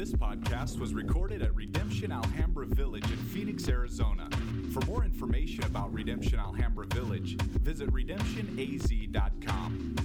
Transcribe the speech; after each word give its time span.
This 0.00 0.12
podcast 0.12 0.80
was 0.80 0.94
recorded 0.94 1.42
at 1.42 1.54
Redemption 1.54 2.10
Alhambra 2.10 2.64
Village 2.64 3.04
in 3.04 3.18
Phoenix, 3.18 3.68
Arizona. 3.68 4.30
For 4.72 4.80
more 4.86 5.04
information 5.04 5.62
about 5.64 5.92
Redemption 5.92 6.38
Alhambra 6.38 6.86
Village, 6.86 7.36
visit 7.36 7.92
redemptionaz.com. 7.92 9.96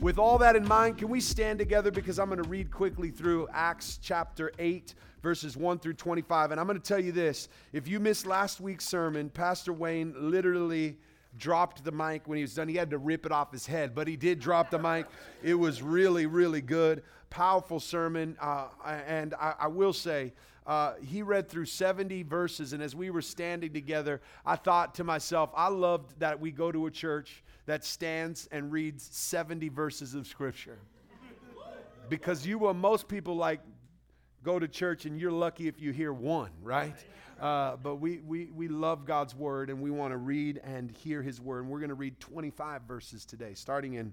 With 0.00 0.18
all 0.18 0.38
that 0.38 0.56
in 0.56 0.66
mind, 0.66 0.98
can 0.98 1.08
we 1.08 1.20
stand 1.20 1.60
together 1.60 1.92
because 1.92 2.18
I'm 2.18 2.28
going 2.28 2.42
to 2.42 2.48
read 2.48 2.72
quickly 2.72 3.12
through 3.12 3.46
Acts 3.52 4.00
chapter 4.02 4.50
8, 4.58 4.96
verses 5.22 5.56
1 5.56 5.78
through 5.78 5.94
25. 5.94 6.50
And 6.50 6.58
I'm 6.58 6.66
going 6.66 6.80
to 6.80 6.84
tell 6.84 6.98
you 6.98 7.12
this 7.12 7.48
if 7.72 7.86
you 7.86 8.00
missed 8.00 8.26
last 8.26 8.60
week's 8.60 8.88
sermon, 8.88 9.30
Pastor 9.30 9.72
Wayne 9.72 10.16
literally 10.18 10.98
dropped 11.36 11.84
the 11.84 11.92
mic 11.92 12.26
when 12.26 12.36
he 12.36 12.42
was 12.42 12.54
done. 12.54 12.68
He 12.68 12.76
had 12.76 12.90
to 12.90 12.98
rip 12.98 13.26
it 13.26 13.32
off 13.32 13.52
his 13.52 13.66
head, 13.66 13.94
but 13.94 14.08
he 14.08 14.16
did 14.16 14.40
drop 14.40 14.70
the 14.70 14.78
mic. 14.78 15.06
It 15.42 15.54
was 15.54 15.82
really, 15.82 16.26
really 16.26 16.60
good. 16.60 17.02
Powerful 17.30 17.80
sermon. 17.80 18.36
Uh, 18.40 18.66
and 18.84 19.34
I, 19.34 19.54
I, 19.60 19.66
will 19.68 19.92
say, 19.92 20.32
uh, 20.66 20.94
he 21.02 21.22
read 21.22 21.48
through 21.48 21.66
70 21.66 22.24
verses. 22.24 22.72
And 22.72 22.82
as 22.82 22.94
we 22.94 23.10
were 23.10 23.22
standing 23.22 23.72
together, 23.72 24.20
I 24.44 24.56
thought 24.56 24.94
to 24.96 25.04
myself, 25.04 25.50
I 25.54 25.68
loved 25.68 26.18
that 26.18 26.40
we 26.40 26.50
go 26.50 26.72
to 26.72 26.86
a 26.86 26.90
church 26.90 27.42
that 27.66 27.84
stands 27.84 28.48
and 28.50 28.72
reads 28.72 29.08
70 29.12 29.68
verses 29.68 30.14
of 30.14 30.26
Scripture. 30.26 30.78
Because 32.08 32.44
you 32.44 32.58
will, 32.58 32.74
most 32.74 33.06
people 33.06 33.36
like, 33.36 33.60
go 34.42 34.58
to 34.58 34.66
church 34.66 35.04
and 35.04 35.20
you're 35.20 35.30
lucky 35.30 35.68
if 35.68 35.80
you 35.80 35.92
hear 35.92 36.12
one, 36.12 36.50
right? 36.62 36.96
Uh, 37.40 37.76
but 37.82 37.96
we, 37.96 38.18
we, 38.18 38.50
we 38.54 38.68
love 38.68 39.06
God's 39.06 39.34
word 39.34 39.70
and 39.70 39.80
we 39.80 39.90
want 39.90 40.12
to 40.12 40.18
read 40.18 40.60
and 40.62 40.90
hear 40.90 41.22
his 41.22 41.40
word. 41.40 41.62
And 41.62 41.70
we're 41.70 41.78
going 41.78 41.88
to 41.88 41.94
read 41.94 42.20
25 42.20 42.82
verses 42.82 43.24
today, 43.24 43.54
starting 43.54 43.94
in 43.94 44.12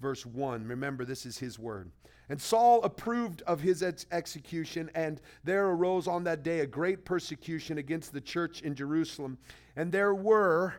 verse 0.00 0.26
1. 0.26 0.66
Remember, 0.66 1.04
this 1.04 1.24
is 1.24 1.38
his 1.38 1.56
word. 1.56 1.90
And 2.28 2.40
Saul 2.40 2.82
approved 2.82 3.42
of 3.42 3.60
his 3.60 3.82
ex- 3.82 4.06
execution, 4.10 4.90
and 4.94 5.20
there 5.44 5.68
arose 5.68 6.08
on 6.08 6.24
that 6.24 6.42
day 6.42 6.60
a 6.60 6.66
great 6.66 7.04
persecution 7.04 7.78
against 7.78 8.12
the 8.12 8.20
church 8.20 8.62
in 8.62 8.74
Jerusalem. 8.74 9.38
And 9.76 9.92
there 9.92 10.14
were 10.14 10.74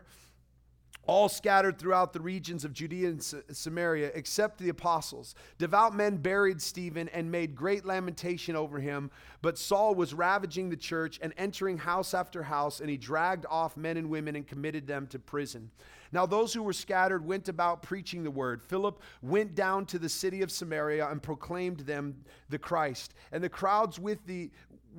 all 1.06 1.28
scattered 1.28 1.78
throughout 1.78 2.12
the 2.12 2.20
regions 2.20 2.64
of 2.64 2.72
Judea 2.72 3.08
and 3.08 3.22
Samaria, 3.22 4.10
except 4.14 4.58
the 4.58 4.68
apostles. 4.68 5.34
Devout 5.58 5.94
men 5.94 6.16
buried 6.16 6.60
Stephen 6.60 7.08
and 7.10 7.30
made 7.30 7.54
great 7.54 7.84
lamentation 7.84 8.56
over 8.56 8.78
him. 8.78 9.10
But 9.42 9.58
Saul 9.58 9.94
was 9.94 10.14
ravaging 10.14 10.70
the 10.70 10.76
church 10.76 11.18
and 11.22 11.32
entering 11.36 11.78
house 11.78 12.14
after 12.14 12.42
house, 12.42 12.80
and 12.80 12.90
he 12.90 12.96
dragged 12.96 13.46
off 13.48 13.76
men 13.76 13.96
and 13.96 14.10
women 14.10 14.36
and 14.36 14.46
committed 14.46 14.86
them 14.86 15.06
to 15.08 15.18
prison. 15.18 15.70
Now, 16.12 16.26
those 16.26 16.52
who 16.52 16.62
were 16.62 16.72
scattered 16.72 17.24
went 17.24 17.48
about 17.48 17.82
preaching 17.82 18.22
the 18.22 18.30
word. 18.30 18.62
Philip 18.62 19.00
went 19.22 19.54
down 19.54 19.86
to 19.86 19.98
the 19.98 20.08
city 20.08 20.42
of 20.42 20.50
Samaria 20.50 21.08
and 21.08 21.22
proclaimed 21.22 21.80
them 21.80 22.24
the 22.48 22.58
Christ. 22.58 23.14
And 23.32 23.42
the 23.42 23.48
crowds 23.48 23.98
with 23.98 24.24
the 24.26 24.50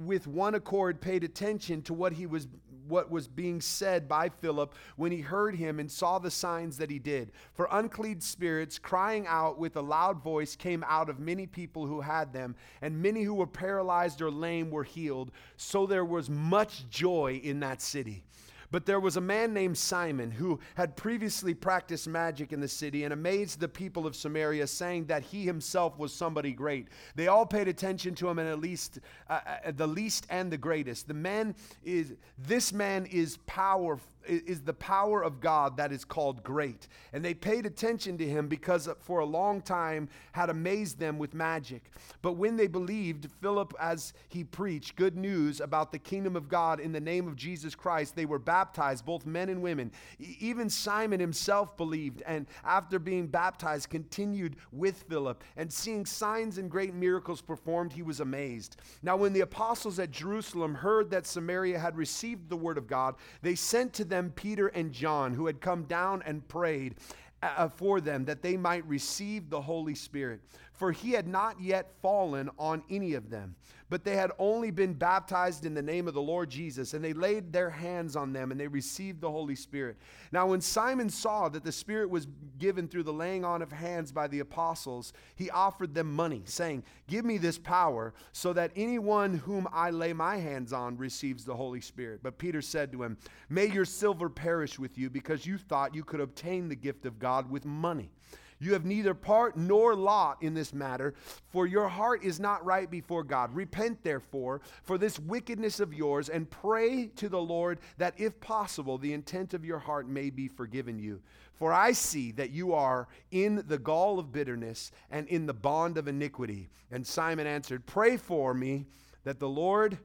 with 0.05 0.27
one 0.27 0.53
accord 0.53 1.02
paid 1.02 1.23
attention 1.23 1.81
to 1.81 1.94
what 1.94 2.14
he 2.14 2.27
was 2.27 2.47
what 2.88 3.11
was 3.11 3.27
being 3.27 3.61
said 3.61 4.07
by 4.07 4.30
Philip 4.30 4.73
when 4.95 5.11
he 5.11 5.21
heard 5.21 5.55
him 5.55 5.80
and 5.80 5.91
saw 5.91 6.19
the 6.19 6.31
signs 6.31 6.77
that 6.77 6.89
he 6.89 6.99
did. 6.99 7.31
For 7.53 7.67
unclean 7.71 8.21
spirits, 8.21 8.80
crying 8.80 9.25
out 9.27 9.57
with 9.57 9.75
a 9.75 9.81
loud 9.81 10.21
voice, 10.21 10.55
came 10.55 10.83
out 10.88 11.09
of 11.09 11.19
many 11.19 11.47
people 11.47 11.85
who 11.85 12.02
had 12.02 12.33
them, 12.33 12.55
and 12.81 13.02
many 13.02 13.23
who 13.23 13.33
were 13.33 13.47
paralyzed 13.47 14.21
or 14.21 14.31
lame 14.31 14.69
were 14.69 14.83
healed. 14.83 15.31
So 15.55 15.85
there 15.85 16.05
was 16.05 16.30
much 16.30 16.89
joy 16.89 17.41
in 17.43 17.59
that 17.61 17.81
city. 17.81 18.23
But 18.69 18.85
there 18.85 18.99
was 18.99 19.15
a 19.15 19.21
man 19.21 19.53
named 19.53 19.77
Simon 19.77 20.31
who 20.31 20.59
had 20.75 20.97
previously 20.97 21.53
practiced 21.53 22.07
magic 22.07 22.52
in 22.52 22.59
the 22.59 22.67
city 22.67 23.03
and 23.03 23.14
amazed 23.14 23.59
the 23.59 23.67
people 23.67 24.05
of 24.05 24.15
Samaria, 24.15 24.67
saying 24.67 25.05
that 25.05 25.23
he 25.23 25.45
himself 25.45 25.97
was 25.97 26.14
somebody 26.14 26.52
great. 26.52 26.87
They 27.15 27.27
all 27.27 27.45
paid 27.45 27.67
attention 27.67 28.15
to 28.15 28.30
him, 28.30 28.39
and 28.39 28.49
at 28.49 28.59
least 28.59 28.99
uh, 29.30 29.39
uh 29.65 29.71
the 29.71 29.87
least 29.87 30.27
and 30.30 30.52
the 30.52 30.58
greatest. 30.58 31.08
The 31.08 31.14
man 31.14 31.55
is 31.83 32.14
this 32.37 32.73
man 32.73 33.05
is 33.05 33.37
powerful 33.45 34.05
is 34.27 34.61
the 34.61 34.73
power 34.73 35.23
of 35.23 35.39
God 35.39 35.77
that 35.77 35.92
is 35.92 36.05
called 36.05 36.43
great. 36.43 36.88
And 37.14 37.23
they 37.23 37.33
paid 37.33 37.65
attention 37.65 38.17
to 38.17 38.27
him 38.27 38.48
because 38.48 38.89
for 38.99 39.20
a 39.20 39.26
long 39.26 39.61
time 39.61 40.10
had 40.32 40.49
amazed 40.49 40.99
them 40.99 41.17
with 41.17 41.33
magic. 41.33 41.92
But 42.21 42.33
when 42.33 42.58
they 42.58 42.67
believed 42.67 43.30
Philip 43.42 43.73
as 43.80 44.14
he 44.27 44.43
preached 44.43 44.95
good 44.95 45.16
news 45.16 45.61
about 45.61 45.92
the 45.92 45.99
kingdom 45.99 46.36
of 46.36 46.49
God 46.49 46.80
in 46.80 46.92
the 46.92 46.99
name 46.99 47.27
of 47.27 47.36
Jesus 47.36 47.76
Christ, 47.76 48.16
they 48.16 48.26
were 48.26 48.39
baptized, 48.39 49.05
both 49.05 49.26
men 49.26 49.49
and 49.49 49.61
women. 49.61 49.92
Even 50.20 50.70
Simon 50.70 51.20
himself 51.20 51.77
believed, 51.77 52.21
and 52.26 52.48
after 52.64 52.99
being 52.99 53.27
baptized, 53.27 53.89
continued 53.89 54.55
with 54.71 55.04
Philip. 55.04 55.43
And 55.55 55.71
seeing 55.71 56.05
signs 56.05 56.58
and 56.58 56.70
great 56.70 56.93
miracles 56.93 57.42
performed, 57.42 57.93
he 57.93 58.02
was 58.02 58.20
amazed. 58.20 58.77
Now, 59.02 59.16
when 59.16 59.33
the 59.33 59.42
apostles 59.42 59.99
at 59.99 60.11
Jerusalem 60.11 60.76
heard 60.76 61.10
that 61.11 61.27
Samaria 61.27 61.80
had 61.80 61.95
received 61.95 62.49
the 62.49 62.58
word 62.58 62.77
of 62.77 62.87
God, 62.87 63.16
they 63.42 63.55
sent 63.55 63.93
to 63.93 64.05
them 64.05 64.17
them 64.17 64.32
Peter 64.32 64.67
and 64.67 64.92
John, 64.92 65.33
who 65.33 65.45
had 65.45 65.61
come 65.61 65.83
down 65.83 66.23
and 66.23 66.45
prayed 66.48 66.95
uh, 67.44 67.70
for 67.70 68.02
them 68.02 68.26
that 68.26 68.42
they 68.42 68.58
might 68.58 68.86
receive 68.88 69.50
the 69.50 69.61
Holy 69.61 69.94
Spirit. 69.94 70.42
For 70.77 70.92
he 70.92 71.11
had 71.11 71.27
not 71.27 71.60
yet 71.60 71.92
fallen 72.02 72.49
on 72.58 72.83
any 72.89 73.14
of 73.14 73.30
them 73.30 73.55
but 73.89 74.04
they 74.04 74.15
had 74.15 74.32
only 74.38 74.71
been 74.71 74.93
baptized 74.93 75.65
in 75.65 75.73
the 75.73 75.82
name 75.82 76.08
of 76.08 76.14
the 76.14 76.21
Lord 76.21 76.49
Jesus, 76.49 76.93
and 76.93 77.04
they 77.04 77.14
laid 77.14 77.54
their 77.54 77.70
hands 77.70 78.15
on 78.15 78.33
them 78.33 78.52
and 78.52 78.60
they 78.60 78.67
received 78.67 79.21
the 79.21 79.32
Holy 79.32 79.55
Spirit. 79.55 79.98
Now, 80.32 80.48
when 80.48 80.61
Simon 80.61 81.10
saw 81.10 81.48
that 81.49 81.64
the 81.64 81.71
Spirit 81.71 82.10
was 82.10 82.27
given 82.58 82.87
through 82.87 83.04
the 83.04 83.14
laying 83.14 83.45
on 83.45 83.61
of 83.61 83.71
hands 83.71 84.11
by 84.11 84.27
the 84.27 84.39
apostles, 84.39 85.14
he 85.36 85.49
offered 85.49 85.93
them 85.93 86.14
money, 86.14 86.42
saying, 86.45 86.83
Give 87.08 87.23
me 87.23 87.37
this 87.37 87.58
power, 87.58 88.14
so 88.33 88.52
that 88.54 88.71
anyone 88.76 89.36
whom 89.36 89.67
I 89.71 89.92
lay 89.92 90.11
my 90.11 90.37
hands 90.37 90.73
on 90.73 90.98
receives 90.98 91.45
the 91.45 91.55
Holy 91.55 91.82
Spirit. 91.82 92.20
But 92.21 92.37
Peter 92.37 92.61
said 92.61 92.92
to 92.92 93.04
him, 93.04 93.17
May 93.49 93.67
your 93.67 93.86
silver 93.86 94.30
perish 94.30 94.77
with 94.77 94.98
you, 94.98 95.10
because 95.10 95.45
you 95.45 95.58
thought 95.58 95.95
you 95.95 96.04
could 96.04 96.20
obtain 96.20 96.67
the 96.67 96.76
gift 96.76 97.05
of 97.05 97.20
God 97.20 97.49
with 97.49 97.64
money. 97.64 98.11
You 98.59 98.73
have 98.73 98.85
neither 98.85 99.13
part 99.13 99.55
nor 99.55 99.95
lot 99.95 100.41
in 100.41 100.53
this 100.53 100.73
matter, 100.73 101.13
for 101.49 101.67
your 101.67 101.87
heart 101.87 102.23
is 102.23 102.39
not 102.39 102.65
right 102.65 102.89
before 102.89 103.23
God. 103.23 103.53
Repent, 103.55 104.03
therefore, 104.03 104.61
for 104.83 104.97
this 104.97 105.19
wickedness 105.19 105.79
of 105.79 105.93
yours, 105.93 106.29
and 106.29 106.49
pray 106.49 107.07
to 107.17 107.29
the 107.29 107.41
Lord 107.41 107.79
that, 107.97 108.15
if 108.17 108.39
possible, 108.39 108.97
the 108.97 109.13
intent 109.13 109.53
of 109.53 109.63
your 109.63 109.79
heart 109.79 110.07
may 110.07 110.29
be 110.29 110.47
forgiven 110.47 110.97
you. 110.97 111.21
For 111.53 111.73
I 111.73 111.91
see 111.91 112.31
that 112.33 112.51
you 112.51 112.73
are 112.73 113.07
in 113.31 113.63
the 113.67 113.79
gall 113.79 114.19
of 114.19 114.31
bitterness 114.31 114.91
and 115.09 115.27
in 115.27 115.45
the 115.45 115.53
bond 115.53 115.97
of 115.97 116.07
iniquity. 116.07 116.69
And 116.91 117.05
Simon 117.05 117.47
answered, 117.47 117.85
Pray 117.85 118.17
for 118.17 118.53
me 118.53 118.85
that 119.23 119.39
the 119.39 119.49
Lord 119.49 119.97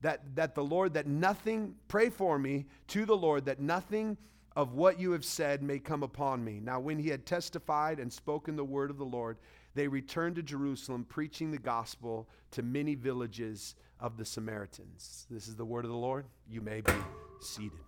that 0.00 0.36
that 0.36 0.54
the 0.54 0.62
Lord 0.62 0.94
that 0.94 1.08
nothing 1.08 1.74
pray 1.88 2.08
for 2.08 2.38
me 2.38 2.66
to 2.88 3.04
the 3.04 3.16
Lord 3.16 3.46
that 3.46 3.58
nothing 3.58 4.16
of 4.58 4.74
what 4.74 4.98
you 4.98 5.12
have 5.12 5.24
said 5.24 5.62
may 5.62 5.78
come 5.78 6.02
upon 6.02 6.42
me. 6.42 6.58
Now, 6.60 6.80
when 6.80 6.98
he 6.98 7.08
had 7.10 7.24
testified 7.24 8.00
and 8.00 8.12
spoken 8.12 8.56
the 8.56 8.64
word 8.64 8.90
of 8.90 8.98
the 8.98 9.04
Lord, 9.04 9.38
they 9.76 9.86
returned 9.86 10.34
to 10.34 10.42
Jerusalem, 10.42 11.06
preaching 11.08 11.52
the 11.52 11.58
gospel 11.58 12.28
to 12.50 12.64
many 12.64 12.96
villages 12.96 13.76
of 14.00 14.16
the 14.16 14.24
Samaritans. 14.24 15.28
This 15.30 15.46
is 15.46 15.54
the 15.54 15.64
word 15.64 15.84
of 15.84 15.92
the 15.92 15.96
Lord. 15.96 16.24
You 16.50 16.60
may 16.60 16.80
be 16.80 16.92
seated. 17.40 17.78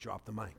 Drop 0.00 0.24
the 0.24 0.32
mic. 0.32 0.56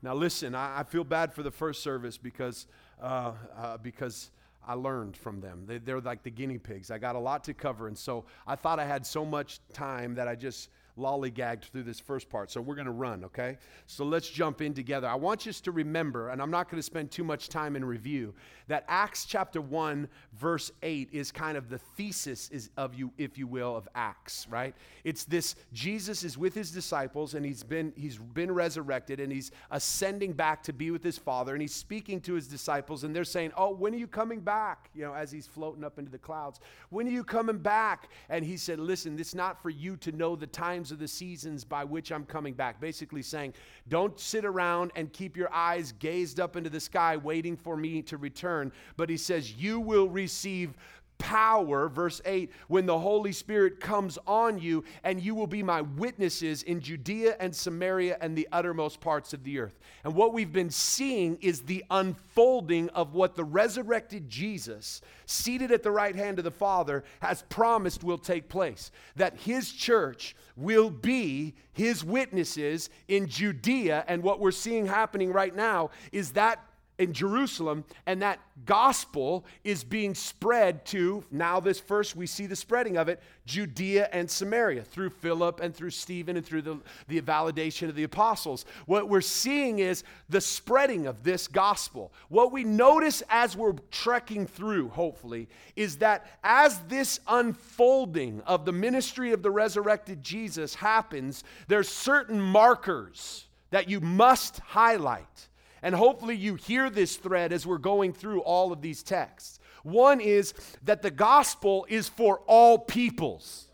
Now, 0.00 0.14
listen, 0.14 0.54
I, 0.54 0.80
I 0.80 0.82
feel 0.84 1.04
bad 1.04 1.34
for 1.34 1.42
the 1.42 1.50
first 1.50 1.82
service 1.82 2.16
because, 2.16 2.66
uh, 2.98 3.32
uh, 3.58 3.76
because 3.76 4.30
I 4.66 4.72
learned 4.72 5.18
from 5.18 5.42
them. 5.42 5.64
They, 5.66 5.76
they're 5.76 6.00
like 6.00 6.22
the 6.22 6.30
guinea 6.30 6.56
pigs. 6.56 6.90
I 6.90 6.96
got 6.96 7.14
a 7.14 7.18
lot 7.18 7.44
to 7.44 7.52
cover, 7.52 7.88
and 7.88 7.98
so 7.98 8.24
I 8.46 8.56
thought 8.56 8.80
I 8.80 8.86
had 8.86 9.04
so 9.04 9.22
much 9.22 9.60
time 9.74 10.14
that 10.14 10.28
I 10.28 10.34
just 10.34 10.70
lollygagged 10.98 11.64
through 11.64 11.82
this 11.82 12.00
first 12.00 12.28
part. 12.28 12.50
So 12.50 12.60
we're 12.60 12.76
going 12.76 12.86
to 12.86 12.92
run, 12.92 13.24
okay? 13.24 13.58
So 13.86 14.04
let's 14.04 14.28
jump 14.28 14.62
in 14.62 14.74
together. 14.74 15.08
I 15.08 15.14
want 15.14 15.46
you 15.46 15.52
to 15.52 15.72
remember, 15.72 16.30
and 16.30 16.40
I'm 16.40 16.50
not 16.50 16.70
going 16.70 16.78
to 16.78 16.82
spend 16.82 17.10
too 17.10 17.24
much 17.24 17.48
time 17.48 17.76
in 17.76 17.84
review, 17.84 18.34
that 18.68 18.84
Acts 18.88 19.24
chapter 19.24 19.60
1, 19.60 20.08
verse 20.38 20.70
8 20.82 21.08
is 21.12 21.30
kind 21.30 21.56
of 21.56 21.68
the 21.68 21.78
thesis 21.78 22.48
is 22.50 22.70
of 22.76 22.94
you, 22.94 23.12
if 23.18 23.36
you 23.36 23.46
will, 23.46 23.76
of 23.76 23.88
Acts, 23.94 24.46
right? 24.48 24.74
It's 25.04 25.24
this 25.24 25.56
Jesus 25.72 26.24
is 26.24 26.38
with 26.38 26.54
his 26.54 26.70
disciples 26.70 27.34
and 27.34 27.44
he's 27.44 27.62
been 27.62 27.92
he's 27.96 28.16
been 28.16 28.52
resurrected 28.52 29.20
and 29.20 29.30
he's 29.30 29.50
ascending 29.70 30.32
back 30.32 30.62
to 30.64 30.72
be 30.72 30.90
with 30.90 31.02
his 31.02 31.18
Father 31.18 31.52
and 31.52 31.60
he's 31.60 31.74
speaking 31.74 32.20
to 32.22 32.34
his 32.34 32.48
disciples 32.48 33.04
and 33.04 33.14
they're 33.14 33.24
saying, 33.24 33.52
"Oh, 33.56 33.70
when 33.70 33.94
are 33.94 33.98
you 33.98 34.06
coming 34.06 34.40
back?" 34.40 34.90
You 34.94 35.04
know, 35.04 35.14
as 35.14 35.30
he's 35.30 35.46
floating 35.46 35.84
up 35.84 35.98
into 35.98 36.10
the 36.10 36.18
clouds. 36.18 36.60
"When 36.90 37.06
are 37.06 37.10
you 37.10 37.24
coming 37.24 37.58
back?" 37.58 38.08
And 38.28 38.44
he 38.44 38.56
said, 38.56 38.78
"Listen, 38.78 39.18
it's 39.18 39.34
not 39.34 39.62
for 39.62 39.70
you 39.70 39.96
to 39.98 40.12
know 40.12 40.36
the 40.36 40.46
times 40.84 40.92
of 40.92 40.98
the 40.98 41.08
seasons 41.08 41.64
by 41.64 41.82
which 41.82 42.12
I'm 42.12 42.26
coming 42.26 42.52
back." 42.52 42.78
Basically 42.78 43.22
saying, 43.22 43.54
"Don't 43.88 44.20
sit 44.20 44.44
around 44.44 44.92
and 44.94 45.10
keep 45.12 45.34
your 45.34 45.50
eyes 45.52 45.92
gazed 45.92 46.38
up 46.38 46.56
into 46.56 46.68
the 46.68 46.80
sky 46.80 47.16
waiting 47.16 47.56
for 47.56 47.74
me 47.76 48.02
to 48.02 48.18
return." 48.18 48.70
But 48.98 49.08
he 49.08 49.16
says, 49.16 49.54
"You 49.54 49.80
will 49.80 50.08
receive 50.10 50.74
power, 51.24 51.88
verse 51.88 52.20
8, 52.26 52.52
when 52.68 52.84
the 52.84 52.98
Holy 52.98 53.32
Spirit 53.32 53.80
comes 53.80 54.18
on 54.26 54.58
you, 54.58 54.84
and 55.04 55.22
you 55.22 55.34
will 55.34 55.46
be 55.46 55.62
my 55.62 55.80
witnesses 55.80 56.62
in 56.64 56.82
Judea 56.82 57.36
and 57.40 57.56
Samaria 57.56 58.18
and 58.20 58.36
the 58.36 58.46
uttermost 58.52 59.00
parts 59.00 59.32
of 59.32 59.42
the 59.42 59.58
earth. 59.58 59.78
And 60.04 60.14
what 60.14 60.34
we've 60.34 60.52
been 60.52 60.68
seeing 60.68 61.38
is 61.40 61.62
the 61.62 61.82
unfolding 61.90 62.90
of 62.90 63.14
what 63.14 63.36
the 63.36 63.44
resurrected 63.44 64.28
Jesus, 64.28 65.00
seated 65.24 65.72
at 65.72 65.82
the 65.82 65.90
right 65.90 66.14
hand 66.14 66.38
of 66.38 66.44
the 66.44 66.50
Father, 66.50 67.04
has 67.20 67.40
promised 67.48 68.04
will 68.04 68.18
take 68.18 68.50
place. 68.50 68.90
That 69.16 69.38
his 69.38 69.72
church 69.72 70.36
will 70.56 70.90
be 70.90 71.54
his 71.72 72.04
witnesses 72.04 72.90
in 73.08 73.28
Judea. 73.28 74.04
And 74.08 74.22
what 74.22 74.40
we're 74.40 74.50
seeing 74.50 74.84
happening 74.84 75.32
right 75.32 75.56
now 75.56 75.88
is 76.12 76.32
that 76.32 76.60
in 76.98 77.12
Jerusalem, 77.12 77.84
and 78.06 78.22
that 78.22 78.38
gospel 78.66 79.44
is 79.64 79.82
being 79.82 80.14
spread 80.14 80.84
to 80.86 81.24
now, 81.30 81.58
this 81.58 81.80
first 81.80 82.14
we 82.14 82.26
see 82.26 82.46
the 82.46 82.54
spreading 82.54 82.96
of 82.96 83.08
it 83.08 83.20
Judea 83.46 84.08
and 84.12 84.30
Samaria 84.30 84.82
through 84.82 85.10
Philip 85.10 85.60
and 85.60 85.74
through 85.74 85.90
Stephen 85.90 86.36
and 86.36 86.46
through 86.46 86.62
the, 86.62 86.78
the 87.08 87.20
validation 87.20 87.88
of 87.88 87.96
the 87.96 88.04
apostles. 88.04 88.64
What 88.86 89.08
we're 89.08 89.20
seeing 89.20 89.80
is 89.80 90.04
the 90.28 90.40
spreading 90.40 91.06
of 91.06 91.24
this 91.24 91.48
gospel. 91.48 92.12
What 92.28 92.52
we 92.52 92.64
notice 92.64 93.22
as 93.28 93.56
we're 93.56 93.74
trekking 93.90 94.46
through, 94.46 94.88
hopefully, 94.90 95.48
is 95.76 95.98
that 95.98 96.26
as 96.42 96.78
this 96.88 97.20
unfolding 97.26 98.40
of 98.42 98.64
the 98.64 98.72
ministry 98.72 99.32
of 99.32 99.42
the 99.42 99.50
resurrected 99.50 100.22
Jesus 100.22 100.74
happens, 100.76 101.44
there's 101.66 101.88
certain 101.88 102.40
markers 102.40 103.46
that 103.70 103.90
you 103.90 104.00
must 104.00 104.60
highlight 104.60 105.48
and 105.84 105.94
hopefully, 105.94 106.34
you 106.34 106.54
hear 106.54 106.88
this 106.88 107.16
thread 107.16 107.52
as 107.52 107.66
we're 107.66 107.76
going 107.76 108.14
through 108.14 108.40
all 108.40 108.72
of 108.72 108.80
these 108.80 109.02
texts. 109.02 109.58
One 109.82 110.18
is 110.18 110.54
that 110.84 111.02
the 111.02 111.10
gospel 111.10 111.84
is 111.90 112.08
for 112.08 112.38
all 112.46 112.78
peoples. 112.78 113.66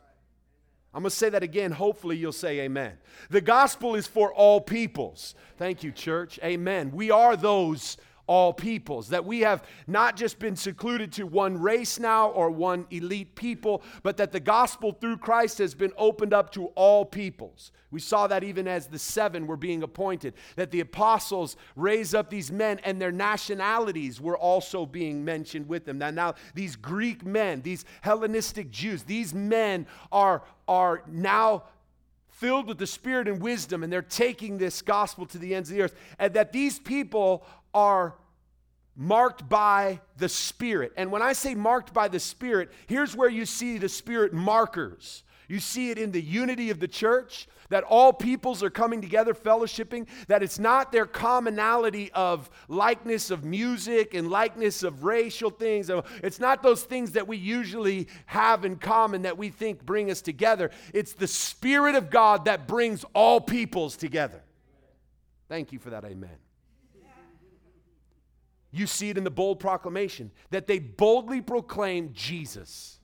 I'm 0.93 1.03
going 1.03 1.11
to 1.11 1.17
say 1.17 1.29
that 1.29 1.45
again. 1.45 1.71
Hopefully, 1.71 2.17
you'll 2.17 2.33
say 2.33 2.63
amen. 2.63 2.95
The 3.31 3.41
gospel 3.41 3.95
is 3.95 4.09
for 4.09 4.35
all 4.35 4.61
peoples. 4.61 5.37
Thank 5.57 5.85
you, 5.85 5.93
church. 5.93 6.41
Amen. 6.43 6.91
We 6.91 7.13
are 7.13 7.37
those 7.37 7.97
all 8.31 8.53
peoples. 8.53 9.09
That 9.09 9.25
we 9.25 9.41
have 9.41 9.65
not 9.89 10.17
just 10.17 10.39
been 10.39 10.55
secluded 10.55 11.11
to 11.15 11.27
one 11.27 11.61
race 11.61 11.99
now 11.99 12.29
or 12.29 12.49
one 12.49 12.87
elite 12.93 13.35
people, 13.35 13.83
but 14.05 14.17
that 14.19 14.31
the 14.31 14.39
gospel 14.39 14.93
through 14.93 15.17
Christ 15.17 15.59
has 15.59 15.75
been 15.75 15.93
opened 15.99 16.33
up 16.33 16.53
to 16.53 16.67
all 16.77 17.05
peoples. 17.05 17.73
We 17.91 17.99
saw 17.99 18.29
that 18.29 18.45
even 18.45 18.69
as 18.69 18.87
the 18.87 19.01
seven 19.01 19.49
were 19.49 19.57
being 19.57 19.83
appointed, 19.83 20.35
that 20.55 20.71
the 20.71 20.79
apostles 20.79 21.57
raised 21.75 22.15
up 22.15 22.31
these 22.31 22.53
men 22.53 22.79
and 22.85 23.03
their 23.03 23.11
nationalities 23.11 24.21
were 24.21 24.39
also 24.39 24.87
being 24.87 25.25
mentioned 25.25 25.69
with 25.69 25.85
them. 25.85 25.99
Now, 25.99 26.11
now 26.11 26.35
these 26.55 26.77
Greek 26.77 27.27
men, 27.27 27.63
these 27.63 27.85
Hellenistic 28.01 28.71
Jews, 28.71 29.03
these 29.03 29.35
men 29.35 29.89
are, 30.13 30.45
are 30.69 31.03
now 31.09 31.65
filled 32.29 32.69
with 32.69 32.79
the 32.79 32.87
spirit 32.87 33.27
and 33.27 33.43
wisdom 33.43 33.83
and 33.83 33.93
they're 33.93 34.03
taking 34.03 34.57
this 34.57 34.83
gospel 34.83 35.27
to 35.27 35.37
the 35.37 35.53
ends 35.53 35.69
of 35.69 35.77
the 35.77 35.83
earth 35.83 35.97
and 36.19 36.33
that 36.33 36.53
these 36.53 36.79
people 36.79 37.45
are 37.75 38.15
marked 39.01 39.49
by 39.49 39.99
the 40.19 40.29
Spirit. 40.29 40.93
And 40.95 41.11
when 41.11 41.23
I 41.23 41.33
say 41.33 41.55
marked 41.55 41.95
by 41.95 42.09
the 42.09 42.21
Spirit, 42.21 42.71
here's 42.87 43.17
where 43.17 43.31
you 43.31 43.47
see 43.47 43.79
the 43.79 43.89
Spirit 43.89 44.35
markers. 44.35 45.25
You 45.49 45.59
see 45.59 45.91
it 45.91 45.97
in 45.97 46.13
the 46.13 46.21
unity 46.21 46.69
of 46.69 46.81
the 46.81 46.87
church, 46.87 47.49
that 47.71 47.83
all 47.85 48.13
peoples 48.13 48.63
are 48.63 48.69
coming 48.69 49.01
together, 49.01 49.33
fellowshipping, 49.33 50.07
that 50.29 50.43
it's 50.43 50.59
not 50.59 50.93
their 50.93 51.07
commonality 51.07 52.13
of 52.13 52.51
likeness 52.69 53.31
of 53.31 53.43
music 53.43 54.13
and 54.13 54.31
likeness 54.31 54.83
of 54.83 55.03
racial 55.03 55.49
things. 55.49 55.89
Oh, 55.89 56.05
it's 56.23 56.39
not 56.39 56.63
those 56.63 56.85
things 56.85 57.13
that 57.13 57.27
we 57.27 57.39
usually 57.39 58.07
have 58.27 58.67
in 58.67 58.77
common 58.77 59.23
that 59.23 59.39
we 59.39 59.49
think 59.49 59.85
bring 59.87 60.11
us 60.11 60.21
together. 60.21 60.71
It's 60.93 61.15
the 61.15 61.27
Spirit 61.27 61.95
of 61.95 62.11
God 62.11 62.45
that 62.45 62.69
brings 62.69 63.07
all 63.15 63.41
peoples 63.41 63.97
together. 63.97 64.43
Thank 65.49 65.73
you 65.73 65.79
for 65.79 65.89
that, 65.89 66.05
amen. 66.05 66.37
You 68.71 68.87
see 68.87 69.11
it 69.11 69.19
in 69.19 69.25
the 69.25 69.31
bold 69.31 69.61
proclamation 69.61 70.31
that 70.51 70.67
they 70.67 70.79
boldly 70.79 71.41
proclaim 71.41 72.11
Jesus. 72.13 72.99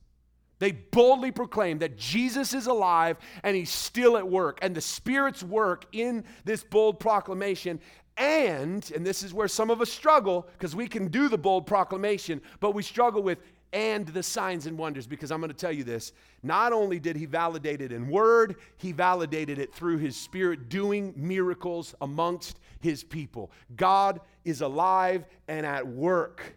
They 0.59 0.73
boldly 0.73 1.33
proclaim 1.33 1.79
that 1.81 1.97
Jesus 1.97 2.55
is 2.55 2.67
alive 2.67 3.19
and 3.43 3.55
he's 3.57 3.71
still 3.71 4.17
at 4.17 4.27
work. 4.27 4.59
And 4.63 4.75
the 4.75 4.81
Spirit's 4.81 5.43
work 5.43 5.85
in 5.93 6.25
this 6.45 6.65
bold 6.65 6.99
proclamation. 6.99 7.81
And, 8.17 8.91
and 8.95 9.05
this 9.05 9.23
is 9.23 9.35
where 9.35 9.49
some 9.49 9.71
of 9.71 9.83
us 9.83 9.93
struggle 9.93 10.49
because 10.53 10.75
we 10.75 10.89
can 10.89 11.09
do 11.09 11.29
the 11.29 11.37
bold 11.37 11.67
proclamation, 11.67 12.41
but 12.61 12.75
we 12.75 12.83
struggle 12.83 13.23
with 13.23 13.39
and 13.73 14.07
the 14.09 14.23
signs 14.23 14.67
and 14.67 14.79
wonders 14.79 15.07
because 15.07 15.31
I'm 15.31 15.41
going 15.41 15.51
to 15.51 15.57
tell 15.57 15.73
you 15.73 15.85
this. 15.85 16.13
Not 16.43 16.73
only 16.73 16.99
did 16.99 17.15
he 17.15 17.27
validate 17.27 17.83
it 17.83 17.93
in 17.93 18.09
word, 18.09 18.57
he 18.79 18.93
validated 18.93 19.59
it 19.59 19.75
through 19.75 19.99
his 19.99 20.17
spirit 20.17 20.71
doing 20.71 21.13
miracles 21.15 21.95
amongst 22.01 22.59
his 22.81 23.05
people. 23.05 23.51
God 23.77 24.21
is 24.47 24.61
alive 24.61 25.27
and 25.49 25.67
at 25.67 25.87
work, 25.87 26.57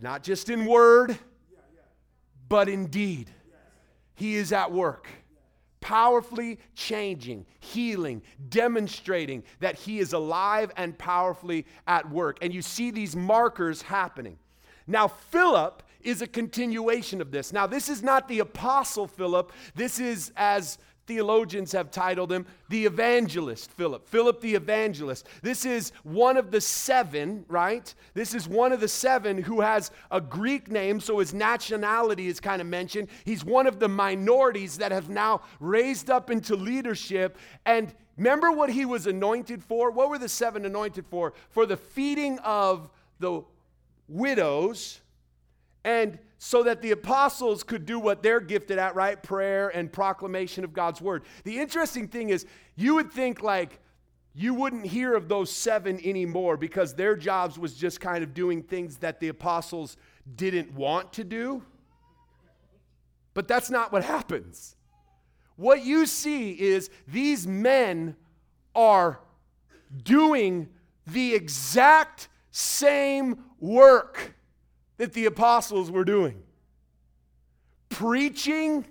not 0.00 0.22
just 0.22 0.50
in 0.50 0.66
word, 0.66 1.16
but 2.48 2.68
in 2.68 2.86
deed. 2.86 3.30
He 4.14 4.36
is 4.36 4.52
at 4.52 4.70
work 4.70 5.08
powerfully 5.84 6.58
changing, 6.74 7.44
healing, 7.60 8.22
demonstrating 8.48 9.42
that 9.60 9.76
He 9.76 9.98
is 9.98 10.14
alive 10.14 10.72
and 10.78 10.96
powerfully 10.96 11.66
at 11.86 12.08
work. 12.10 12.38
And 12.40 12.54
you 12.54 12.62
see 12.62 12.90
these 12.90 13.14
markers 13.14 13.82
happening. 13.82 14.38
Now, 14.86 15.08
Philip 15.08 15.82
is 16.00 16.22
a 16.22 16.26
continuation 16.26 17.20
of 17.20 17.30
this. 17.30 17.52
Now, 17.52 17.66
this 17.66 17.90
is 17.90 18.02
not 18.02 18.28
the 18.28 18.38
Apostle 18.38 19.06
Philip. 19.06 19.52
This 19.74 20.00
is, 20.00 20.32
as 20.36 20.78
theologians 21.06 21.72
have 21.72 21.90
titled 21.90 22.32
him, 22.32 22.46
the 22.68 22.86
evangelist 22.86 23.70
Philip. 23.70 24.06
Philip 24.08 24.40
the 24.40 24.54
evangelist. 24.54 25.26
This 25.42 25.64
is 25.64 25.92
one 26.02 26.36
of 26.36 26.50
the 26.50 26.60
seven, 26.60 27.44
right? 27.48 27.94
This 28.14 28.34
is 28.34 28.48
one 28.48 28.72
of 28.72 28.80
the 28.80 28.88
seven 28.88 29.42
who 29.42 29.60
has 29.60 29.90
a 30.10 30.20
Greek 30.20 30.70
name, 30.70 31.00
so 31.00 31.18
his 31.18 31.34
nationality 31.34 32.26
is 32.26 32.40
kind 32.40 32.60
of 32.60 32.68
mentioned. 32.68 33.08
He's 33.24 33.44
one 33.44 33.66
of 33.66 33.78
the 33.78 33.88
minorities 33.88 34.78
that 34.78 34.92
have 34.92 35.08
now 35.08 35.42
raised 35.60 36.10
up 36.10 36.30
into 36.30 36.56
leadership. 36.56 37.36
And 37.66 37.94
remember 38.16 38.52
what 38.52 38.70
he 38.70 38.84
was 38.84 39.06
anointed 39.06 39.62
for? 39.62 39.90
What 39.90 40.08
were 40.08 40.18
the 40.18 40.28
seven 40.28 40.64
anointed 40.64 41.06
for? 41.06 41.34
For 41.50 41.66
the 41.66 41.76
feeding 41.76 42.38
of 42.40 42.90
the 43.18 43.42
widows 44.08 45.00
and 45.84 46.18
so 46.46 46.62
that 46.62 46.82
the 46.82 46.90
apostles 46.90 47.62
could 47.62 47.86
do 47.86 47.98
what 47.98 48.22
they're 48.22 48.38
gifted 48.38 48.76
at, 48.76 48.94
right? 48.94 49.22
Prayer 49.22 49.70
and 49.70 49.90
proclamation 49.90 50.62
of 50.62 50.74
God's 50.74 51.00
word. 51.00 51.22
The 51.44 51.58
interesting 51.58 52.06
thing 52.06 52.28
is, 52.28 52.44
you 52.76 52.96
would 52.96 53.10
think 53.10 53.42
like 53.42 53.80
you 54.34 54.52
wouldn't 54.52 54.84
hear 54.84 55.14
of 55.14 55.26
those 55.26 55.50
seven 55.50 55.98
anymore 56.04 56.58
because 56.58 56.92
their 56.92 57.16
jobs 57.16 57.58
was 57.58 57.72
just 57.72 57.98
kind 57.98 58.22
of 58.22 58.34
doing 58.34 58.62
things 58.62 58.98
that 58.98 59.20
the 59.20 59.28
apostles 59.28 59.96
didn't 60.36 60.70
want 60.74 61.14
to 61.14 61.24
do. 61.24 61.62
But 63.32 63.48
that's 63.48 63.70
not 63.70 63.90
what 63.90 64.04
happens. 64.04 64.76
What 65.56 65.82
you 65.82 66.04
see 66.04 66.50
is 66.50 66.90
these 67.08 67.46
men 67.46 68.16
are 68.74 69.18
doing 70.02 70.68
the 71.06 71.34
exact 71.34 72.28
same 72.50 73.44
work 73.60 74.34
that 74.96 75.12
the 75.12 75.26
apostles 75.26 75.90
were 75.90 76.04
doing 76.04 76.42
preaching, 77.88 78.84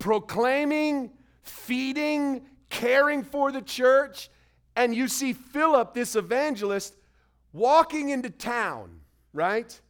proclaiming, 0.00 1.10
feeding, 1.42 2.42
caring 2.70 3.22
for 3.22 3.52
the 3.52 3.62
church. 3.62 4.30
And 4.74 4.94
you 4.94 5.06
see 5.06 5.32
Philip, 5.32 5.94
this 5.94 6.16
evangelist, 6.16 6.94
walking 7.52 8.08
into 8.08 8.30
town, 8.30 9.00
right? 9.32 9.80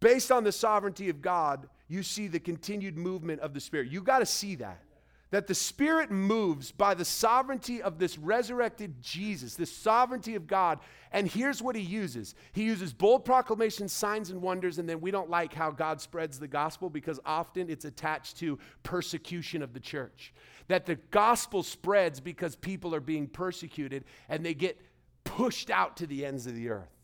Based 0.00 0.32
on 0.32 0.42
the 0.42 0.50
sovereignty 0.50 1.08
of 1.08 1.22
God, 1.22 1.68
you 1.86 2.02
see 2.02 2.26
the 2.26 2.40
continued 2.40 2.96
movement 2.96 3.40
of 3.40 3.54
the 3.54 3.60
Spirit. 3.60 3.88
You 3.88 4.02
got 4.02 4.18
to 4.18 4.26
see 4.26 4.56
that 4.56 4.82
that 5.32 5.46
the 5.46 5.54
Spirit 5.54 6.10
moves 6.10 6.70
by 6.70 6.92
the 6.92 7.06
sovereignty 7.06 7.80
of 7.80 7.98
this 7.98 8.18
resurrected 8.18 9.00
Jesus, 9.00 9.54
this 9.54 9.74
sovereignty 9.74 10.34
of 10.34 10.46
God. 10.46 10.78
And 11.10 11.26
here's 11.26 11.62
what 11.62 11.74
he 11.74 11.82
uses 11.82 12.34
He 12.52 12.64
uses 12.64 12.92
bold 12.92 13.24
proclamations, 13.24 13.92
signs, 13.92 14.30
and 14.30 14.42
wonders. 14.42 14.78
And 14.78 14.86
then 14.86 15.00
we 15.00 15.10
don't 15.10 15.30
like 15.30 15.54
how 15.54 15.70
God 15.70 16.02
spreads 16.02 16.38
the 16.38 16.46
gospel 16.46 16.90
because 16.90 17.18
often 17.24 17.70
it's 17.70 17.86
attached 17.86 18.36
to 18.38 18.58
persecution 18.82 19.62
of 19.62 19.72
the 19.72 19.80
church. 19.80 20.34
That 20.68 20.84
the 20.84 20.96
gospel 20.96 21.62
spreads 21.62 22.20
because 22.20 22.54
people 22.54 22.94
are 22.94 23.00
being 23.00 23.26
persecuted 23.26 24.04
and 24.28 24.44
they 24.44 24.54
get 24.54 24.78
pushed 25.24 25.70
out 25.70 25.96
to 25.96 26.06
the 26.06 26.26
ends 26.26 26.46
of 26.46 26.54
the 26.54 26.68
earth. 26.68 27.01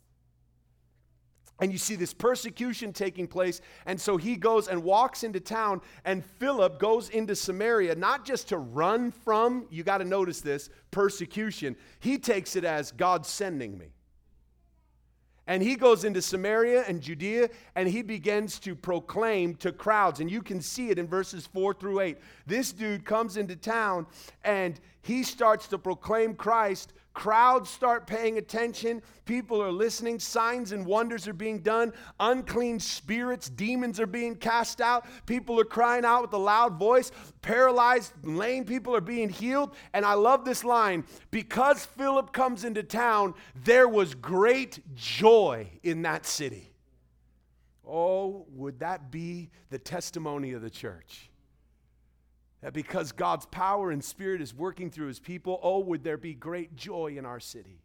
And 1.60 1.72
you 1.72 1.78
see 1.78 1.96
this 1.96 2.14
persecution 2.14 2.92
taking 2.92 3.26
place. 3.26 3.60
And 3.86 4.00
so 4.00 4.16
he 4.16 4.36
goes 4.36 4.68
and 4.68 4.82
walks 4.82 5.24
into 5.24 5.40
town, 5.40 5.80
and 6.04 6.24
Philip 6.24 6.78
goes 6.78 7.08
into 7.08 7.34
Samaria, 7.34 7.96
not 7.96 8.24
just 8.24 8.48
to 8.48 8.58
run 8.58 9.10
from, 9.10 9.66
you 9.70 9.82
got 9.82 9.98
to 9.98 10.04
notice 10.04 10.40
this, 10.40 10.70
persecution. 10.90 11.76
He 12.00 12.18
takes 12.18 12.54
it 12.54 12.64
as 12.64 12.92
God 12.92 13.26
sending 13.26 13.76
me. 13.76 13.88
And 15.48 15.62
he 15.62 15.76
goes 15.76 16.04
into 16.04 16.20
Samaria 16.20 16.84
and 16.86 17.00
Judea 17.00 17.48
and 17.74 17.88
he 17.88 18.02
begins 18.02 18.58
to 18.60 18.74
proclaim 18.74 19.54
to 19.56 19.72
crowds. 19.72 20.20
And 20.20 20.30
you 20.30 20.42
can 20.42 20.60
see 20.60 20.90
it 20.90 20.98
in 20.98 21.08
verses 21.08 21.46
4 21.46 21.72
through 21.72 22.00
8. 22.00 22.18
This 22.46 22.70
dude 22.70 23.06
comes 23.06 23.38
into 23.38 23.56
town 23.56 24.06
and 24.44 24.78
he 25.00 25.22
starts 25.22 25.66
to 25.68 25.78
proclaim 25.78 26.34
Christ 26.34 26.92
Crowds 27.18 27.68
start 27.68 28.06
paying 28.06 28.38
attention. 28.38 29.02
People 29.24 29.60
are 29.60 29.72
listening. 29.72 30.20
Signs 30.20 30.70
and 30.70 30.86
wonders 30.86 31.26
are 31.26 31.32
being 31.32 31.58
done. 31.58 31.92
Unclean 32.20 32.78
spirits, 32.78 33.48
demons 33.48 33.98
are 33.98 34.06
being 34.06 34.36
cast 34.36 34.80
out. 34.80 35.04
People 35.26 35.58
are 35.58 35.64
crying 35.64 36.04
out 36.04 36.22
with 36.22 36.32
a 36.32 36.38
loud 36.38 36.78
voice. 36.78 37.10
Paralyzed, 37.42 38.12
lame 38.22 38.64
people 38.64 38.94
are 38.94 39.00
being 39.00 39.30
healed. 39.30 39.74
And 39.94 40.04
I 40.04 40.12
love 40.12 40.44
this 40.44 40.62
line 40.62 41.02
because 41.32 41.84
Philip 41.84 42.32
comes 42.32 42.62
into 42.62 42.84
town, 42.84 43.34
there 43.64 43.88
was 43.88 44.14
great 44.14 44.78
joy 44.94 45.68
in 45.82 46.02
that 46.02 46.24
city. 46.24 46.72
Oh, 47.84 48.46
would 48.50 48.78
that 48.78 49.10
be 49.10 49.50
the 49.70 49.78
testimony 49.80 50.52
of 50.52 50.62
the 50.62 50.70
church? 50.70 51.30
That 52.60 52.72
because 52.72 53.12
God's 53.12 53.46
power 53.46 53.90
and 53.90 54.02
spirit 54.02 54.40
is 54.40 54.52
working 54.52 54.90
through 54.90 55.06
his 55.06 55.20
people, 55.20 55.60
oh, 55.62 55.78
would 55.80 56.02
there 56.02 56.16
be 56.16 56.34
great 56.34 56.74
joy 56.74 57.14
in 57.16 57.24
our 57.24 57.38
city. 57.38 57.80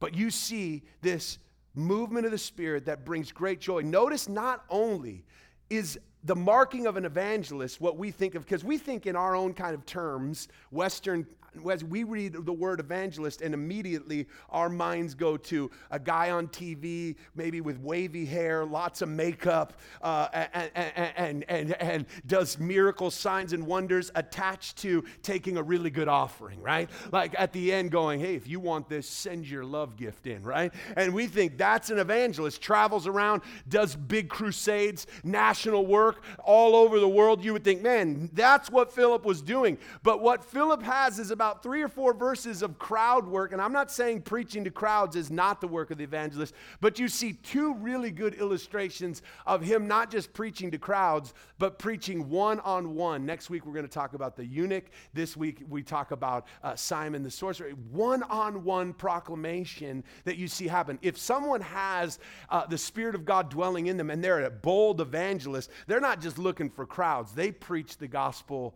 But 0.00 0.14
you 0.14 0.30
see 0.30 0.82
this 1.00 1.38
movement 1.74 2.26
of 2.26 2.32
the 2.32 2.38
spirit 2.38 2.86
that 2.86 3.04
brings 3.04 3.30
great 3.30 3.60
joy. 3.60 3.82
Notice 3.82 4.28
not 4.28 4.64
only 4.68 5.24
is 5.70 5.98
the 6.24 6.34
marking 6.34 6.86
of 6.86 6.96
an 6.96 7.04
evangelist 7.04 7.80
what 7.80 7.96
we 7.96 8.10
think 8.10 8.34
of, 8.34 8.42
because 8.44 8.64
we 8.64 8.78
think 8.78 9.06
in 9.06 9.14
our 9.14 9.36
own 9.36 9.54
kind 9.54 9.74
of 9.74 9.86
terms, 9.86 10.48
Western 10.70 11.26
as 11.70 11.84
we 11.84 12.04
read 12.04 12.32
the 12.32 12.52
word 12.52 12.80
evangelist, 12.80 13.42
and 13.42 13.54
immediately 13.54 14.26
our 14.50 14.68
minds 14.68 15.14
go 15.14 15.36
to 15.36 15.70
a 15.90 15.98
guy 15.98 16.30
on 16.30 16.48
TV, 16.48 17.16
maybe 17.34 17.60
with 17.60 17.78
wavy 17.80 18.24
hair, 18.24 18.64
lots 18.64 19.02
of 19.02 19.08
makeup, 19.08 19.74
uh, 20.02 20.28
and, 20.32 20.70
and, 20.74 21.12
and, 21.16 21.44
and, 21.48 21.72
and 21.74 22.06
does 22.26 22.58
miracle 22.58 23.10
signs 23.10 23.52
and 23.52 23.66
wonders 23.66 24.10
attached 24.14 24.76
to 24.78 25.04
taking 25.22 25.56
a 25.56 25.62
really 25.62 25.90
good 25.90 26.08
offering, 26.08 26.60
right? 26.60 26.90
Like 27.12 27.34
at 27.38 27.52
the 27.52 27.72
end, 27.72 27.90
going, 27.90 28.20
hey, 28.20 28.34
if 28.34 28.46
you 28.46 28.60
want 28.60 28.88
this, 28.88 29.08
send 29.08 29.48
your 29.48 29.64
love 29.64 29.96
gift 29.96 30.26
in, 30.26 30.42
right? 30.42 30.72
And 30.96 31.14
we 31.14 31.26
think 31.26 31.56
that's 31.56 31.90
an 31.90 31.98
evangelist, 31.98 32.60
travels 32.60 33.06
around, 33.06 33.42
does 33.68 33.96
big 33.96 34.28
crusades, 34.28 35.06
national 35.24 35.86
work 35.86 36.22
all 36.44 36.76
over 36.76 37.00
the 37.00 37.08
world. 37.08 37.44
You 37.44 37.52
would 37.54 37.64
think, 37.64 37.82
man, 37.82 38.30
that's 38.32 38.70
what 38.70 38.92
Philip 38.92 39.24
was 39.24 39.40
doing. 39.40 39.78
But 40.02 40.20
what 40.20 40.44
Philip 40.44 40.82
has 40.82 41.18
is 41.18 41.30
about 41.30 41.47
three 41.54 41.82
or 41.82 41.88
four 41.88 42.14
verses 42.14 42.62
of 42.62 42.78
crowd 42.78 43.26
work, 43.26 43.52
and 43.52 43.60
I'm 43.60 43.72
not 43.72 43.90
saying 43.90 44.22
preaching 44.22 44.64
to 44.64 44.70
crowds 44.70 45.16
is 45.16 45.30
not 45.30 45.60
the 45.60 45.68
work 45.68 45.90
of 45.90 45.98
the 45.98 46.04
evangelist, 46.04 46.54
but 46.80 46.98
you 46.98 47.08
see 47.08 47.32
two 47.32 47.74
really 47.74 48.10
good 48.10 48.34
illustrations 48.34 49.22
of 49.46 49.62
him 49.62 49.86
not 49.86 50.10
just 50.10 50.32
preaching 50.32 50.70
to 50.70 50.78
crowds, 50.78 51.34
but 51.58 51.78
preaching 51.78 52.28
one 52.28 52.60
on 52.60 52.94
one. 52.94 53.26
Next 53.26 53.50
week, 53.50 53.66
we're 53.66 53.72
going 53.72 53.86
to 53.86 53.92
talk 53.92 54.14
about 54.14 54.36
the 54.36 54.44
eunuch. 54.44 54.84
This 55.12 55.36
week, 55.36 55.62
we 55.68 55.82
talk 55.82 56.10
about 56.10 56.46
uh, 56.62 56.76
Simon 56.76 57.22
the 57.22 57.30
sorcerer. 57.30 57.70
One 57.90 58.22
on 58.24 58.64
one 58.64 58.92
proclamation 58.92 60.04
that 60.24 60.36
you 60.36 60.48
see 60.48 60.68
happen. 60.68 60.98
If 61.02 61.18
someone 61.18 61.60
has 61.60 62.18
uh, 62.48 62.66
the 62.66 62.78
Spirit 62.78 63.14
of 63.14 63.24
God 63.24 63.50
dwelling 63.50 63.86
in 63.86 63.96
them 63.96 64.10
and 64.10 64.22
they're 64.22 64.44
a 64.44 64.50
bold 64.50 65.00
evangelist, 65.00 65.70
they're 65.86 66.00
not 66.00 66.20
just 66.20 66.38
looking 66.38 66.70
for 66.70 66.86
crowds, 66.86 67.32
they 67.32 67.50
preach 67.50 67.96
the 67.98 68.08
gospel 68.08 68.74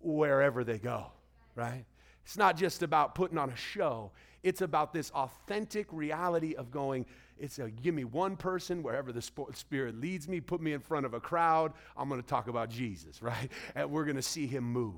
wherever 0.00 0.64
they 0.64 0.78
go, 0.78 1.06
right? 1.54 1.84
It's 2.30 2.36
not 2.36 2.56
just 2.56 2.84
about 2.84 3.16
putting 3.16 3.38
on 3.38 3.50
a 3.50 3.56
show, 3.56 4.12
it's 4.44 4.60
about 4.60 4.92
this 4.92 5.10
authentic 5.10 5.88
reality 5.90 6.54
of 6.54 6.70
going, 6.70 7.04
it's 7.36 7.58
a 7.58 7.68
give 7.68 7.92
me 7.92 8.04
one 8.04 8.36
person 8.36 8.84
wherever 8.84 9.10
the 9.10 9.20
Spirit 9.20 10.00
leads 10.00 10.28
me, 10.28 10.40
put 10.40 10.60
me 10.60 10.72
in 10.72 10.78
front 10.78 11.06
of 11.06 11.12
a 11.12 11.18
crowd. 11.18 11.72
I'm 11.96 12.08
going 12.08 12.22
to 12.22 12.26
talk 12.26 12.46
about 12.46 12.70
Jesus, 12.70 13.20
right? 13.22 13.50
And 13.74 13.90
we're 13.90 14.04
going 14.04 14.14
to 14.14 14.22
see 14.22 14.46
him 14.46 14.62
move. 14.62 14.94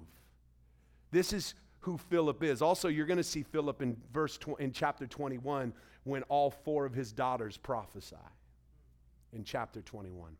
This 1.10 1.32
is 1.32 1.54
who 1.80 1.96
Philip 1.96 2.42
is. 2.42 2.60
Also, 2.60 2.88
you're 2.88 3.06
going 3.06 3.16
to 3.16 3.24
see 3.24 3.44
Philip 3.44 3.80
in 3.80 3.96
verse 4.12 4.36
tw- 4.36 4.60
in 4.60 4.70
chapter 4.70 5.06
21 5.06 5.72
when 6.04 6.24
all 6.24 6.50
four 6.50 6.84
of 6.84 6.92
his 6.92 7.12
daughters 7.12 7.56
prophesy. 7.56 8.16
In 9.32 9.42
chapter 9.42 9.80
21. 9.80 10.36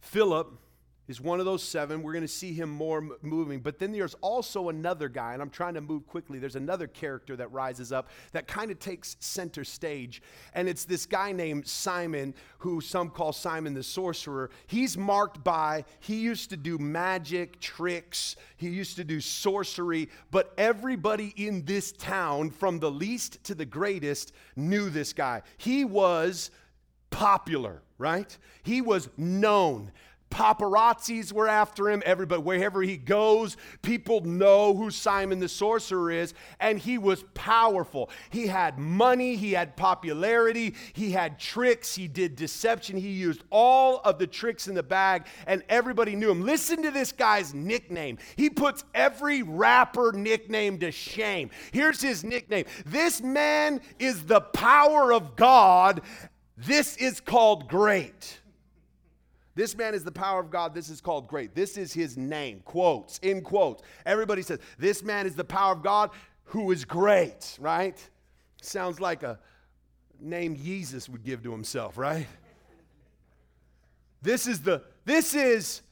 Philip 0.00 0.58
is 1.08 1.20
one 1.20 1.40
of 1.40 1.46
those 1.46 1.62
seven. 1.62 2.02
We're 2.02 2.12
going 2.12 2.22
to 2.22 2.28
see 2.28 2.52
him 2.52 2.68
more 2.68 3.02
moving. 3.22 3.60
But 3.60 3.78
then 3.78 3.92
there's 3.92 4.14
also 4.20 4.68
another 4.68 5.08
guy, 5.08 5.32
and 5.32 5.40
I'm 5.40 5.50
trying 5.50 5.74
to 5.74 5.80
move 5.80 6.06
quickly. 6.06 6.38
There's 6.38 6.56
another 6.56 6.86
character 6.86 7.34
that 7.36 7.50
rises 7.50 7.92
up 7.92 8.08
that 8.32 8.46
kind 8.46 8.70
of 8.70 8.78
takes 8.78 9.16
center 9.20 9.64
stage. 9.64 10.22
And 10.54 10.68
it's 10.68 10.84
this 10.84 11.06
guy 11.06 11.32
named 11.32 11.66
Simon, 11.66 12.34
who 12.58 12.80
some 12.80 13.08
call 13.08 13.32
Simon 13.32 13.72
the 13.72 13.82
sorcerer. 13.82 14.50
He's 14.66 14.98
marked 14.98 15.42
by, 15.42 15.84
he 16.00 16.16
used 16.16 16.50
to 16.50 16.56
do 16.56 16.78
magic, 16.78 17.58
tricks, 17.58 18.36
he 18.56 18.68
used 18.68 18.96
to 18.96 19.04
do 19.04 19.20
sorcery. 19.20 20.10
But 20.30 20.52
everybody 20.58 21.32
in 21.36 21.64
this 21.64 21.92
town, 21.92 22.50
from 22.50 22.78
the 22.78 22.90
least 22.90 23.42
to 23.44 23.54
the 23.54 23.64
greatest, 23.64 24.32
knew 24.56 24.90
this 24.90 25.14
guy. 25.14 25.42
He 25.56 25.86
was 25.86 26.50
popular, 27.10 27.82
right? 27.96 28.36
He 28.62 28.82
was 28.82 29.08
known. 29.16 29.92
Paparazzis 30.30 31.32
were 31.32 31.48
after 31.48 31.90
him. 31.90 32.02
Everybody, 32.04 32.42
wherever 32.42 32.82
he 32.82 32.96
goes, 32.96 33.56
people 33.82 34.20
know 34.20 34.74
who 34.74 34.90
Simon 34.90 35.40
the 35.40 35.48
sorcerer 35.48 36.10
is. 36.10 36.34
And 36.60 36.78
he 36.78 36.98
was 36.98 37.24
powerful. 37.34 38.10
He 38.30 38.46
had 38.46 38.78
money, 38.78 39.36
he 39.36 39.52
had 39.52 39.76
popularity, 39.76 40.74
he 40.92 41.12
had 41.12 41.38
tricks, 41.38 41.94
he 41.94 42.08
did 42.08 42.36
deception. 42.36 42.96
He 42.96 43.10
used 43.10 43.42
all 43.50 44.00
of 44.04 44.18
the 44.18 44.26
tricks 44.26 44.68
in 44.68 44.74
the 44.74 44.82
bag, 44.82 45.26
and 45.46 45.62
everybody 45.68 46.14
knew 46.14 46.30
him. 46.30 46.42
Listen 46.42 46.82
to 46.82 46.90
this 46.90 47.12
guy's 47.12 47.54
nickname. 47.54 48.18
He 48.36 48.50
puts 48.50 48.84
every 48.94 49.42
rapper 49.42 50.12
nickname 50.12 50.78
to 50.80 50.90
shame. 50.92 51.50
Here's 51.72 52.00
his 52.00 52.24
nickname 52.24 52.66
This 52.84 53.20
man 53.20 53.80
is 53.98 54.24
the 54.24 54.40
power 54.40 55.12
of 55.12 55.36
God. 55.36 56.02
This 56.56 56.96
is 56.96 57.20
called 57.20 57.68
great. 57.68 58.40
This 59.58 59.76
man 59.76 59.92
is 59.92 60.04
the 60.04 60.12
power 60.12 60.38
of 60.38 60.52
God. 60.52 60.72
This 60.72 60.88
is 60.88 61.00
called 61.00 61.26
great. 61.26 61.52
This 61.52 61.76
is 61.76 61.92
his 61.92 62.16
name. 62.16 62.60
Quotes, 62.64 63.18
in 63.18 63.40
quotes. 63.42 63.82
Everybody 64.06 64.40
says, 64.40 64.60
This 64.78 65.02
man 65.02 65.26
is 65.26 65.34
the 65.34 65.42
power 65.42 65.72
of 65.72 65.82
God 65.82 66.10
who 66.44 66.70
is 66.70 66.84
great, 66.84 67.58
right? 67.58 67.98
Sounds 68.62 69.00
like 69.00 69.24
a 69.24 69.40
name 70.20 70.54
Jesus 70.54 71.08
would 71.08 71.24
give 71.24 71.42
to 71.42 71.50
himself, 71.50 71.98
right? 71.98 72.28
This 74.22 74.46
is 74.46 74.60
the, 74.60 74.84
this 75.04 75.34
is 75.34 75.82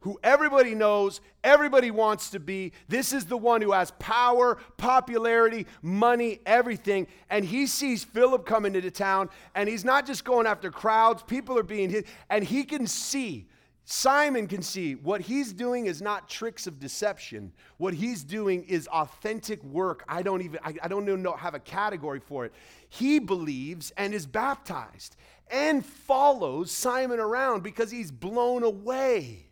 who 0.00 0.18
everybody 0.22 0.74
knows, 0.74 1.20
everybody 1.42 1.90
wants 1.90 2.30
to 2.30 2.40
be. 2.40 2.72
This 2.88 3.12
is 3.12 3.24
the 3.24 3.36
one 3.36 3.60
who 3.60 3.72
has 3.72 3.90
power, 3.98 4.58
popularity, 4.76 5.66
money, 5.82 6.40
everything. 6.46 7.06
And 7.30 7.44
he 7.44 7.66
sees 7.66 8.04
Philip 8.04 8.46
coming 8.46 8.74
into 8.74 8.90
town, 8.90 9.30
and 9.54 9.68
he's 9.68 9.84
not 9.84 10.06
just 10.06 10.24
going 10.24 10.46
after 10.46 10.70
crowds, 10.70 11.22
people 11.22 11.58
are 11.58 11.64
being 11.64 11.90
hit, 11.90 12.06
and 12.30 12.44
he 12.44 12.64
can 12.64 12.86
see. 12.86 13.48
Simon 13.88 14.48
can 14.48 14.62
see 14.62 14.96
what 14.96 15.20
he's 15.20 15.52
doing 15.52 15.86
is 15.86 16.02
not 16.02 16.28
tricks 16.28 16.66
of 16.66 16.80
deception. 16.80 17.52
What 17.76 17.94
he's 17.94 18.24
doing 18.24 18.64
is 18.64 18.88
authentic 18.88 19.62
work. 19.62 20.04
I 20.08 20.22
don't 20.22 20.42
even 20.42 20.58
I, 20.64 20.74
I 20.82 20.88
don't 20.88 21.04
even 21.04 21.22
know 21.22 21.36
have 21.36 21.54
a 21.54 21.60
category 21.60 22.18
for 22.18 22.44
it. 22.44 22.52
He 22.88 23.20
believes 23.20 23.92
and 23.96 24.12
is 24.12 24.26
baptized 24.26 25.14
and 25.52 25.86
follows 25.86 26.72
Simon 26.72 27.20
around 27.20 27.62
because 27.62 27.92
he's 27.92 28.10
blown 28.10 28.64
away 28.64 29.45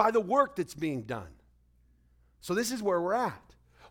by 0.00 0.10
the 0.10 0.18
work 0.18 0.56
that's 0.56 0.72
being 0.72 1.02
done. 1.02 1.28
So, 2.40 2.54
this 2.54 2.72
is 2.72 2.82
where 2.82 3.02
we're 3.02 3.12
at. 3.12 3.42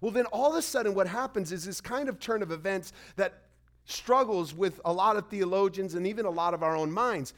Well, 0.02 0.10
then 0.12 0.26
all 0.26 0.54
of 0.54 0.58
a 0.58 0.62
sudden, 0.64 0.96
what 0.96 1.06
happens 1.06 1.52
is 1.52 1.66
this 1.66 1.80
kind 1.80 2.10
of 2.10 2.20
turn 2.20 2.42
of 2.42 2.52
events 2.52 2.94
that 3.16 3.44
struggles 3.86 4.52
with 4.52 4.82
a 4.86 4.92
lot 4.92 5.18
of 5.18 5.28
theologians 5.28 5.94
and 5.94 6.08
even 6.08 6.26
a 6.26 6.32
lot 6.32 6.56
of 6.56 6.64
our 6.64 6.76
own 6.76 6.92
minds. 6.92 7.36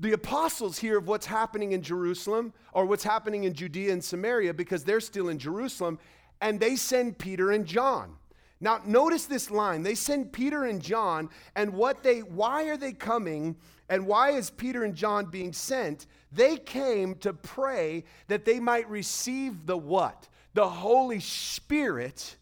The 0.00 0.12
apostles 0.12 0.78
hear 0.78 0.96
of 0.96 1.06
what's 1.06 1.26
happening 1.26 1.72
in 1.72 1.82
Jerusalem 1.82 2.54
or 2.72 2.86
what's 2.86 3.04
happening 3.04 3.44
in 3.44 3.52
Judea 3.52 3.92
and 3.92 4.02
Samaria 4.02 4.54
because 4.54 4.82
they're 4.82 4.98
still 4.98 5.28
in 5.28 5.38
Jerusalem, 5.38 5.98
and 6.40 6.58
they 6.58 6.76
send 6.76 7.18
Peter 7.18 7.50
and 7.50 7.66
John. 7.66 8.16
Now, 8.60 8.80
notice 8.84 9.26
this 9.26 9.50
line. 9.50 9.82
They 9.82 9.94
send 9.94 10.32
Peter 10.32 10.64
and 10.64 10.82
John, 10.82 11.30
and 11.54 11.74
what 11.74 12.02
they 12.02 12.20
why 12.20 12.64
are 12.68 12.76
they 12.76 12.92
coming 12.92 13.56
and 13.88 14.06
why 14.06 14.30
is 14.30 14.50
Peter 14.50 14.84
and 14.84 14.94
John 14.94 15.26
being 15.26 15.52
sent? 15.52 16.06
They 16.30 16.56
came 16.56 17.14
to 17.16 17.32
pray 17.32 18.04
that 18.26 18.44
they 18.44 18.60
might 18.60 18.88
receive 18.88 19.66
the 19.66 19.78
what? 19.78 20.28
The 20.54 20.68
Holy 20.68 21.20
Spirit 21.20 22.36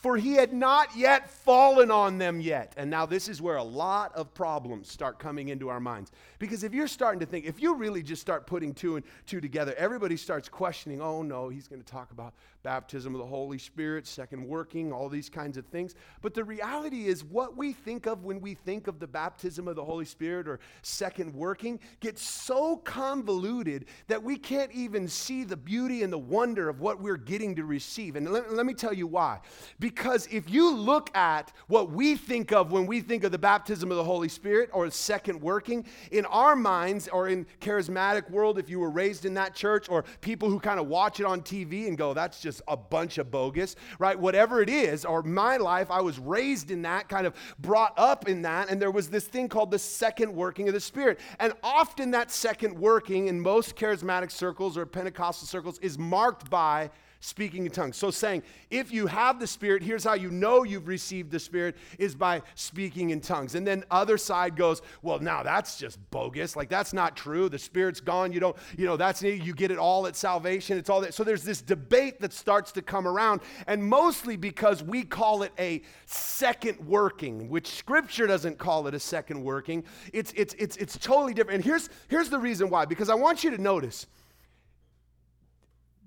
for 0.00 0.16
he 0.16 0.32
had 0.32 0.54
not 0.54 0.96
yet 0.96 1.30
fallen 1.30 1.90
on 1.90 2.16
them 2.16 2.40
yet. 2.40 2.72
And 2.78 2.90
now, 2.90 3.04
this 3.04 3.28
is 3.28 3.42
where 3.42 3.56
a 3.56 3.62
lot 3.62 4.14
of 4.14 4.32
problems 4.32 4.90
start 4.90 5.18
coming 5.18 5.50
into 5.50 5.68
our 5.68 5.78
minds. 5.78 6.10
Because 6.38 6.64
if 6.64 6.72
you're 6.72 6.88
starting 6.88 7.20
to 7.20 7.26
think, 7.26 7.44
if 7.44 7.60
you 7.60 7.74
really 7.74 8.02
just 8.02 8.22
start 8.22 8.46
putting 8.46 8.72
two 8.72 8.96
and 8.96 9.04
two 9.26 9.42
together, 9.42 9.74
everybody 9.76 10.16
starts 10.16 10.48
questioning, 10.48 11.02
oh 11.02 11.22
no, 11.22 11.50
he's 11.50 11.68
going 11.68 11.82
to 11.82 11.86
talk 11.86 12.12
about 12.12 12.32
baptism 12.62 13.14
of 13.14 13.20
the 13.20 13.26
Holy 13.26 13.58
Spirit, 13.58 14.06
second 14.06 14.46
working, 14.46 14.90
all 14.90 15.08
these 15.08 15.28
kinds 15.28 15.58
of 15.58 15.66
things. 15.66 15.94
But 16.22 16.32
the 16.32 16.44
reality 16.44 17.06
is, 17.06 17.22
what 17.22 17.56
we 17.56 17.74
think 17.74 18.06
of 18.06 18.24
when 18.24 18.40
we 18.40 18.54
think 18.54 18.86
of 18.86 19.00
the 19.00 19.06
baptism 19.06 19.68
of 19.68 19.76
the 19.76 19.84
Holy 19.84 20.06
Spirit 20.06 20.48
or 20.48 20.60
second 20.80 21.34
working 21.34 21.78
gets 22.00 22.22
so 22.22 22.78
convoluted 22.78 23.84
that 24.08 24.22
we 24.22 24.38
can't 24.38 24.72
even 24.72 25.08
see 25.08 25.44
the 25.44 25.56
beauty 25.56 26.02
and 26.02 26.12
the 26.12 26.18
wonder 26.18 26.70
of 26.70 26.80
what 26.80 27.00
we're 27.00 27.18
getting 27.18 27.54
to 27.56 27.64
receive. 27.64 28.16
And 28.16 28.30
let, 28.30 28.50
let 28.52 28.64
me 28.64 28.72
tell 28.72 28.94
you 28.94 29.06
why. 29.06 29.40
Because 29.78 29.89
if 30.30 30.50
you 30.50 30.74
look 30.74 31.14
at 31.16 31.52
what 31.68 31.90
we 31.90 32.16
think 32.16 32.52
of 32.52 32.72
when 32.72 32.86
we 32.86 33.00
think 33.00 33.24
of 33.24 33.32
the 33.32 33.38
baptism 33.38 33.90
of 33.90 33.96
the 33.96 34.04
Holy 34.04 34.28
Spirit 34.28 34.70
or 34.72 34.88
second 34.90 35.40
working, 35.40 35.84
in 36.10 36.24
our 36.26 36.56
minds 36.56 37.08
or 37.08 37.28
in 37.28 37.46
charismatic 37.60 38.30
world, 38.30 38.58
if 38.58 38.68
you 38.68 38.80
were 38.80 38.90
raised 38.90 39.24
in 39.24 39.34
that 39.34 39.54
church 39.54 39.88
or 39.88 40.04
people 40.20 40.48
who 40.48 40.58
kind 40.58 40.80
of 40.80 40.86
watch 40.86 41.20
it 41.20 41.26
on 41.26 41.40
TV 41.40 41.88
and 41.88 41.96
go, 41.96 42.14
that's 42.14 42.40
just 42.40 42.62
a 42.68 42.76
bunch 42.76 43.18
of 43.18 43.30
bogus, 43.30 43.76
right? 43.98 44.18
Whatever 44.18 44.62
it 44.62 44.68
is, 44.68 45.04
or 45.04 45.22
my 45.22 45.56
life, 45.56 45.90
I 45.90 46.00
was 46.00 46.18
raised 46.18 46.70
in 46.70 46.82
that, 46.82 47.08
kind 47.08 47.26
of 47.26 47.34
brought 47.58 47.94
up 47.98 48.28
in 48.28 48.42
that, 48.42 48.70
and 48.70 48.80
there 48.80 48.90
was 48.90 49.08
this 49.08 49.24
thing 49.26 49.48
called 49.48 49.70
the 49.70 49.78
second 49.78 50.34
working 50.34 50.68
of 50.68 50.74
the 50.74 50.80
Spirit. 50.80 51.20
And 51.38 51.52
often 51.62 52.10
that 52.12 52.30
second 52.30 52.78
working 52.78 53.28
in 53.28 53.40
most 53.40 53.76
charismatic 53.76 54.30
circles 54.30 54.76
or 54.76 54.86
Pentecostal 54.86 55.46
circles 55.46 55.78
is 55.80 55.98
marked 55.98 56.50
by 56.50 56.90
speaking 57.20 57.66
in 57.66 57.72
tongues. 57.72 57.96
So, 57.96 58.10
saying, 58.10 58.42
if 58.70 58.92
you 58.92 59.06
have 59.06 59.38
the 59.38 59.46
Spirit, 59.46 59.82
here's 59.82 60.04
how 60.04 60.14
you 60.14 60.30
know 60.30 60.64
you've 60.64 60.88
received 60.88 61.30
the 61.30 61.38
Spirit 61.38 61.76
is 61.98 62.14
by 62.14 62.42
speaking 62.54 63.10
in 63.10 63.20
tongues. 63.20 63.54
And 63.54 63.66
then 63.66 63.84
other 63.90 64.16
side 64.18 64.56
goes, 64.56 64.82
well, 65.02 65.18
now 65.18 65.42
that's 65.42 65.78
just 65.78 65.98
bogus. 66.10 66.56
Like 66.56 66.68
that's 66.68 66.92
not 66.92 67.16
true. 67.16 67.48
The 67.48 67.58
Spirit's 67.58 68.00
gone. 68.00 68.32
You 68.32 68.40
don't, 68.40 68.56
you 68.76 68.86
know, 68.86 68.96
that's 68.96 69.22
you 69.22 69.54
get 69.54 69.70
it 69.70 69.78
all 69.78 70.06
at 70.06 70.16
salvation. 70.16 70.78
It's 70.78 70.88
all 70.88 71.00
that. 71.02 71.14
So 71.14 71.22
there's 71.22 71.44
this 71.44 71.60
debate 71.60 72.20
that 72.20 72.32
starts 72.32 72.72
to 72.72 72.82
come 72.82 73.06
around, 73.06 73.42
and 73.66 73.84
mostly 73.84 74.36
because 74.36 74.82
we 74.82 75.02
call 75.02 75.42
it 75.42 75.52
a 75.58 75.82
second 76.06 76.80
working, 76.86 77.48
which 77.48 77.68
Scripture 77.68 78.26
doesn't 78.26 78.58
call 78.58 78.86
it 78.86 78.94
a 78.94 79.00
second 79.00 79.42
working. 79.42 79.84
It's 80.12 80.32
it's 80.36 80.54
it's 80.58 80.76
it's 80.78 80.98
totally 80.98 81.34
different. 81.34 81.56
And 81.56 81.64
here's 81.64 81.90
here's 82.08 82.30
the 82.30 82.38
reason 82.38 82.70
why. 82.70 82.86
Because 82.86 83.10
I 83.10 83.14
want 83.14 83.44
you 83.44 83.50
to 83.50 83.58
notice 83.58 84.06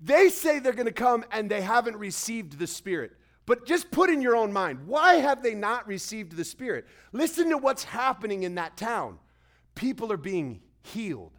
they 0.02 0.28
say 0.28 0.58
they're 0.58 0.72
going 0.72 0.86
to 0.86 0.92
come 0.92 1.24
and 1.30 1.50
they 1.50 1.60
haven't 1.60 1.96
received 1.96 2.58
the 2.58 2.66
Spirit. 2.66 3.12
But 3.46 3.66
just 3.66 3.90
put 3.90 4.10
in 4.10 4.22
your 4.22 4.36
own 4.36 4.52
mind 4.52 4.86
why 4.86 5.14
have 5.16 5.42
they 5.42 5.54
not 5.54 5.86
received 5.86 6.36
the 6.36 6.44
Spirit? 6.44 6.86
Listen 7.12 7.50
to 7.50 7.58
what's 7.58 7.84
happening 7.84 8.42
in 8.42 8.54
that 8.56 8.76
town. 8.76 9.18
People 9.74 10.12
are 10.12 10.18
being 10.18 10.60
healed, 10.82 11.32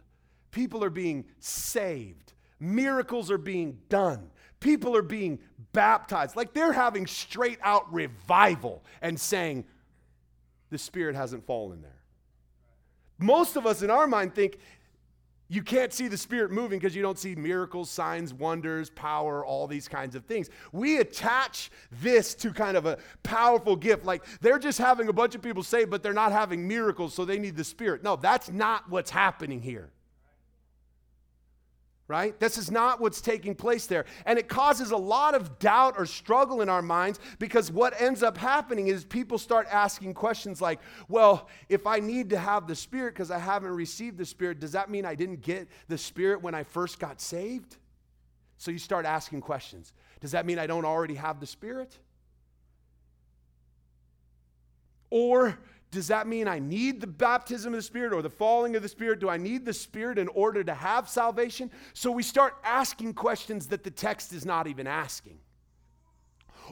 people 0.50 0.84
are 0.84 0.90
being 0.90 1.24
saved, 1.38 2.34
miracles 2.60 3.30
are 3.30 3.38
being 3.38 3.78
done, 3.88 4.30
people 4.60 4.94
are 4.96 5.02
being 5.02 5.38
baptized. 5.72 6.36
Like 6.36 6.52
they're 6.52 6.72
having 6.72 7.06
straight 7.06 7.58
out 7.62 7.92
revival 7.92 8.84
and 9.00 9.18
saying, 9.18 9.64
the 10.70 10.78
Spirit 10.78 11.14
hasn't 11.14 11.46
fallen 11.46 11.80
there. 11.80 12.02
Most 13.18 13.56
of 13.56 13.66
us 13.66 13.82
in 13.82 13.90
our 13.90 14.06
mind 14.06 14.34
think 14.34 14.58
you 15.48 15.62
can't 15.62 15.92
see 15.92 16.08
the 16.08 16.16
Spirit 16.16 16.50
moving 16.50 16.78
because 16.78 16.96
you 16.96 17.02
don't 17.02 17.18
see 17.18 17.34
miracles, 17.34 17.88
signs, 17.88 18.34
wonders, 18.34 18.90
power, 18.90 19.44
all 19.44 19.66
these 19.66 19.86
kinds 19.88 20.14
of 20.14 20.24
things. 20.24 20.50
We 20.72 20.98
attach 20.98 21.70
this 22.02 22.34
to 22.36 22.52
kind 22.52 22.76
of 22.76 22.86
a 22.86 22.98
powerful 23.22 23.76
gift. 23.76 24.04
Like 24.04 24.24
they're 24.40 24.58
just 24.58 24.78
having 24.78 25.08
a 25.08 25.12
bunch 25.12 25.34
of 25.34 25.42
people 25.42 25.62
say, 25.62 25.84
but 25.84 26.02
they're 26.02 26.12
not 26.12 26.32
having 26.32 26.66
miracles, 26.66 27.14
so 27.14 27.24
they 27.24 27.38
need 27.38 27.56
the 27.56 27.64
Spirit. 27.64 28.02
No, 28.02 28.16
that's 28.16 28.50
not 28.50 28.88
what's 28.90 29.10
happening 29.10 29.60
here 29.60 29.90
right? 32.08 32.38
This 32.38 32.56
is 32.56 32.70
not 32.70 33.00
what's 33.00 33.20
taking 33.20 33.54
place 33.54 33.86
there. 33.86 34.04
And 34.26 34.38
it 34.38 34.48
causes 34.48 34.92
a 34.92 34.96
lot 34.96 35.34
of 35.34 35.58
doubt 35.58 35.94
or 35.98 36.06
struggle 36.06 36.62
in 36.62 36.68
our 36.68 36.82
minds 36.82 37.18
because 37.38 37.70
what 37.70 38.00
ends 38.00 38.22
up 38.22 38.38
happening 38.38 38.88
is 38.88 39.04
people 39.04 39.38
start 39.38 39.66
asking 39.70 40.14
questions 40.14 40.60
like, 40.60 40.80
well, 41.08 41.48
if 41.68 41.86
I 41.86 41.98
need 41.98 42.30
to 42.30 42.38
have 42.38 42.68
the 42.68 42.76
Spirit 42.76 43.14
because 43.14 43.30
I 43.30 43.38
haven't 43.38 43.72
received 43.72 44.18
the 44.18 44.24
Spirit, 44.24 44.60
does 44.60 44.72
that 44.72 44.88
mean 44.88 45.04
I 45.04 45.16
didn't 45.16 45.40
get 45.40 45.68
the 45.88 45.98
Spirit 45.98 46.42
when 46.42 46.54
I 46.54 46.62
first 46.62 47.00
got 47.00 47.20
saved? 47.20 47.76
So 48.56 48.70
you 48.70 48.78
start 48.78 49.04
asking 49.04 49.40
questions. 49.40 49.92
Does 50.20 50.30
that 50.30 50.46
mean 50.46 50.58
I 50.58 50.66
don't 50.66 50.84
already 50.84 51.16
have 51.16 51.40
the 51.40 51.46
Spirit? 51.46 51.98
Or 55.10 55.58
does 55.90 56.08
that 56.08 56.26
mean 56.26 56.48
I 56.48 56.58
need 56.58 57.00
the 57.00 57.06
baptism 57.06 57.72
of 57.72 57.78
the 57.78 57.82
Spirit 57.82 58.12
or 58.12 58.22
the 58.22 58.30
falling 58.30 58.76
of 58.76 58.82
the 58.82 58.88
Spirit? 58.88 59.20
Do 59.20 59.28
I 59.28 59.36
need 59.36 59.64
the 59.64 59.72
Spirit 59.72 60.18
in 60.18 60.28
order 60.28 60.64
to 60.64 60.74
have 60.74 61.08
salvation? 61.08 61.70
So 61.94 62.10
we 62.10 62.22
start 62.22 62.56
asking 62.64 63.14
questions 63.14 63.68
that 63.68 63.84
the 63.84 63.90
text 63.90 64.32
is 64.32 64.44
not 64.44 64.66
even 64.66 64.86
asking. 64.86 65.38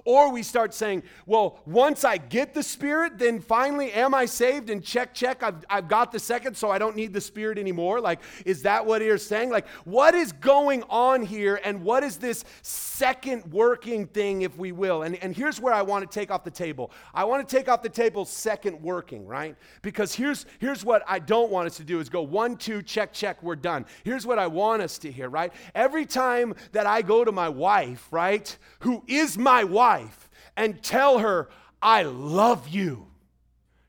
Or 0.04 0.32
we 0.32 0.42
start 0.42 0.74
saying, 0.74 1.02
well, 1.26 1.60
once 1.66 2.04
I 2.04 2.16
get 2.16 2.54
the 2.54 2.62
Spirit, 2.62 3.18
then 3.18 3.40
finally 3.40 3.92
am 3.92 4.14
I 4.14 4.26
saved? 4.26 4.70
And 4.70 4.82
check, 4.82 5.14
check, 5.14 5.42
I've, 5.42 5.64
I've 5.68 5.88
got 5.88 6.12
the 6.12 6.18
second, 6.18 6.56
so 6.56 6.70
I 6.70 6.78
don't 6.78 6.96
need 6.96 7.12
the 7.12 7.20
Spirit 7.20 7.58
anymore. 7.58 8.00
Like, 8.00 8.20
is 8.44 8.62
that 8.62 8.84
what 8.84 9.02
you're 9.02 9.18
saying? 9.18 9.50
Like, 9.50 9.66
what 9.84 10.14
is 10.14 10.32
going 10.32 10.82
on 10.84 11.22
here? 11.22 11.60
And 11.64 11.82
what 11.82 12.02
is 12.02 12.18
this 12.18 12.44
second 12.62 13.44
working 13.52 14.06
thing, 14.06 14.42
if 14.42 14.56
we 14.56 14.72
will? 14.72 15.02
And, 15.02 15.16
and 15.16 15.34
here's 15.34 15.60
where 15.60 15.74
I 15.74 15.82
want 15.82 16.10
to 16.10 16.12
take 16.12 16.30
off 16.30 16.44
the 16.44 16.50
table. 16.50 16.90
I 17.12 17.24
want 17.24 17.46
to 17.46 17.56
take 17.56 17.68
off 17.68 17.82
the 17.82 17.88
table 17.88 18.24
second 18.24 18.80
working, 18.82 19.26
right? 19.26 19.56
Because 19.82 20.14
here's, 20.14 20.46
here's 20.58 20.84
what 20.84 21.02
I 21.06 21.18
don't 21.18 21.50
want 21.50 21.66
us 21.66 21.76
to 21.76 21.84
do 21.84 22.00
is 22.00 22.08
go 22.08 22.22
one, 22.22 22.56
two, 22.56 22.82
check, 22.82 23.12
check, 23.12 23.42
we're 23.42 23.56
done. 23.56 23.86
Here's 24.04 24.26
what 24.26 24.38
I 24.38 24.46
want 24.46 24.82
us 24.82 24.98
to 24.98 25.12
hear, 25.12 25.28
right? 25.28 25.52
Every 25.74 26.06
time 26.06 26.54
that 26.72 26.86
I 26.86 27.02
go 27.02 27.24
to 27.24 27.32
my 27.32 27.48
wife, 27.48 28.08
right, 28.10 28.56
who 28.80 29.02
is 29.06 29.36
my 29.36 29.64
wife, 29.64 29.83
wife 29.84 30.30
and 30.56 30.82
tell 30.82 31.18
her, 31.18 31.48
I 31.82 32.02
love 32.02 32.68
you. 32.68 33.06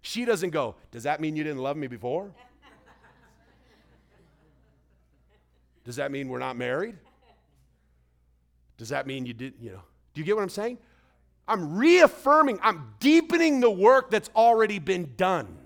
She 0.01 0.25
doesn't 0.25 0.49
go, 0.49 0.75
Does 0.91 1.03
that 1.03 1.21
mean 1.21 1.35
you 1.35 1.43
didn't 1.43 1.63
love 1.63 1.77
me 1.77 1.87
before? 1.87 2.31
Does 5.85 5.97
that 5.97 6.11
mean 6.11 6.29
we're 6.29 6.39
not 6.39 6.57
married? 6.57 6.95
Does 8.77 8.89
that 8.89 9.07
mean 9.07 9.25
you 9.25 9.33
did, 9.33 9.53
you 9.61 9.71
know? 9.71 9.81
Do 10.13 10.21
you 10.21 10.25
get 10.25 10.35
what 10.35 10.41
I'm 10.41 10.49
saying? 10.49 10.79
I'm 11.47 11.77
reaffirming, 11.77 12.59
I'm 12.61 12.95
deepening 12.99 13.59
the 13.59 13.69
work 13.69 14.09
that's 14.09 14.29
already 14.35 14.79
been 14.79 15.13
done. 15.15 15.64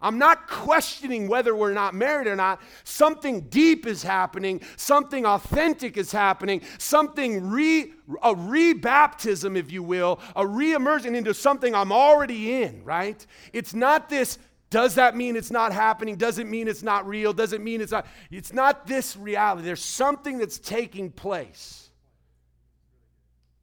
I'm 0.00 0.18
not 0.18 0.48
questioning 0.48 1.28
whether 1.28 1.56
we're 1.56 1.72
not 1.72 1.94
married 1.94 2.26
or 2.26 2.36
not. 2.36 2.60
Something 2.84 3.42
deep 3.42 3.86
is 3.86 4.02
happening, 4.02 4.60
something 4.76 5.24
authentic 5.24 5.96
is 5.96 6.12
happening, 6.12 6.60
something 6.78 7.48
re 7.48 7.92
a 8.22 8.34
rebaptism, 8.34 9.56
if 9.56 9.72
you 9.72 9.82
will, 9.82 10.20
a 10.36 10.44
reemerging 10.44 11.16
into 11.16 11.32
something 11.32 11.74
I'm 11.74 11.90
already 11.90 12.62
in, 12.62 12.84
right? 12.84 13.24
It's 13.52 13.72
not 13.72 14.10
this 14.10 14.38
does 14.74 14.96
that 14.96 15.16
mean 15.16 15.36
it's 15.36 15.52
not 15.52 15.72
happening? 15.72 16.16
Does 16.16 16.40
it 16.40 16.48
mean 16.48 16.66
it's 16.66 16.82
not 16.82 17.06
real? 17.06 17.32
Does 17.32 17.52
it 17.52 17.60
mean 17.60 17.80
it's 17.80 17.92
not? 17.92 18.06
It's 18.28 18.52
not 18.52 18.88
this 18.88 19.16
reality. 19.16 19.64
There's 19.64 19.80
something 19.80 20.36
that's 20.36 20.58
taking 20.58 21.12
place. 21.12 21.90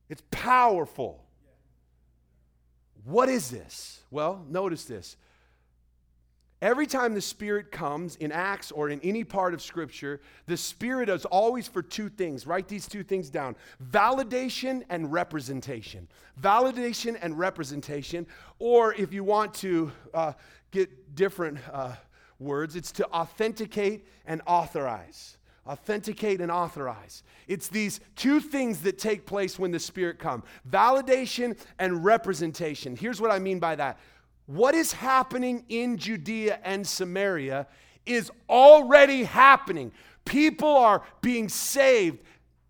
It's 0.08 0.24
powerful. 0.32 1.22
What 3.04 3.28
is 3.28 3.50
this? 3.50 4.00
Well, 4.10 4.46
notice 4.50 4.86
this. 4.86 5.18
Every 6.62 6.86
time 6.86 7.16
the 7.16 7.22
Spirit 7.22 7.72
comes 7.72 8.18
in 8.18 8.32
Acts 8.32 8.72
or 8.72 8.90
in 8.90 9.00
any 9.02 9.24
part 9.24 9.56
of 9.56 9.64
Scripture, 9.64 10.22
the 10.46 10.56
Spirit 10.56 11.10
is 11.10 11.26
always 11.26 11.68
for 11.68 11.82
two 11.82 12.08
things. 12.08 12.46
Write 12.46 12.68
these 12.68 12.88
two 12.88 13.04
things 13.04 13.32
down 13.32 13.56
validation 13.92 14.84
and 14.90 15.12
representation. 15.12 16.08
Validation 16.40 17.18
and 17.20 17.40
representation. 17.40 18.28
Or 18.60 18.94
if 18.94 19.12
you 19.12 19.24
want 19.24 19.56
to 19.56 19.92
uh, 20.14 20.34
get 20.70 21.16
different 21.16 21.58
uh, 21.74 21.96
words, 22.38 22.76
it's 22.76 22.92
to 22.94 23.12
authenticate 23.12 24.06
and 24.28 24.44
authorize. 24.46 25.38
Authenticate 25.66 26.42
and 26.42 26.52
authorize. 26.52 27.24
It's 27.48 27.70
these 27.70 28.02
two 28.16 28.40
things 28.40 28.82
that 28.82 29.00
take 29.00 29.26
place 29.26 29.58
when 29.58 29.72
the 29.72 29.80
Spirit 29.80 30.20
comes 30.20 30.44
validation 30.70 31.58
and 31.80 32.06
representation. 32.06 32.96
Here's 32.96 33.20
what 33.20 33.32
I 33.32 33.40
mean 33.40 33.58
by 33.58 33.76
that 33.78 34.00
what 34.52 34.76
is 34.76 34.92
happening 34.92 35.64
in 35.70 35.98
Judea 35.98 36.60
and 36.64 36.86
Samaria 36.86 37.68
is 38.06 38.30
already 38.50 39.24
happening. 39.24 39.92
People 40.26 40.76
are 40.76 41.04
being 41.22 41.48
saved. 41.48 42.20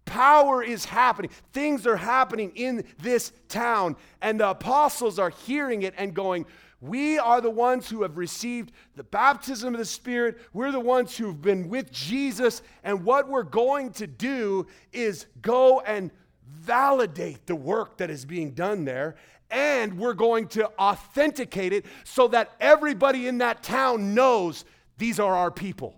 Power 0.05 0.61
is 0.61 0.85
happening. 0.85 1.31
Things 1.53 1.87
are 1.87 1.95
happening 1.95 2.51
in 2.55 2.83
this 2.99 3.31
town. 3.49 3.95
And 4.21 4.39
the 4.39 4.49
apostles 4.49 5.17
are 5.17 5.29
hearing 5.29 5.81
it 5.81 5.93
and 5.97 6.13
going, 6.13 6.45
We 6.81 7.17
are 7.17 7.41
the 7.41 7.49
ones 7.49 7.89
who 7.89 8.03
have 8.03 8.17
received 8.17 8.73
the 8.95 9.03
baptism 9.03 9.73
of 9.73 9.79
the 9.79 9.85
Spirit. 9.85 10.37
We're 10.53 10.71
the 10.71 10.79
ones 10.79 11.17
who've 11.17 11.41
been 11.41 11.67
with 11.67 11.91
Jesus. 11.91 12.61
And 12.83 13.03
what 13.03 13.27
we're 13.27 13.43
going 13.43 13.91
to 13.93 14.05
do 14.05 14.67
is 14.91 15.25
go 15.41 15.79
and 15.79 16.11
validate 16.51 17.47
the 17.47 17.55
work 17.55 17.97
that 17.97 18.09
is 18.09 18.25
being 18.25 18.51
done 18.51 18.85
there, 18.85 19.15
and 19.51 19.97
we're 19.97 20.13
going 20.13 20.47
to 20.49 20.69
authenticate 20.79 21.73
it 21.73 21.85
so 22.03 22.27
that 22.29 22.51
everybody 22.59 23.27
in 23.27 23.39
that 23.39 23.63
town 23.63 24.13
knows 24.13 24.65
these 24.97 25.19
are 25.19 25.35
our 25.35 25.51
people. 25.51 25.95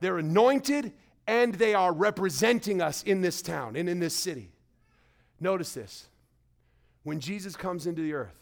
They're 0.00 0.18
anointed 0.18 0.92
and 1.26 1.54
they 1.54 1.74
are 1.74 1.92
representing 1.92 2.82
us 2.82 3.02
in 3.04 3.20
this 3.20 3.40
town 3.42 3.76
and 3.76 3.88
in 3.88 4.00
this 4.00 4.14
city. 4.14 4.50
Notice 5.40 5.72
this. 5.74 6.08
When 7.04 7.20
Jesus 7.20 7.56
comes 7.56 7.86
into 7.86 8.02
the 8.02 8.12
earth, 8.14 8.38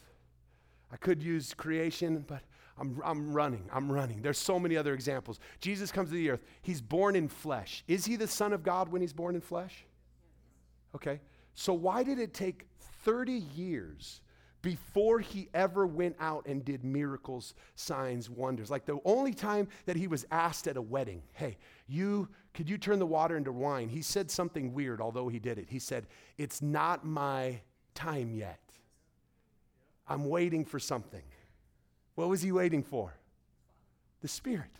I 0.92 0.96
could 0.96 1.22
use 1.22 1.54
creation, 1.54 2.24
but 2.26 2.42
I'm, 2.78 3.00
I'm 3.04 3.32
running. 3.32 3.68
I'm 3.72 3.92
running. 3.92 4.22
There's 4.22 4.38
so 4.38 4.58
many 4.58 4.76
other 4.76 4.94
examples. 4.94 5.38
Jesus 5.60 5.92
comes 5.92 6.08
to 6.08 6.14
the 6.14 6.30
earth. 6.30 6.42
He's 6.62 6.80
born 6.80 7.14
in 7.14 7.28
flesh. 7.28 7.84
Is 7.86 8.06
he 8.06 8.16
the 8.16 8.26
Son 8.26 8.52
of 8.52 8.62
God 8.62 8.88
when 8.88 9.02
he's 9.02 9.12
born 9.12 9.34
in 9.34 9.42
flesh? 9.42 9.84
Okay. 10.94 11.20
So 11.60 11.74
why 11.74 12.04
did 12.04 12.18
it 12.18 12.32
take 12.32 12.64
30 13.04 13.34
years 13.54 14.22
before 14.62 15.20
he 15.20 15.50
ever 15.52 15.86
went 15.86 16.16
out 16.18 16.46
and 16.46 16.64
did 16.64 16.84
miracles, 16.84 17.52
signs, 17.74 18.30
wonders? 18.30 18.70
Like 18.70 18.86
the 18.86 18.98
only 19.04 19.34
time 19.34 19.68
that 19.84 19.94
he 19.94 20.06
was 20.06 20.24
asked 20.30 20.68
at 20.68 20.78
a 20.78 20.82
wedding, 20.82 21.20
hey, 21.34 21.58
you 21.86 22.30
could 22.54 22.70
you 22.70 22.78
turn 22.78 22.98
the 22.98 23.04
water 23.04 23.36
into 23.36 23.52
wine? 23.52 23.90
He 23.90 24.00
said 24.00 24.30
something 24.30 24.72
weird, 24.72 25.02
although 25.02 25.28
he 25.28 25.38
did 25.38 25.58
it. 25.58 25.66
He 25.68 25.78
said, 25.78 26.06
It's 26.38 26.62
not 26.62 27.04
my 27.04 27.60
time 27.94 28.32
yet. 28.32 28.62
I'm 30.08 30.30
waiting 30.30 30.64
for 30.64 30.78
something. 30.78 31.24
What 32.14 32.30
was 32.30 32.40
he 32.40 32.52
waiting 32.52 32.82
for? 32.82 33.12
The 34.22 34.28
Spirit. 34.28 34.70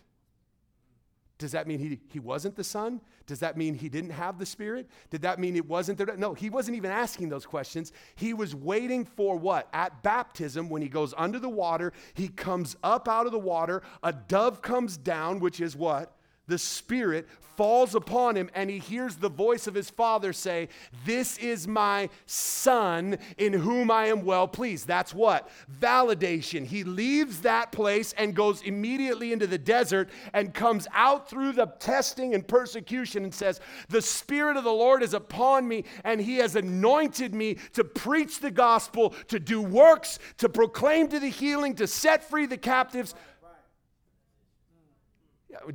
Does 1.41 1.53
that 1.53 1.67
mean 1.67 1.79
he, 1.79 1.99
he 2.07 2.19
wasn't 2.19 2.55
the 2.55 2.63
Son? 2.63 3.01
Does 3.25 3.39
that 3.39 3.57
mean 3.57 3.73
he 3.73 3.89
didn't 3.89 4.11
have 4.11 4.37
the 4.37 4.45
Spirit? 4.45 4.87
Did 5.09 5.23
that 5.23 5.39
mean 5.39 5.55
it 5.55 5.67
wasn't 5.67 5.97
there? 5.97 6.15
No, 6.15 6.35
he 6.35 6.51
wasn't 6.51 6.77
even 6.77 6.91
asking 6.91 7.29
those 7.29 7.47
questions. 7.47 7.91
He 8.13 8.35
was 8.35 8.53
waiting 8.53 9.05
for 9.05 9.35
what? 9.35 9.67
At 9.73 10.03
baptism, 10.03 10.69
when 10.69 10.83
he 10.83 10.87
goes 10.87 11.15
under 11.17 11.39
the 11.39 11.49
water, 11.49 11.93
he 12.13 12.27
comes 12.27 12.75
up 12.83 13.07
out 13.07 13.25
of 13.25 13.31
the 13.31 13.39
water, 13.39 13.81
a 14.03 14.13
dove 14.13 14.61
comes 14.61 14.97
down, 14.97 15.39
which 15.39 15.59
is 15.59 15.75
what? 15.75 16.15
The 16.51 16.59
Spirit 16.59 17.29
falls 17.55 17.95
upon 17.95 18.35
him 18.35 18.49
and 18.55 18.69
he 18.69 18.77
hears 18.77 19.15
the 19.15 19.29
voice 19.29 19.67
of 19.67 19.73
his 19.73 19.89
father 19.89 20.33
say, 20.33 20.67
This 21.05 21.37
is 21.37 21.65
my 21.65 22.09
son 22.25 23.17
in 23.37 23.53
whom 23.53 23.89
I 23.89 24.07
am 24.07 24.25
well 24.25 24.49
pleased. 24.49 24.85
That's 24.85 25.13
what? 25.13 25.49
Validation. 25.79 26.65
He 26.65 26.83
leaves 26.83 27.41
that 27.41 27.71
place 27.71 28.13
and 28.17 28.35
goes 28.35 28.63
immediately 28.63 29.31
into 29.31 29.47
the 29.47 29.57
desert 29.57 30.09
and 30.33 30.53
comes 30.53 30.89
out 30.93 31.29
through 31.29 31.53
the 31.53 31.67
testing 31.79 32.35
and 32.35 32.45
persecution 32.45 33.23
and 33.23 33.33
says, 33.33 33.61
The 33.87 34.01
Spirit 34.01 34.57
of 34.57 34.65
the 34.65 34.71
Lord 34.71 35.03
is 35.03 35.13
upon 35.13 35.67
me 35.69 35.85
and 36.03 36.19
he 36.19 36.37
has 36.37 36.57
anointed 36.57 37.33
me 37.33 37.55
to 37.73 37.85
preach 37.85 38.41
the 38.41 38.51
gospel, 38.51 39.13
to 39.29 39.39
do 39.39 39.61
works, 39.61 40.19
to 40.39 40.49
proclaim 40.49 41.07
to 41.07 41.19
the 41.19 41.29
healing, 41.29 41.75
to 41.75 41.87
set 41.87 42.27
free 42.29 42.45
the 42.45 42.57
captives 42.57 43.15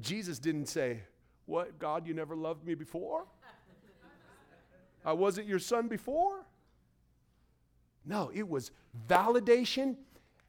Jesus 0.01 0.39
didn't 0.39 0.67
say, 0.67 1.01
What, 1.47 1.79
God, 1.79 2.07
you 2.07 2.15
never 2.15 2.37
loved 2.37 2.67
me 2.67 2.75
before? 2.75 3.25
I 5.05 5.13
wasn't 5.13 5.47
your 5.47 5.61
son 5.61 5.87
before? 5.87 6.45
No, 8.05 8.31
it 8.35 8.49
was 8.49 8.73
validation 9.09 9.97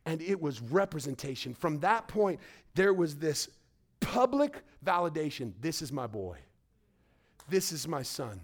and 0.05 0.21
it 0.21 0.39
was 0.39 0.61
representation. 0.61 1.53
From 1.53 1.79
that 1.79 2.07
point, 2.07 2.39
there 2.75 2.93
was 2.93 3.15
this 3.15 3.49
public 3.99 4.63
validation 4.85 5.53
this 5.59 5.81
is 5.81 5.91
my 5.91 6.07
boy, 6.07 6.37
this 7.49 7.71
is 7.71 7.87
my 7.87 8.03
son. 8.03 8.39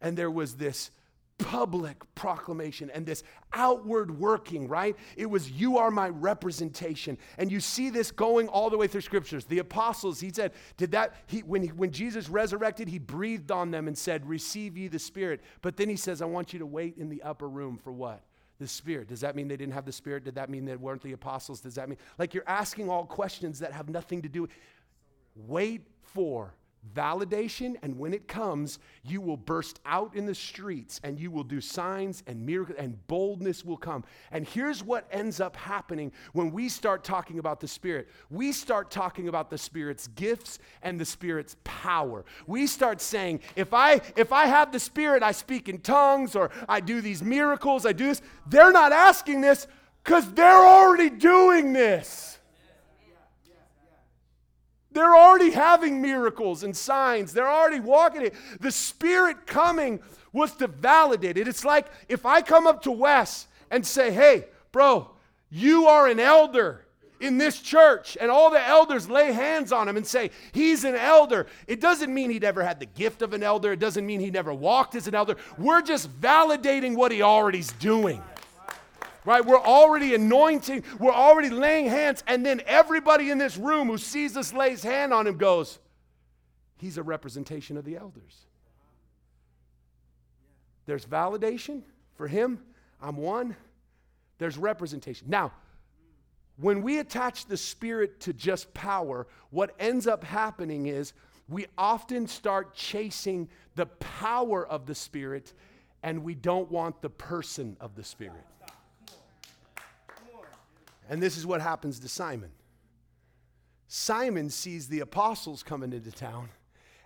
And 0.00 0.16
there 0.16 0.30
was 0.30 0.54
this 0.54 0.92
public 1.38 2.02
proclamation 2.14 2.90
and 2.90 3.06
this 3.06 3.22
outward 3.52 4.18
working, 4.18 4.68
right? 4.68 4.96
It 5.16 5.26
was, 5.26 5.50
You 5.50 5.78
are 5.78 5.90
my 5.90 6.08
representation. 6.08 7.16
And 7.38 7.50
you 7.50 7.60
see 7.60 7.90
this 7.90 8.10
going 8.10 8.48
all 8.48 8.70
the 8.70 8.76
way 8.76 8.86
through 8.86 9.00
scriptures. 9.00 9.44
The 9.44 9.60
apostles, 9.60 10.20
he 10.20 10.30
said, 10.32 10.52
Did 10.76 10.90
that, 10.92 11.14
he, 11.26 11.40
when, 11.40 11.62
he, 11.62 11.68
when 11.68 11.90
Jesus 11.90 12.28
resurrected, 12.28 12.88
he 12.88 12.98
breathed 12.98 13.50
on 13.50 13.70
them 13.70 13.88
and 13.88 13.96
said, 13.96 14.28
Receive 14.28 14.76
ye 14.76 14.88
the 14.88 14.98
Spirit. 14.98 15.40
But 15.62 15.76
then 15.76 15.88
he 15.88 15.96
says, 15.96 16.20
I 16.20 16.26
want 16.26 16.52
you 16.52 16.58
to 16.58 16.66
wait 16.66 16.98
in 16.98 17.08
the 17.08 17.22
upper 17.22 17.48
room 17.48 17.78
for 17.78 17.92
what? 17.92 18.22
The 18.58 18.68
Spirit. 18.68 19.08
Does 19.08 19.20
that 19.20 19.36
mean 19.36 19.48
they 19.48 19.56
didn't 19.56 19.74
have 19.74 19.86
the 19.86 19.92
Spirit? 19.92 20.24
Did 20.24 20.34
that 20.34 20.50
mean 20.50 20.64
they 20.64 20.76
weren't 20.76 21.02
the 21.02 21.12
apostles? 21.12 21.60
Does 21.60 21.76
that 21.76 21.88
mean, 21.88 21.98
like, 22.18 22.34
you're 22.34 22.48
asking 22.48 22.90
all 22.90 23.06
questions 23.06 23.60
that 23.60 23.72
have 23.72 23.88
nothing 23.88 24.22
to 24.22 24.28
do. 24.28 24.48
Wait 25.36 25.82
for 26.02 26.52
validation, 26.94 27.76
and 27.82 27.98
when 27.98 28.12
it 28.12 28.28
comes, 28.28 28.78
you 29.02 29.20
will 29.20 29.36
burst 29.36 29.80
out 29.86 30.14
in 30.14 30.26
the 30.26 30.34
streets 30.34 31.00
and 31.04 31.18
you 31.18 31.30
will 31.30 31.44
do 31.44 31.60
signs 31.60 32.22
and 32.26 32.44
miracles, 32.44 32.78
and 32.78 33.06
boldness 33.06 33.64
will 33.64 33.76
come. 33.76 34.04
And 34.30 34.46
here's 34.46 34.82
what 34.82 35.06
ends 35.10 35.40
up 35.40 35.56
happening 35.56 36.12
when 36.32 36.50
we 36.50 36.68
start 36.68 37.04
talking 37.04 37.38
about 37.38 37.60
the 37.60 37.68
Spirit 37.68 38.08
we 38.30 38.52
start 38.52 38.90
talking 38.90 39.28
about 39.28 39.50
the 39.50 39.58
Spirit's 39.58 40.08
gifts 40.08 40.58
and 40.82 41.00
the 41.00 41.04
Spirit's 41.04 41.56
power. 41.64 42.24
We 42.46 42.66
start 42.66 43.00
saying, 43.00 43.40
if 43.56 43.72
I 43.72 44.00
if 44.16 44.32
I 44.32 44.46
have 44.46 44.72
the 44.72 44.80
Spirit, 44.80 45.22
I 45.22 45.32
speak 45.32 45.68
in 45.68 45.78
tongues 45.78 46.34
or 46.34 46.50
I 46.68 46.80
do 46.80 47.00
these 47.00 47.22
miracles, 47.22 47.86
I 47.86 47.92
do 47.92 48.06
this. 48.06 48.22
They're 48.46 48.72
not 48.72 48.92
asking 48.92 49.40
this 49.40 49.66
because 50.04 50.32
they're 50.32 50.66
already 50.66 51.10
doing 51.10 51.72
this. 51.72 52.37
They're 54.92 55.16
already 55.16 55.50
having 55.50 56.00
miracles 56.00 56.62
and 56.62 56.76
signs. 56.76 57.32
They're 57.32 57.50
already 57.50 57.80
walking 57.80 58.22
it. 58.22 58.34
The 58.60 58.72
Spirit 58.72 59.46
coming 59.46 60.00
was 60.32 60.52
to 60.56 60.66
validate 60.66 61.36
it. 61.36 61.48
It's 61.48 61.64
like 61.64 61.86
if 62.08 62.24
I 62.24 62.42
come 62.42 62.66
up 62.66 62.82
to 62.82 62.90
Wes 62.90 63.46
and 63.70 63.86
say, 63.86 64.10
hey, 64.10 64.46
bro, 64.72 65.10
you 65.50 65.86
are 65.86 66.08
an 66.08 66.20
elder 66.20 66.86
in 67.20 67.36
this 67.36 67.60
church, 67.60 68.16
and 68.20 68.30
all 68.30 68.48
the 68.50 68.64
elders 68.64 69.10
lay 69.10 69.32
hands 69.32 69.72
on 69.72 69.88
him 69.88 69.96
and 69.96 70.06
say, 70.06 70.30
He's 70.52 70.84
an 70.84 70.94
elder. 70.94 71.48
It 71.66 71.80
doesn't 71.80 72.14
mean 72.14 72.30
he 72.30 72.38
never 72.38 72.62
had 72.62 72.78
the 72.78 72.86
gift 72.86 73.22
of 73.22 73.32
an 73.32 73.42
elder, 73.42 73.72
it 73.72 73.80
doesn't 73.80 74.06
mean 74.06 74.20
he 74.20 74.30
never 74.30 74.54
walked 74.54 74.94
as 74.94 75.08
an 75.08 75.16
elder. 75.16 75.36
We're 75.58 75.82
just 75.82 76.08
validating 76.20 76.94
what 76.94 77.10
he 77.10 77.22
already's 77.22 77.72
doing 77.72 78.22
right? 79.28 79.44
We're 79.44 79.60
already 79.60 80.14
anointing, 80.14 80.84
we're 80.98 81.12
already 81.12 81.50
laying 81.50 81.86
hands, 81.86 82.24
and 82.26 82.46
then 82.46 82.62
everybody 82.66 83.28
in 83.28 83.36
this 83.36 83.58
room 83.58 83.88
who 83.88 83.98
sees 83.98 84.38
us 84.38 84.54
lays 84.54 84.82
hand 84.82 85.12
on 85.12 85.26
him 85.26 85.36
goes, 85.36 85.78
He's 86.78 86.96
a 86.96 87.02
representation 87.02 87.76
of 87.76 87.84
the 87.84 87.96
elders. 87.96 88.46
There's 90.86 91.04
validation 91.04 91.82
for 92.14 92.26
him. 92.26 92.60
I'm 93.02 93.18
one. 93.18 93.54
There's 94.38 94.56
representation. 94.56 95.28
Now, 95.28 95.52
when 96.56 96.80
we 96.80 96.98
attach 96.98 97.44
the 97.44 97.56
Spirit 97.58 98.20
to 98.20 98.32
just 98.32 98.72
power, 98.72 99.26
what 99.50 99.74
ends 99.78 100.06
up 100.06 100.24
happening 100.24 100.86
is 100.86 101.12
we 101.50 101.66
often 101.76 102.28
start 102.28 102.74
chasing 102.74 103.50
the 103.74 103.86
power 103.86 104.66
of 104.66 104.86
the 104.86 104.94
Spirit 104.94 105.52
and 106.02 106.24
we 106.24 106.34
don't 106.34 106.70
want 106.70 107.02
the 107.02 107.10
person 107.10 107.76
of 107.78 107.94
the 107.94 108.04
Spirit. 108.04 108.46
And 111.08 111.22
this 111.22 111.36
is 111.36 111.46
what 111.46 111.60
happens 111.60 111.98
to 112.00 112.08
Simon. 112.08 112.50
Simon 113.88 114.50
sees 114.50 114.88
the 114.88 115.00
apostles 115.00 115.62
coming 115.62 115.92
into 115.92 116.12
town 116.12 116.50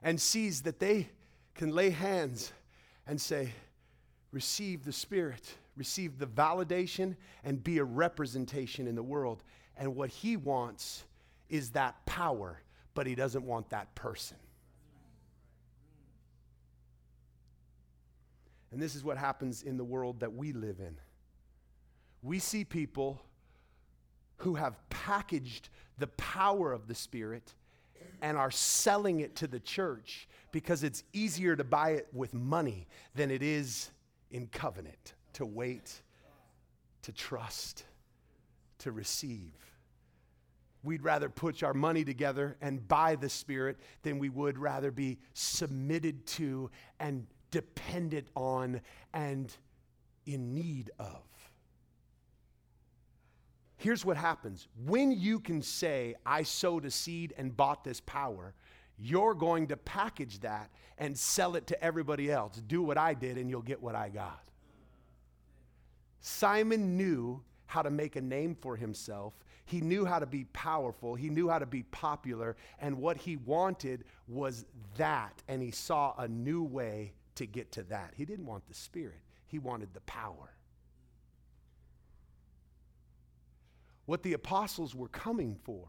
and 0.02 0.20
sees 0.20 0.62
that 0.62 0.80
they 0.80 1.08
can 1.54 1.70
lay 1.70 1.90
hands 1.90 2.52
and 3.06 3.20
say, 3.20 3.52
Receive 4.32 4.84
the 4.84 4.92
Spirit, 4.92 5.54
receive 5.76 6.18
the 6.18 6.26
validation, 6.26 7.16
and 7.44 7.62
be 7.62 7.78
a 7.78 7.84
representation 7.84 8.88
in 8.88 8.94
the 8.94 9.02
world. 9.02 9.44
And 9.76 9.94
what 9.94 10.08
he 10.08 10.36
wants 10.36 11.04
is 11.50 11.70
that 11.70 12.04
power, 12.06 12.60
but 12.94 13.06
he 13.06 13.14
doesn't 13.14 13.44
want 13.44 13.68
that 13.70 13.94
person. 13.94 14.38
And 18.72 18.80
this 18.80 18.94
is 18.94 19.04
what 19.04 19.18
happens 19.18 19.62
in 19.62 19.76
the 19.76 19.84
world 19.84 20.20
that 20.20 20.32
we 20.32 20.54
live 20.54 20.80
in. 20.80 20.96
We 22.22 22.38
see 22.38 22.64
people 22.64 23.20
who 24.36 24.54
have 24.54 24.76
packaged 24.90 25.68
the 25.98 26.06
power 26.08 26.72
of 26.72 26.88
the 26.88 26.94
Spirit 26.94 27.54
and 28.20 28.36
are 28.36 28.50
selling 28.50 29.20
it 29.20 29.36
to 29.36 29.46
the 29.46 29.60
church 29.60 30.28
because 30.52 30.82
it's 30.82 31.02
easier 31.12 31.56
to 31.56 31.64
buy 31.64 31.90
it 31.90 32.06
with 32.12 32.34
money 32.34 32.86
than 33.14 33.30
it 33.30 33.42
is 33.42 33.90
in 34.30 34.46
covenant 34.48 35.14
to 35.34 35.46
wait, 35.46 36.02
to 37.02 37.12
trust, 37.12 37.84
to 38.78 38.92
receive. 38.92 39.52
We'd 40.84 41.02
rather 41.02 41.28
put 41.28 41.62
our 41.62 41.74
money 41.74 42.04
together 42.04 42.56
and 42.60 42.86
buy 42.86 43.14
the 43.14 43.28
Spirit 43.28 43.78
than 44.02 44.18
we 44.18 44.28
would 44.28 44.58
rather 44.58 44.90
be 44.90 45.18
submitted 45.32 46.26
to 46.26 46.70
and 46.98 47.26
dependent 47.50 48.26
on 48.34 48.80
and 49.14 49.54
in 50.26 50.54
need 50.54 50.90
of. 50.98 51.22
Here's 53.82 54.04
what 54.04 54.16
happens 54.16 54.68
when 54.86 55.10
you 55.10 55.40
can 55.40 55.60
say, 55.60 56.14
I 56.24 56.44
sowed 56.44 56.84
a 56.84 56.90
seed 56.90 57.34
and 57.36 57.56
bought 57.56 57.82
this 57.82 58.00
power, 58.00 58.54
you're 58.96 59.34
going 59.34 59.66
to 59.66 59.76
package 59.76 60.38
that 60.40 60.70
and 60.98 61.18
sell 61.18 61.56
it 61.56 61.66
to 61.66 61.82
everybody 61.82 62.30
else. 62.30 62.62
Do 62.68 62.80
what 62.80 62.96
I 62.96 63.12
did, 63.12 63.38
and 63.38 63.50
you'll 63.50 63.60
get 63.60 63.82
what 63.82 63.96
I 63.96 64.08
got. 64.08 64.40
Simon 66.20 66.96
knew 66.96 67.42
how 67.66 67.82
to 67.82 67.90
make 67.90 68.14
a 68.14 68.20
name 68.20 68.54
for 68.54 68.76
himself. 68.76 69.34
He 69.64 69.80
knew 69.80 70.04
how 70.04 70.20
to 70.20 70.26
be 70.26 70.44
powerful. 70.52 71.16
He 71.16 71.28
knew 71.28 71.48
how 71.48 71.58
to 71.58 71.66
be 71.66 71.82
popular. 71.82 72.56
And 72.78 72.98
what 72.98 73.16
he 73.16 73.36
wanted 73.36 74.04
was 74.28 74.64
that. 74.96 75.42
And 75.48 75.60
he 75.60 75.72
saw 75.72 76.14
a 76.18 76.28
new 76.28 76.62
way 76.62 77.14
to 77.34 77.46
get 77.46 77.72
to 77.72 77.82
that. 77.84 78.12
He 78.14 78.24
didn't 78.24 78.46
want 78.46 78.64
the 78.68 78.74
Spirit, 78.74 79.22
he 79.48 79.58
wanted 79.58 79.92
the 79.92 80.02
power. 80.02 80.54
What 84.12 84.22
the 84.22 84.34
apostles 84.34 84.94
were 84.94 85.08
coming 85.08 85.56
for 85.64 85.88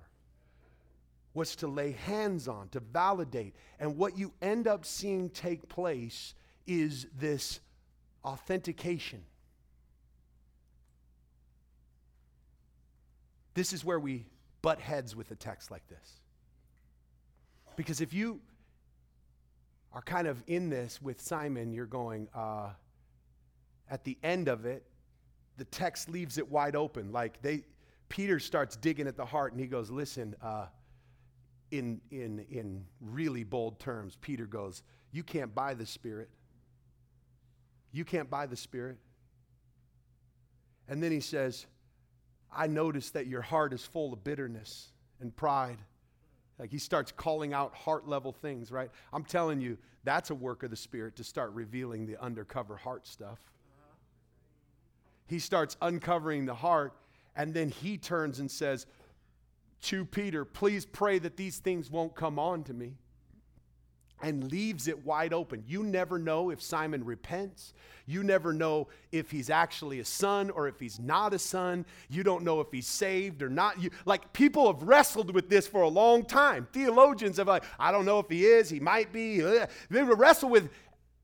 was 1.34 1.58
to 1.58 1.68
lay 1.68 1.92
hands 1.92 2.48
on, 2.48 2.70
to 2.70 2.80
validate. 2.80 3.54
And 3.82 3.98
what 3.98 4.18
you 4.18 4.32
end 4.42 4.66
up 4.66 4.86
seeing 4.86 5.30
take 5.30 5.68
place 5.68 6.34
is 6.66 7.06
this 7.20 7.60
authentication. 8.24 9.26
This 13.56 13.74
is 13.74 13.84
where 13.84 14.00
we 14.00 14.26
butt 14.62 14.80
heads 14.80 15.18
with 15.18 15.30
a 15.32 15.36
text 15.36 15.70
like 15.70 15.86
this. 15.90 16.22
Because 17.76 18.00
if 18.00 18.14
you 18.14 18.40
are 19.92 20.02
kind 20.02 20.28
of 20.28 20.42
in 20.48 20.70
this 20.70 21.02
with 21.02 21.20
Simon, 21.20 21.74
you're 21.74 21.86
going, 21.86 22.30
uh, 22.34 22.70
at 23.92 24.06
the 24.06 24.18
end 24.24 24.48
of 24.48 24.66
it, 24.66 24.86
the 25.58 25.66
text 25.66 26.10
leaves 26.10 26.38
it 26.38 26.50
wide 26.50 26.78
open. 26.78 27.12
Like 27.12 27.42
they, 27.42 27.66
Peter 28.10 28.40
starts 28.40 28.76
digging 28.76 29.08
at 29.08 29.18
the 29.18 29.26
heart 29.26 29.54
and 29.54 29.62
he 29.62 29.68
goes, 29.68 29.90
Listen, 29.90 30.36
uh, 30.42 30.68
in, 31.72 32.00
in, 32.12 32.46
in 32.50 32.86
really 33.02 33.44
bold 33.44 33.80
terms, 33.80 34.18
Peter 34.22 34.46
goes, 34.46 34.84
You 35.12 35.24
can't 35.24 35.54
buy 35.54 35.74
the 35.74 35.86
Spirit. 35.86 36.30
You 37.92 38.06
can't 38.06 38.30
buy 38.30 38.46
the 38.46 38.56
Spirit. 38.56 38.98
And 40.88 41.02
then 41.02 41.12
he 41.12 41.20
says, 41.20 41.66
I 42.52 42.68
notice 42.68 43.12
that 43.12 43.28
your 43.28 43.42
heart 43.42 43.74
is 43.74 43.86
full 43.86 44.14
of 44.14 44.24
bitterness 44.24 44.92
and 45.20 45.36
pride. 45.36 45.78
Like 46.60 46.70
he 46.70 46.78
starts 46.78 47.12
calling 47.12 47.54
out 47.54 47.74
heart 47.74 48.08
level 48.08 48.32
things, 48.32 48.72
right? 48.72 48.92
I'm 49.12 49.24
telling 49.24 49.60
you, 49.60 49.78
that's 50.04 50.30
a 50.30 50.36
work 50.36 50.64
of 50.64 50.70
the 50.70 50.76
Spirit 50.76 51.16
to 51.16 51.24
start 51.24 51.52
revealing 51.54 52.06
the 52.06 52.22
undercover 52.22 52.78
heart 52.78 53.08
stuff. 53.08 53.40
He 55.26 55.40
starts 55.40 55.78
uncovering 55.82 56.46
the 56.46 56.54
heart, 56.54 56.94
and 57.36 57.54
then 57.54 57.70
he 57.70 57.98
turns 57.98 58.40
and 58.40 58.50
says 58.50 58.86
to 59.84 60.06
Peter, 60.06 60.46
Please 60.46 60.86
pray 60.86 61.20
that 61.20 61.38
these 61.38 61.58
things 61.58 61.90
won't 61.90 62.16
come 62.16 62.40
on 62.40 62.64
to 62.64 62.74
me 62.74 62.94
and 64.24 64.50
leaves 64.50 64.88
it 64.88 65.06
wide 65.06 65.34
open. 65.34 65.64
You 65.68 65.84
never 65.84 66.18
know 66.18 66.50
if 66.50 66.62
Simon 66.62 67.04
repents. 67.04 67.74
You 68.06 68.24
never 68.24 68.54
know 68.54 68.88
if 69.12 69.30
he's 69.30 69.50
actually 69.50 70.00
a 70.00 70.06
son 70.06 70.50
or 70.50 70.70
if 70.70 70.80
he's 70.80 70.98
not 70.98 71.34
a 71.34 71.40
son. 71.40 71.86
You 72.10 72.24
don't 72.24 72.44
know 72.44 72.62
if 72.62 72.68
he's 72.72 72.88
saved 72.88 73.42
or 73.42 73.50
not. 73.50 73.82
You, 73.82 73.90
like 74.06 74.32
people 74.32 74.72
have 74.72 74.84
wrestled 74.84 75.34
with 75.36 75.50
this 75.50 75.68
for 75.68 75.82
a 75.82 75.90
long 75.90 76.24
time. 76.24 76.68
Theologians 76.72 77.36
have 77.36 77.50
like, 77.50 77.66
I 77.78 77.92
don't 77.92 78.06
know 78.06 78.20
if 78.20 78.30
he 78.30 78.46
is, 78.46 78.70
he 78.70 78.80
might 78.80 79.12
be. 79.12 79.40
They 79.90 80.04
wrestle 80.04 80.50
with, 80.50 80.70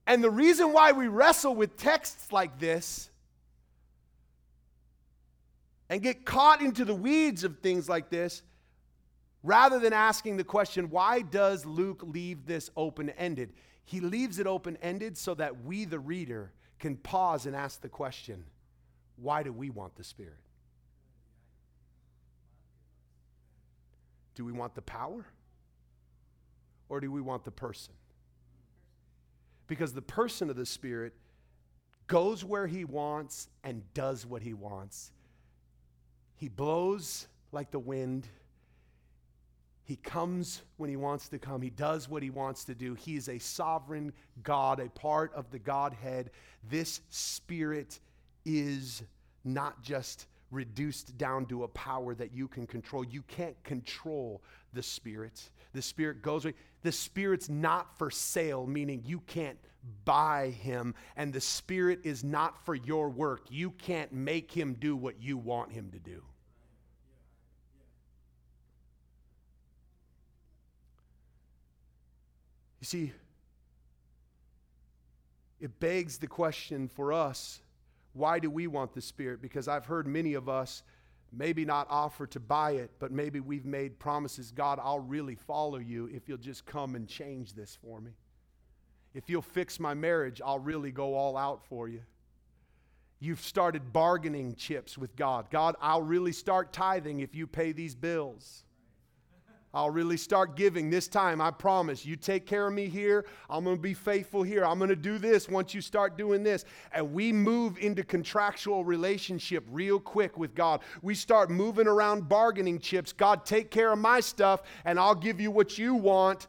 and 0.05 0.21
the 0.21 0.31
reason 0.31 0.73
why 0.73 0.91
we 0.91 1.07
wrestle 1.07 1.55
with 1.55 1.77
texts 1.77 2.33
like 2.33 2.59
this 2.59 3.09
and 5.89 6.01
get 6.01 6.25
caught 6.25 6.61
into 6.61 6.85
the 6.85 6.93
weeds 6.93 7.43
of 7.43 7.59
things 7.59 7.89
like 7.89 8.09
this 8.09 8.43
Rather 9.43 9.79
than 9.79 9.93
asking 9.93 10.37
the 10.37 10.43
question, 10.43 10.89
why 10.89 11.21
does 11.21 11.65
Luke 11.65 12.03
leave 12.03 12.45
this 12.45 12.69
open 12.75 13.09
ended? 13.11 13.53
He 13.85 14.01
leaves 14.01 14.37
it 14.37 14.47
open 14.47 14.77
ended 14.81 15.17
so 15.17 15.33
that 15.35 15.63
we, 15.63 15.85
the 15.85 15.99
reader, 15.99 16.51
can 16.77 16.97
pause 16.97 17.45
and 17.45 17.55
ask 17.55 17.81
the 17.81 17.89
question, 17.89 18.43
why 19.15 19.43
do 19.43 19.53
we 19.53 19.69
want 19.69 19.95
the 19.95 20.03
Spirit? 20.03 20.39
Do 24.35 24.45
we 24.45 24.51
want 24.51 24.75
the 24.75 24.81
power? 24.81 25.25
Or 26.89 26.99
do 26.99 27.11
we 27.11 27.21
want 27.21 27.45
the 27.45 27.51
person? 27.51 27.93
Because 29.67 29.93
the 29.93 30.01
person 30.01 30.49
of 30.49 30.55
the 30.55 30.65
Spirit 30.65 31.13
goes 32.07 32.43
where 32.43 32.67
he 32.67 32.83
wants 32.83 33.47
and 33.63 33.83
does 33.93 34.25
what 34.25 34.41
he 34.41 34.53
wants. 34.53 35.11
He 36.39 36.47
blows 36.47 37.27
like 37.51 37.69
the 37.69 37.79
wind 37.79 38.27
he 39.89 39.95
comes 39.95 40.61
when 40.77 40.87
he 40.87 40.97
wants 40.97 41.29
to 41.29 41.39
come. 41.39 41.63
He 41.63 41.71
does 41.71 42.07
what 42.07 42.21
he 42.21 42.29
wants 42.29 42.63
to 42.65 42.75
do. 42.75 42.93
He 42.93 43.15
is 43.15 43.27
a 43.27 43.39
sovereign 43.39 44.13
God, 44.43 44.79
a 44.79 44.87
part 44.87 45.33
of 45.33 45.49
the 45.49 45.57
Godhead. 45.57 46.29
This 46.69 47.01
spirit 47.09 47.99
is 48.45 49.01
not 49.43 49.81
just 49.81 50.27
reduced 50.51 51.17
down 51.17 51.47
to 51.47 51.63
a 51.63 51.67
power 51.69 52.13
that 52.13 52.31
you 52.31 52.47
can 52.47 52.67
control. 52.67 53.03
You 53.03 53.23
can't 53.23 53.55
control 53.63 54.43
the 54.73 54.83
spirit. 54.83 55.49
The 55.73 55.81
spirit 55.81 56.21
goes 56.21 56.45
away. 56.45 56.53
The 56.83 56.91
spirit's 56.91 57.49
not 57.49 57.97
for 57.97 58.11
sale, 58.11 58.67
meaning 58.67 59.01
you 59.03 59.21
can't 59.21 59.57
buy 60.05 60.49
him. 60.49 60.95
And 61.15 61.33
the 61.33 61.41
spirit 61.41 61.99
is 62.03 62.23
not 62.23 62.65
for 62.65 62.75
your 62.75 63.09
work. 63.09 63.45
You 63.49 63.71
can't 63.71 64.11
make 64.11 64.51
him 64.51 64.75
do 64.79 64.95
what 64.95 65.21
you 65.21 65.37
want 65.37 65.71
him 65.71 65.91
to 65.91 65.99
do. 65.99 66.23
You 72.79 72.85
see, 72.85 73.11
it 75.59 75.79
begs 75.79 76.17
the 76.17 76.27
question 76.27 76.87
for 76.87 77.11
us 77.11 77.61
why 78.13 78.39
do 78.39 78.49
we 78.49 78.67
want 78.67 78.93
the 78.93 79.01
Spirit? 79.01 79.41
Because 79.41 79.67
I've 79.67 79.85
heard 79.85 80.07
many 80.07 80.33
of 80.33 80.49
us 80.49 80.83
maybe 81.31 81.63
not 81.63 81.87
offer 81.89 82.25
to 82.27 82.39
buy 82.39 82.71
it, 82.71 82.89
but 82.99 83.11
maybe 83.11 83.39
we've 83.39 83.65
made 83.65 83.99
promises 83.99 84.51
God, 84.51 84.79
I'll 84.81 84.99
really 84.99 85.35
follow 85.35 85.77
you 85.77 86.09
if 86.11 86.27
you'll 86.27 86.39
just 86.39 86.65
come 86.65 86.95
and 86.95 87.07
change 87.07 87.53
this 87.53 87.77
for 87.81 88.01
me. 88.01 88.11
If 89.19 89.29
you'll 89.29 89.41
fix 89.41 89.81
my 89.81 89.93
marriage, 89.93 90.41
I'll 90.41 90.59
really 90.59 90.91
go 90.91 91.13
all 91.13 91.35
out 91.35 91.61
for 91.65 91.89
you. 91.89 91.99
You've 93.19 93.41
started 93.41 93.91
bargaining 93.91 94.55
chips 94.55 94.97
with 94.97 95.13
God. 95.17 95.47
God, 95.51 95.75
I'll 95.81 96.01
really 96.01 96.31
start 96.31 96.71
tithing 96.71 97.19
if 97.19 97.35
you 97.35 97.45
pay 97.45 97.73
these 97.73 97.95
bills. 97.95 98.63
I'll 99.73 99.89
really 99.91 100.15
start 100.15 100.55
giving 100.55 100.89
this 100.89 101.09
time. 101.09 101.41
I 101.41 101.51
promise. 101.51 102.05
You 102.05 102.15
take 102.15 102.47
care 102.47 102.65
of 102.65 102.73
me 102.73 102.87
here. 102.87 103.25
I'm 103.49 103.65
going 103.65 103.75
to 103.75 103.81
be 103.81 103.93
faithful 103.93 104.41
here. 104.41 104.65
I'm 104.65 104.79
going 104.79 104.89
to 104.89 104.95
do 104.95 105.17
this 105.19 105.49
once 105.49 105.73
you 105.73 105.81
start 105.81 106.17
doing 106.17 106.41
this. 106.41 106.63
And 106.93 107.13
we 107.13 107.33
move 107.33 107.77
into 107.77 108.03
contractual 108.03 108.83
relationship 108.85 109.65
real 109.69 109.99
quick 109.99 110.37
with 110.37 110.55
God. 110.55 110.81
We 111.01 111.13
start 111.13 111.51
moving 111.51 111.87
around 111.87 112.29
bargaining 112.29 112.79
chips. 112.79 113.11
God, 113.11 113.45
take 113.45 113.69
care 113.69 113.91
of 113.91 113.99
my 113.99 114.21
stuff 114.21 114.63
and 114.85 114.97
I'll 114.97 115.13
give 115.13 115.41
you 115.41 115.51
what 115.51 115.77
you 115.77 115.93
want. 115.93 116.47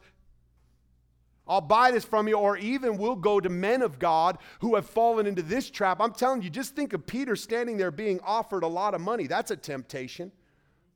I'll 1.51 1.59
buy 1.59 1.91
this 1.91 2.05
from 2.05 2.29
you, 2.29 2.35
or 2.35 2.55
even 2.57 2.97
we'll 2.97 3.17
go 3.17 3.41
to 3.41 3.49
men 3.49 3.81
of 3.81 3.99
God 3.99 4.37
who 4.61 4.75
have 4.75 4.89
fallen 4.89 5.27
into 5.27 5.41
this 5.41 5.69
trap. 5.69 5.99
I'm 5.99 6.13
telling 6.13 6.41
you, 6.41 6.49
just 6.49 6.77
think 6.77 6.93
of 6.93 7.05
Peter 7.05 7.35
standing 7.35 7.75
there 7.75 7.91
being 7.91 8.21
offered 8.23 8.63
a 8.63 8.67
lot 8.67 8.93
of 8.93 9.01
money. 9.01 9.27
That's 9.27 9.51
a 9.51 9.57
temptation. 9.57 10.31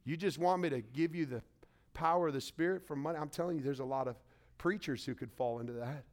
You 0.06 0.15
just 0.15 0.38
want 0.38 0.62
me 0.62 0.70
to 0.70 0.80
give 0.82 1.13
you 1.13 1.26
the 1.26 1.41
power 1.94 2.30
of 2.30 2.34
the 2.34 2.39
Spirit 2.39 2.88
for 2.88 2.96
money. 2.96 3.20
I'm 3.20 3.28
telling 3.28 3.58
you, 3.58 3.63
there's 3.63 3.82
a 3.82 3.86
lot 3.86 4.08
of 4.08 4.15
preachers 4.58 5.04
who 5.04 5.13
could 5.13 5.30
fall 5.34 5.60
into 5.60 5.74
that. 5.74 6.06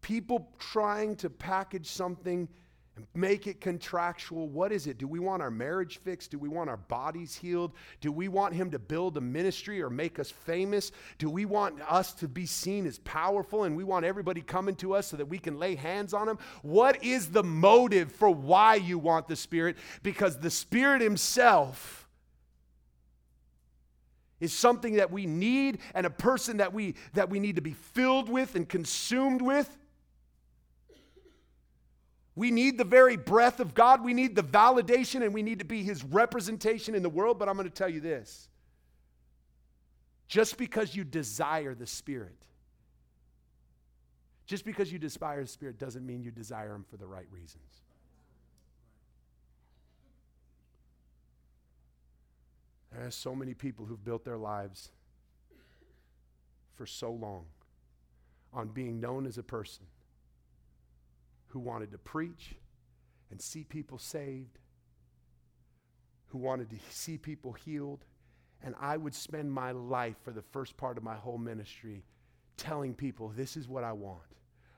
People 0.00 0.50
trying 0.58 1.16
to 1.16 1.28
package 1.28 1.88
something 1.88 2.48
make 3.14 3.46
it 3.46 3.60
contractual. 3.60 4.48
What 4.48 4.72
is 4.72 4.86
it? 4.86 4.98
Do 4.98 5.06
we 5.06 5.18
want 5.18 5.42
our 5.42 5.50
marriage 5.50 5.98
fixed? 5.98 6.30
Do 6.30 6.38
we 6.38 6.48
want 6.48 6.70
our 6.70 6.76
bodies 6.76 7.34
healed? 7.34 7.72
Do 8.00 8.12
we 8.12 8.28
want 8.28 8.54
Him 8.54 8.70
to 8.70 8.78
build 8.78 9.16
a 9.16 9.20
ministry 9.20 9.82
or 9.82 9.90
make 9.90 10.18
us 10.18 10.30
famous? 10.30 10.92
Do 11.18 11.30
we 11.30 11.44
want 11.44 11.80
us 11.88 12.12
to 12.14 12.28
be 12.28 12.46
seen 12.46 12.86
as 12.86 12.98
powerful 13.00 13.64
and 13.64 13.76
we 13.76 13.84
want 13.84 14.04
everybody 14.04 14.40
coming 14.40 14.76
to 14.76 14.94
us 14.94 15.06
so 15.06 15.16
that 15.16 15.26
we 15.26 15.38
can 15.38 15.58
lay 15.58 15.74
hands 15.74 16.14
on 16.14 16.26
them? 16.26 16.38
What 16.62 17.02
is 17.04 17.28
the 17.28 17.44
motive 17.44 18.12
for 18.12 18.30
why 18.30 18.76
you 18.76 18.98
want 18.98 19.28
the 19.28 19.36
Spirit? 19.36 19.76
Because 20.02 20.38
the 20.38 20.50
Spirit 20.50 21.00
Himself 21.02 22.08
is 24.40 24.52
something 24.52 24.94
that 24.94 25.10
we 25.10 25.26
need 25.26 25.78
and 25.94 26.06
a 26.06 26.10
person 26.10 26.58
that 26.58 26.72
we 26.72 26.94
that 27.14 27.28
we 27.28 27.40
need 27.40 27.56
to 27.56 27.62
be 27.62 27.72
filled 27.72 28.28
with 28.28 28.54
and 28.54 28.68
consumed 28.68 29.42
with 29.42 29.76
we 32.38 32.52
need 32.52 32.78
the 32.78 32.84
very 32.84 33.16
breath 33.16 33.58
of 33.58 33.74
God. 33.74 34.04
We 34.04 34.14
need 34.14 34.36
the 34.36 34.44
validation 34.44 35.24
and 35.24 35.34
we 35.34 35.42
need 35.42 35.58
to 35.58 35.64
be 35.64 35.82
his 35.82 36.04
representation 36.04 36.94
in 36.94 37.02
the 37.02 37.08
world. 37.08 37.36
But 37.36 37.48
I'm 37.48 37.56
going 37.56 37.68
to 37.68 37.74
tell 37.74 37.88
you 37.88 37.98
this 37.98 38.48
just 40.28 40.56
because 40.56 40.94
you 40.94 41.02
desire 41.02 41.74
the 41.74 41.86
Spirit, 41.86 42.36
just 44.46 44.64
because 44.64 44.92
you 44.92 45.00
desire 45.00 45.42
the 45.42 45.48
Spirit 45.48 45.80
doesn't 45.80 46.06
mean 46.06 46.22
you 46.22 46.30
desire 46.30 46.76
him 46.76 46.84
for 46.88 46.96
the 46.96 47.08
right 47.08 47.26
reasons. 47.32 47.82
There 52.92 53.04
are 53.04 53.10
so 53.10 53.34
many 53.34 53.54
people 53.54 53.84
who've 53.84 54.04
built 54.04 54.24
their 54.24 54.38
lives 54.38 54.90
for 56.76 56.86
so 56.86 57.10
long 57.10 57.46
on 58.54 58.68
being 58.68 59.00
known 59.00 59.26
as 59.26 59.38
a 59.38 59.42
person 59.42 59.86
who 61.48 61.58
wanted 61.58 61.90
to 61.92 61.98
preach 61.98 62.54
and 63.30 63.40
see 63.40 63.64
people 63.64 63.98
saved, 63.98 64.58
who 66.26 66.38
wanted 66.38 66.70
to 66.70 66.76
see 66.90 67.18
people 67.18 67.52
healed. 67.52 68.04
And 68.62 68.74
I 68.80 68.96
would 68.96 69.14
spend 69.14 69.52
my 69.52 69.70
life 69.70 70.16
for 70.22 70.32
the 70.32 70.42
first 70.42 70.76
part 70.76 70.96
of 70.96 71.04
my 71.04 71.14
whole 71.14 71.38
ministry 71.38 72.04
telling 72.56 72.94
people, 72.94 73.32
this 73.36 73.56
is 73.56 73.68
what 73.68 73.84
I 73.84 73.92
want. 73.92 74.20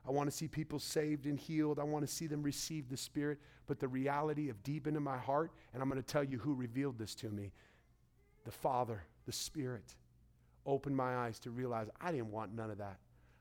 I 0.06 0.11
want 0.11 0.30
to 0.30 0.37
see 0.37 0.48
people 0.48 0.78
saved 0.78 1.26
and 1.26 1.38
healed. 1.38 1.78
I 1.78 1.85
want 1.85 2.06
to 2.06 2.12
see 2.12 2.26
them 2.26 2.42
receive 2.42 2.88
the 2.88 2.96
Spirit. 2.96 3.38
But 3.66 3.80
the 3.80 3.88
reality 3.88 4.48
of 4.48 4.62
deep 4.62 4.87
into 4.87 5.00
my 5.00 5.16
heart, 5.16 5.52
and 5.72 5.83
I'm 5.83 5.88
going 5.88 6.02
to 6.02 6.06
tell 6.06 6.24
you 6.24 6.38
who 6.38 6.54
revealed 6.54 6.98
this 6.98 7.14
to 7.16 7.28
me 7.30 7.52
the 8.44 8.50
Father, 8.50 9.04
the 9.26 9.33
Spirit, 9.33 9.94
opened 10.66 10.96
my 10.96 11.16
eyes 11.16 11.38
to 11.40 11.50
realize 11.50 11.88
I 12.00 12.11
didn't 12.11 12.33
want 12.33 12.54
none 12.54 12.70
of 12.70 12.78
that. 12.78 12.98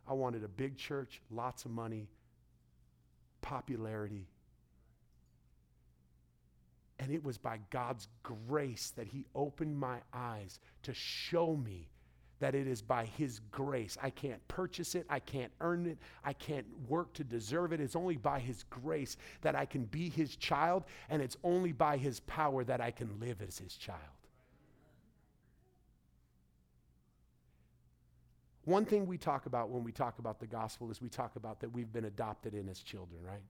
I 0.07 0.13
wanted 0.13 0.43
a 0.43 0.49
big 0.49 0.77
church, 0.77 1.21
lots 1.31 1.65
of 1.65 1.71
money, 1.71 2.09
popularity. 3.41 4.27
And 6.99 7.11
it 7.11 7.23
was 7.23 7.37
by 7.37 7.59
God's 7.69 8.07
grace 8.23 8.91
that 8.97 9.07
He 9.07 9.25
opened 9.33 9.79
my 9.79 9.99
eyes 10.13 10.59
to 10.83 10.93
show 10.93 11.55
me 11.55 11.89
that 12.39 12.55
it 12.55 12.67
is 12.67 12.81
by 12.81 13.05
His 13.05 13.39
grace. 13.51 13.97
I 14.01 14.09
can't 14.09 14.45
purchase 14.47 14.95
it, 14.95 15.05
I 15.09 15.19
can't 15.19 15.51
earn 15.61 15.85
it, 15.85 15.97
I 16.23 16.33
can't 16.33 16.65
work 16.87 17.13
to 17.13 17.23
deserve 17.23 17.73
it. 17.73 17.81
It's 17.81 17.95
only 17.95 18.17
by 18.17 18.39
His 18.39 18.63
grace 18.63 19.17
that 19.41 19.55
I 19.55 19.65
can 19.65 19.85
be 19.85 20.09
His 20.09 20.35
child, 20.35 20.83
and 21.09 21.21
it's 21.21 21.37
only 21.43 21.71
by 21.71 21.97
His 21.97 22.19
power 22.21 22.63
that 22.63 22.81
I 22.81 22.91
can 22.91 23.19
live 23.19 23.41
as 23.41 23.57
His 23.57 23.75
child. 23.75 23.99
One 28.65 28.85
thing 28.85 29.07
we 29.07 29.17
talk 29.17 29.45
about 29.45 29.69
when 29.69 29.83
we 29.83 29.91
talk 29.91 30.19
about 30.19 30.39
the 30.39 30.47
gospel 30.47 30.91
is 30.91 31.01
we 31.01 31.09
talk 31.09 31.35
about 31.35 31.61
that 31.61 31.71
we've 31.71 31.91
been 31.91 32.05
adopted 32.05 32.53
in 32.53 32.69
as 32.69 32.79
children, 32.79 33.21
right? 33.23 33.43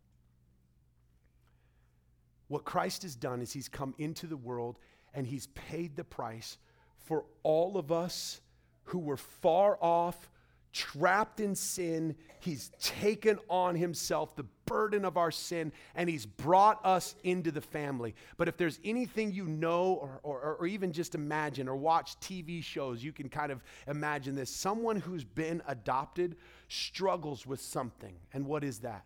What 2.48 2.65
Christ 2.65 3.04
has 3.04 3.15
done 3.15 3.41
is 3.41 3.52
he's 3.52 3.67
come 3.67 3.93
into 3.98 4.28
the 4.28 4.38
world 4.38 4.78
and 5.13 5.26
he's 5.26 5.48
paid 5.48 5.95
the 5.95 6.04
price 6.04 6.58
for 7.06 7.26
all 7.43 7.78
of 7.78 7.91
us 7.91 8.41
who 8.86 9.00
were 9.00 9.17
far 9.17 9.78
off, 9.82 10.30
trapped 10.72 11.40
in 11.40 11.56
sin. 11.56 12.16
He's 12.40 12.72
taken 12.82 13.40
on 13.50 13.76
himself 13.76 14.36
the 14.36 14.46
burden 14.66 15.04
of 15.04 15.18
our 15.18 15.32
sin 15.32 15.72
and 15.96 16.10
he's 16.10 16.26
brought 16.26 16.84
us 16.86 17.16
into 17.24 17.52
the 17.52 17.62
family. 17.62 18.16
But 18.38 18.48
if 18.48 18.58
there's 18.58 18.80
anything 18.84 19.32
you 19.32 19.46
know 19.46 19.96
or, 19.96 20.20
or, 20.24 20.56
or, 20.60 20.68
even 20.68 20.92
just 20.92 21.16
imagine 21.16 21.68
or 21.68 21.76
watch 21.76 22.20
TV 22.20 22.64
shows, 22.64 23.04
you 23.04 23.12
can 23.12 23.30
kind 23.30 23.52
of 23.52 23.64
imagine 23.88 24.36
this. 24.36 24.50
Someone 24.50 24.98
who's 24.98 25.24
been 25.24 25.62
adopted 25.68 26.36
struggles 26.68 27.46
with 27.46 27.62
something. 27.62 28.16
And 28.34 28.46
what 28.46 28.64
is 28.64 28.80
that? 28.80 29.06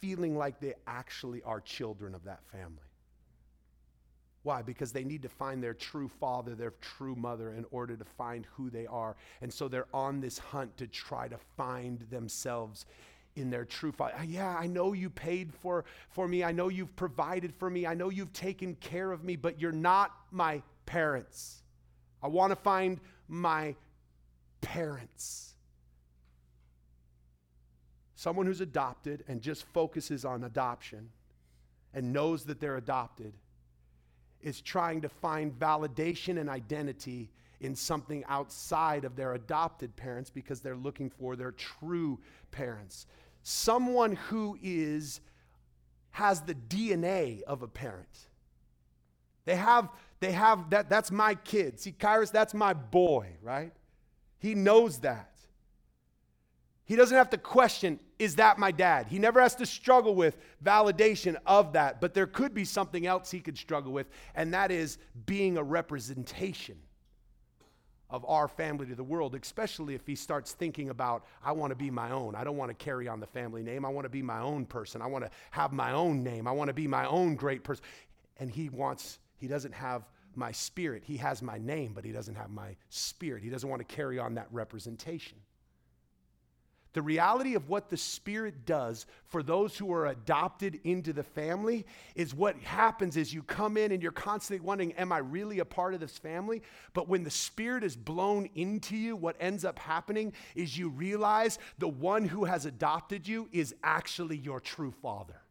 Feeling 0.00 0.36
like 0.36 0.60
they 0.60 0.74
actually 0.86 1.42
are 1.42 1.60
children 1.60 2.14
of 2.14 2.24
that 2.24 2.40
family. 2.52 2.85
Why? 4.46 4.62
Because 4.62 4.92
they 4.92 5.02
need 5.02 5.22
to 5.22 5.28
find 5.28 5.60
their 5.60 5.74
true 5.74 6.06
father, 6.06 6.54
their 6.54 6.74
true 6.80 7.16
mother, 7.16 7.52
in 7.54 7.66
order 7.72 7.96
to 7.96 8.04
find 8.04 8.46
who 8.54 8.70
they 8.70 8.86
are. 8.86 9.16
And 9.40 9.52
so 9.52 9.66
they're 9.66 9.88
on 9.92 10.20
this 10.20 10.38
hunt 10.38 10.76
to 10.76 10.86
try 10.86 11.26
to 11.26 11.36
find 11.56 11.98
themselves 12.10 12.86
in 13.34 13.50
their 13.50 13.64
true 13.64 13.90
father. 13.90 14.14
Uh, 14.20 14.22
yeah, 14.22 14.56
I 14.56 14.68
know 14.68 14.92
you 14.92 15.10
paid 15.10 15.52
for, 15.52 15.84
for 16.10 16.28
me. 16.28 16.44
I 16.44 16.52
know 16.52 16.68
you've 16.68 16.94
provided 16.94 17.56
for 17.56 17.68
me. 17.68 17.88
I 17.88 17.94
know 17.94 18.08
you've 18.08 18.32
taken 18.32 18.76
care 18.76 19.10
of 19.10 19.24
me, 19.24 19.34
but 19.34 19.60
you're 19.60 19.72
not 19.72 20.12
my 20.30 20.62
parents. 20.86 21.64
I 22.22 22.28
want 22.28 22.52
to 22.52 22.56
find 22.56 23.00
my 23.26 23.74
parents. 24.60 25.56
Someone 28.14 28.46
who's 28.46 28.60
adopted 28.60 29.24
and 29.26 29.42
just 29.42 29.64
focuses 29.72 30.24
on 30.24 30.44
adoption 30.44 31.08
and 31.92 32.12
knows 32.12 32.44
that 32.44 32.60
they're 32.60 32.76
adopted 32.76 33.32
is 34.46 34.60
trying 34.60 35.00
to 35.00 35.08
find 35.08 35.58
validation 35.58 36.38
and 36.38 36.48
identity 36.48 37.28
in 37.60 37.74
something 37.74 38.24
outside 38.28 39.04
of 39.04 39.16
their 39.16 39.34
adopted 39.34 39.96
parents 39.96 40.30
because 40.30 40.60
they're 40.60 40.76
looking 40.76 41.10
for 41.10 41.34
their 41.34 41.50
true 41.50 42.20
parents. 42.52 43.06
Someone 43.42 44.14
who 44.14 44.56
is 44.62 45.20
has 46.12 46.42
the 46.42 46.54
DNA 46.54 47.42
of 47.42 47.62
a 47.62 47.66
parent. 47.66 48.28
They 49.46 49.56
have 49.56 49.88
they 50.20 50.30
have 50.30 50.70
that 50.70 50.88
that's 50.88 51.10
my 51.10 51.34
kid. 51.34 51.80
See 51.80 51.90
Kairos 51.90 52.30
that's 52.30 52.54
my 52.54 52.72
boy, 52.72 53.30
right? 53.42 53.72
He 54.38 54.54
knows 54.54 55.00
that. 55.00 55.35
He 56.86 56.94
doesn't 56.94 57.16
have 57.16 57.30
to 57.30 57.38
question, 57.38 57.98
is 58.18 58.36
that 58.36 58.58
my 58.58 58.70
dad? 58.70 59.08
He 59.08 59.18
never 59.18 59.40
has 59.40 59.56
to 59.56 59.66
struggle 59.66 60.14
with 60.14 60.38
validation 60.64 61.36
of 61.44 61.72
that, 61.72 62.00
but 62.00 62.14
there 62.14 62.28
could 62.28 62.54
be 62.54 62.64
something 62.64 63.06
else 63.06 63.30
he 63.30 63.40
could 63.40 63.58
struggle 63.58 63.92
with, 63.92 64.08
and 64.36 64.54
that 64.54 64.70
is 64.70 64.98
being 65.26 65.58
a 65.58 65.62
representation 65.62 66.76
of 68.08 68.24
our 68.28 68.46
family 68.46 68.86
to 68.86 68.94
the 68.94 69.02
world, 69.02 69.34
especially 69.34 69.96
if 69.96 70.06
he 70.06 70.14
starts 70.14 70.52
thinking 70.52 70.90
about, 70.90 71.24
I 71.44 71.50
want 71.50 71.72
to 71.72 71.74
be 71.74 71.90
my 71.90 72.12
own. 72.12 72.36
I 72.36 72.44
don't 72.44 72.56
want 72.56 72.70
to 72.70 72.84
carry 72.84 73.08
on 73.08 73.18
the 73.18 73.26
family 73.26 73.64
name. 73.64 73.84
I 73.84 73.88
want 73.88 74.04
to 74.04 74.08
be 74.08 74.22
my 74.22 74.38
own 74.38 74.64
person. 74.64 75.02
I 75.02 75.08
want 75.08 75.24
to 75.24 75.30
have 75.50 75.72
my 75.72 75.90
own 75.90 76.22
name. 76.22 76.46
I 76.46 76.52
want 76.52 76.68
to 76.68 76.74
be 76.74 76.86
my 76.86 77.04
own 77.06 77.34
great 77.34 77.64
person. 77.64 77.82
And 78.38 78.48
he 78.48 78.68
wants, 78.68 79.18
he 79.38 79.48
doesn't 79.48 79.74
have 79.74 80.04
my 80.36 80.52
spirit. 80.52 81.02
He 81.04 81.16
has 81.16 81.42
my 81.42 81.58
name, 81.58 81.94
but 81.94 82.04
he 82.04 82.12
doesn't 82.12 82.36
have 82.36 82.50
my 82.50 82.76
spirit. 82.90 83.42
He 83.42 83.50
doesn't 83.50 83.68
want 83.68 83.80
to 83.80 83.94
carry 83.94 84.20
on 84.20 84.34
that 84.34 84.46
representation. 84.52 85.38
The 86.96 87.02
reality 87.02 87.56
of 87.56 87.68
what 87.68 87.90
the 87.90 87.98
Spirit 87.98 88.64
does 88.64 89.04
for 89.26 89.42
those 89.42 89.76
who 89.76 89.92
are 89.92 90.06
adopted 90.06 90.80
into 90.82 91.12
the 91.12 91.22
family 91.22 91.84
is 92.14 92.34
what 92.34 92.56
happens 92.60 93.18
is 93.18 93.34
you 93.34 93.42
come 93.42 93.76
in 93.76 93.92
and 93.92 94.02
you're 94.02 94.12
constantly 94.12 94.64
wondering, 94.64 94.94
Am 94.94 95.12
I 95.12 95.18
really 95.18 95.58
a 95.58 95.66
part 95.66 95.92
of 95.92 96.00
this 96.00 96.16
family? 96.16 96.62
But 96.94 97.06
when 97.06 97.22
the 97.22 97.30
Spirit 97.30 97.84
is 97.84 97.96
blown 97.96 98.48
into 98.54 98.96
you, 98.96 99.14
what 99.14 99.36
ends 99.38 99.62
up 99.62 99.78
happening 99.78 100.32
is 100.54 100.78
you 100.78 100.88
realize 100.88 101.58
the 101.76 101.86
one 101.86 102.24
who 102.24 102.46
has 102.46 102.64
adopted 102.64 103.28
you 103.28 103.50
is 103.52 103.74
actually 103.84 104.38
your 104.38 104.58
true 104.58 104.94
father. 105.02 105.42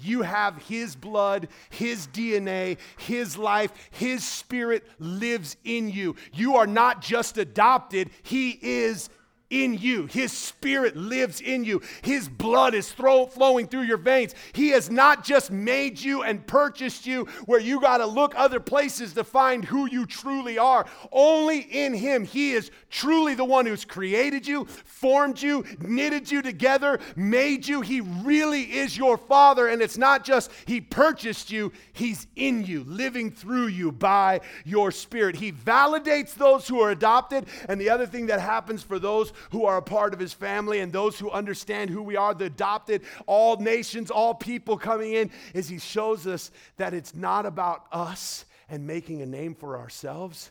You 0.00 0.22
have 0.22 0.56
His 0.62 0.96
blood, 0.96 1.48
His 1.68 2.06
DNA, 2.06 2.78
His 2.96 3.36
life, 3.36 3.72
His 3.90 4.26
Spirit 4.26 4.86
lives 4.98 5.58
in 5.64 5.90
you. 5.90 6.16
You 6.32 6.56
are 6.56 6.66
not 6.66 7.02
just 7.02 7.36
adopted, 7.36 8.08
He 8.22 8.58
is 8.62 9.10
in 9.50 9.74
you. 9.74 10.06
His 10.06 10.32
spirit 10.32 10.96
lives 10.96 11.40
in 11.40 11.64
you. 11.64 11.80
His 12.02 12.28
blood 12.28 12.74
is 12.74 12.92
throw, 12.92 13.26
flowing 13.26 13.66
through 13.66 13.82
your 13.82 13.96
veins. 13.96 14.34
He 14.52 14.70
has 14.70 14.90
not 14.90 15.24
just 15.24 15.50
made 15.50 15.98
you 16.00 16.22
and 16.22 16.46
purchased 16.46 17.06
you 17.06 17.26
where 17.46 17.60
you 17.60 17.80
got 17.80 17.98
to 17.98 18.06
look 18.06 18.34
other 18.36 18.60
places 18.60 19.14
to 19.14 19.24
find 19.24 19.64
who 19.64 19.86
you 19.86 20.04
truly 20.04 20.58
are. 20.58 20.86
Only 21.10 21.60
in 21.60 21.94
Him. 21.94 22.24
He 22.24 22.52
is 22.52 22.70
truly 22.90 23.34
the 23.34 23.44
one 23.44 23.64
who's 23.64 23.84
created 23.84 24.46
you, 24.46 24.66
formed 24.66 25.40
you, 25.40 25.64
knitted 25.80 26.30
you 26.30 26.42
together, 26.42 27.00
made 27.16 27.66
you. 27.66 27.80
He 27.80 28.00
really 28.00 28.62
is 28.62 28.96
your 28.96 29.16
Father. 29.16 29.68
And 29.68 29.80
it's 29.80 29.98
not 29.98 30.24
just 30.24 30.50
He 30.66 30.80
purchased 30.80 31.50
you, 31.50 31.72
He's 31.92 32.26
in 32.36 32.64
you, 32.64 32.84
living 32.84 33.30
through 33.30 33.68
you 33.68 33.92
by 33.92 34.40
your 34.64 34.90
Spirit. 34.90 35.36
He 35.36 35.52
validates 35.52 36.34
those 36.34 36.68
who 36.68 36.80
are 36.80 36.90
adopted. 36.90 37.46
And 37.68 37.80
the 37.80 37.88
other 37.90 38.06
thing 38.06 38.26
that 38.26 38.40
happens 38.40 38.82
for 38.82 38.98
those 38.98 39.32
who 39.50 39.64
are 39.64 39.76
a 39.76 39.82
part 39.82 40.12
of 40.12 40.20
his 40.20 40.32
family 40.32 40.80
and 40.80 40.92
those 40.92 41.18
who 41.18 41.30
understand 41.30 41.90
who 41.90 42.02
we 42.02 42.16
are, 42.16 42.34
the 42.34 42.46
adopted, 42.46 43.02
all 43.26 43.56
nations, 43.56 44.10
all 44.10 44.34
people 44.34 44.76
coming 44.76 45.14
in, 45.14 45.30
is 45.54 45.68
he 45.68 45.78
shows 45.78 46.26
us 46.26 46.50
that 46.76 46.94
it's 46.94 47.14
not 47.14 47.46
about 47.46 47.86
us 47.92 48.44
and 48.68 48.86
making 48.86 49.22
a 49.22 49.26
name 49.26 49.54
for 49.54 49.78
ourselves. 49.78 50.50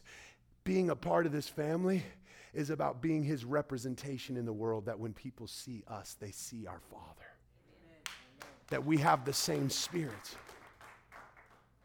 Being 0.64 0.90
a 0.90 0.96
part 0.96 1.26
of 1.26 1.32
this 1.32 1.48
family 1.48 2.04
is 2.54 2.70
about 2.70 3.02
being 3.02 3.24
his 3.24 3.46
representation 3.46 4.36
in 4.36 4.46
the 4.46 4.54
world 4.54 4.86
that 4.86 5.00
when 5.00 5.14
people 5.14 5.48
see 5.48 5.84
us, 5.88 6.16
they 6.20 6.32
see 6.32 6.66
our 6.66 6.82
Father. 6.92 7.06
That 8.70 8.86
we 8.86 8.98
have 8.98 9.26
the 9.26 9.34
same 9.34 9.70
spirit. 9.70 10.36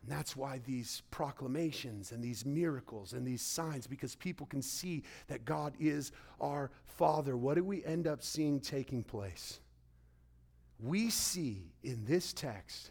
And 0.02 0.10
that's 0.10 0.34
why 0.36 0.60
these 0.66 1.02
proclamations 1.10 2.10
and 2.10 2.22
these 2.22 2.44
miracles 2.44 3.12
and 3.12 3.26
these 3.26 3.42
signs, 3.42 3.86
because 3.86 4.16
people 4.16 4.46
can 4.46 4.60
see 4.60 5.04
that 5.28 5.44
God 5.44 5.74
is 5.78 6.10
our 6.40 6.70
Father. 6.86 7.36
What 7.36 7.54
do 7.54 7.64
we 7.64 7.84
end 7.84 8.08
up 8.08 8.22
seeing 8.22 8.58
taking 8.58 9.04
place? 9.04 9.60
We 10.80 11.10
see 11.10 11.70
in 11.84 12.04
this 12.04 12.32
text 12.32 12.90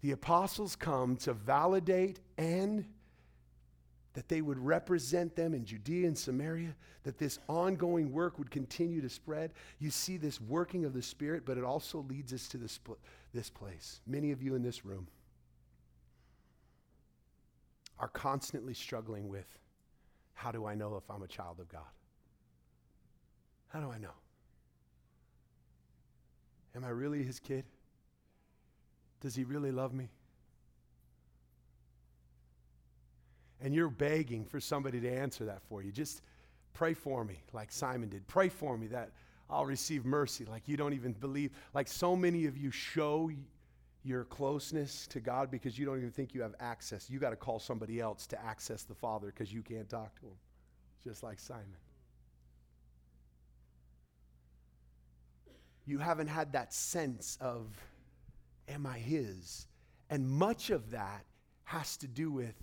the 0.00 0.10
apostles 0.12 0.74
come 0.74 1.16
to 1.18 1.32
validate 1.32 2.20
and 2.36 2.84
that 4.14 4.28
they 4.28 4.40
would 4.40 4.58
represent 4.58 5.36
them 5.36 5.54
in 5.54 5.64
Judea 5.64 6.08
and 6.08 6.18
Samaria, 6.18 6.74
that 7.04 7.18
this 7.18 7.38
ongoing 7.48 8.10
work 8.12 8.38
would 8.38 8.50
continue 8.50 9.00
to 9.00 9.08
spread. 9.08 9.52
You 9.78 9.90
see 9.90 10.16
this 10.16 10.40
working 10.40 10.84
of 10.84 10.92
the 10.92 11.02
Spirit, 11.02 11.44
but 11.46 11.56
it 11.56 11.62
also 11.62 12.04
leads 12.08 12.32
us 12.32 12.48
to 12.48 12.56
this, 12.56 12.80
this 13.32 13.50
place. 13.50 14.00
Many 14.06 14.32
of 14.32 14.42
you 14.42 14.56
in 14.56 14.62
this 14.62 14.84
room 14.84 15.06
are 18.00 18.08
constantly 18.08 18.74
struggling 18.74 19.28
with 19.28 19.46
how 20.34 20.52
do 20.52 20.66
I 20.66 20.74
know 20.74 20.96
if 20.96 21.10
I'm 21.10 21.22
a 21.22 21.26
child 21.26 21.58
of 21.58 21.68
God? 21.68 21.82
How 23.68 23.80
do 23.80 23.90
I 23.90 23.98
know? 23.98 24.14
Am 26.76 26.84
I 26.84 26.90
really 26.90 27.22
his 27.22 27.40
kid? 27.40 27.64
Does 29.20 29.34
he 29.34 29.44
really 29.44 29.72
love 29.72 29.92
me? 29.92 30.08
And 33.60 33.74
you're 33.74 33.90
begging 33.90 34.44
for 34.44 34.60
somebody 34.60 35.00
to 35.00 35.10
answer 35.10 35.44
that 35.46 35.62
for 35.68 35.82
you. 35.82 35.90
Just 35.90 36.22
pray 36.74 36.94
for 36.94 37.24
me, 37.24 37.42
like 37.52 37.72
Simon 37.72 38.08
did. 38.08 38.26
Pray 38.28 38.48
for 38.48 38.78
me 38.78 38.86
that 38.86 39.10
I'll 39.50 39.66
receive 39.66 40.04
mercy, 40.04 40.44
like 40.44 40.62
you 40.66 40.76
don't 40.76 40.92
even 40.92 41.12
believe. 41.12 41.50
Like 41.74 41.88
so 41.88 42.14
many 42.14 42.46
of 42.46 42.56
you 42.56 42.70
show 42.70 43.30
your 44.04 44.24
closeness 44.24 45.06
to 45.08 45.20
God 45.20 45.50
because 45.50 45.78
you 45.78 45.84
don't 45.84 45.98
even 45.98 46.10
think 46.10 46.34
you 46.34 46.42
have 46.42 46.54
access. 46.60 47.10
You 47.10 47.18
got 47.18 47.30
to 47.30 47.36
call 47.36 47.58
somebody 47.58 48.00
else 48.00 48.26
to 48.28 48.44
access 48.44 48.84
the 48.84 48.94
Father 48.94 49.26
because 49.26 49.52
you 49.52 49.62
can't 49.62 49.88
talk 49.88 50.14
to 50.20 50.26
him, 50.26 50.36
just 51.04 51.22
like 51.22 51.38
Simon. 51.38 51.66
You 55.86 55.98
haven't 55.98 56.28
had 56.28 56.52
that 56.52 56.72
sense 56.72 57.38
of, 57.40 57.66
am 58.68 58.86
I 58.86 58.98
His? 58.98 59.66
And 60.10 60.28
much 60.28 60.70
of 60.70 60.90
that 60.90 61.24
has 61.64 61.96
to 61.98 62.06
do 62.06 62.30
with 62.30 62.54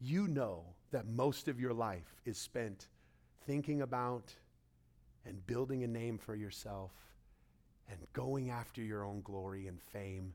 you 0.00 0.28
know 0.28 0.64
that 0.90 1.06
most 1.06 1.48
of 1.48 1.60
your 1.60 1.72
life 1.72 2.20
is 2.24 2.38
spent 2.38 2.88
thinking 3.46 3.82
about 3.82 4.32
and 5.26 5.46
building 5.46 5.84
a 5.84 5.86
name 5.86 6.18
for 6.18 6.34
yourself 6.34 6.92
and 7.90 7.98
going 8.12 8.50
after 8.50 8.82
your 8.82 9.04
own 9.04 9.20
glory 9.22 9.66
and 9.66 9.80
fame, 9.80 10.34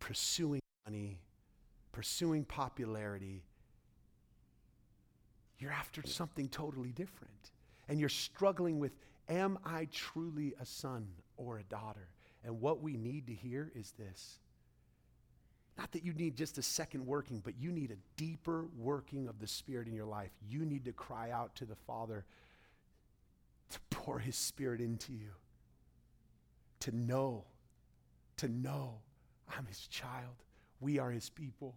pursuing 0.00 0.60
money, 0.86 1.20
pursuing 1.92 2.44
popularity. 2.44 3.42
You're 5.58 5.72
after 5.72 6.02
something 6.06 6.48
totally 6.48 6.90
different. 6.90 7.52
And 7.88 8.00
you're 8.00 8.08
struggling 8.08 8.78
with 8.78 8.92
Am 9.28 9.58
I 9.64 9.88
truly 9.90 10.52
a 10.60 10.66
son 10.66 11.06
or 11.38 11.58
a 11.58 11.62
daughter? 11.62 12.08
And 12.44 12.60
what 12.60 12.82
we 12.82 12.98
need 12.98 13.26
to 13.28 13.32
hear 13.32 13.72
is 13.74 13.92
this 13.92 14.38
not 15.76 15.90
that 15.92 16.04
you 16.04 16.12
need 16.12 16.36
just 16.36 16.58
a 16.58 16.62
second 16.62 17.04
working, 17.04 17.40
but 17.44 17.54
you 17.58 17.72
need 17.72 17.90
a 17.90 17.96
deeper 18.16 18.66
working 18.78 19.26
of 19.26 19.40
the 19.40 19.46
Spirit 19.46 19.88
in 19.88 19.94
your 19.94 20.06
life. 20.06 20.30
You 20.48 20.64
need 20.64 20.84
to 20.84 20.92
cry 20.92 21.30
out 21.30 21.54
to 21.56 21.64
the 21.64 21.74
Father 21.74 22.24
to 23.70 23.78
pour 23.90 24.20
His 24.20 24.36
Spirit 24.36 24.80
into 24.80 25.12
you, 25.12 25.30
to 26.84 26.94
know, 26.94 27.44
to 28.36 28.48
know 28.48 28.98
I'm 29.56 29.64
His 29.66 29.86
child. 29.86 30.34
We 30.80 30.98
are 30.98 31.10
His 31.10 31.30
people. 31.30 31.74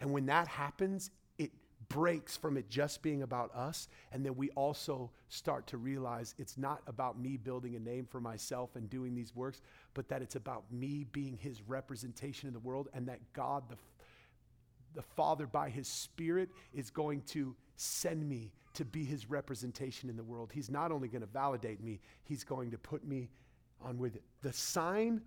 And 0.00 0.12
when 0.12 0.26
that 0.26 0.48
happens, 0.48 1.10
it 1.38 1.50
breaks 1.88 2.36
from 2.36 2.58
it 2.58 2.68
just 2.68 3.02
being 3.02 3.22
about 3.22 3.54
us. 3.54 3.88
And 4.12 4.24
then 4.24 4.36
we 4.36 4.50
also 4.50 5.10
start 5.28 5.66
to 5.68 5.78
realize 5.78 6.34
it's 6.38 6.58
not 6.58 6.82
about 6.86 7.18
me 7.18 7.38
building 7.38 7.74
a 7.74 7.80
name 7.80 8.06
for 8.06 8.20
myself 8.20 8.76
and 8.76 8.90
doing 8.90 9.14
these 9.14 9.34
works, 9.34 9.62
but 9.94 10.08
that 10.10 10.20
it's 10.20 10.36
about 10.36 10.64
me 10.70 11.06
being 11.10 11.38
his 11.38 11.62
representation 11.66 12.48
in 12.48 12.52
the 12.52 12.60
world 12.60 12.88
and 12.92 13.08
that 13.08 13.20
God, 13.32 13.64
the, 13.70 13.76
the 14.94 15.02
Father, 15.16 15.46
by 15.46 15.70
his 15.70 15.88
Spirit, 15.88 16.50
is 16.74 16.90
going 16.90 17.22
to 17.28 17.56
send 17.78 18.28
me 18.28 18.52
to 18.74 18.84
be 18.84 19.04
his 19.04 19.30
representation 19.30 20.10
in 20.10 20.16
the 20.16 20.22
world. 20.22 20.50
He's 20.52 20.70
not 20.70 20.92
only 20.92 21.08
going 21.08 21.22
to 21.22 21.28
validate 21.28 21.82
me, 21.82 22.00
he's 22.24 22.44
going 22.44 22.72
to 22.72 22.78
put 22.78 23.06
me 23.06 23.30
on 23.80 23.98
with 23.98 24.16
it. 24.16 24.22
The 24.42 24.52
sign 24.52 25.22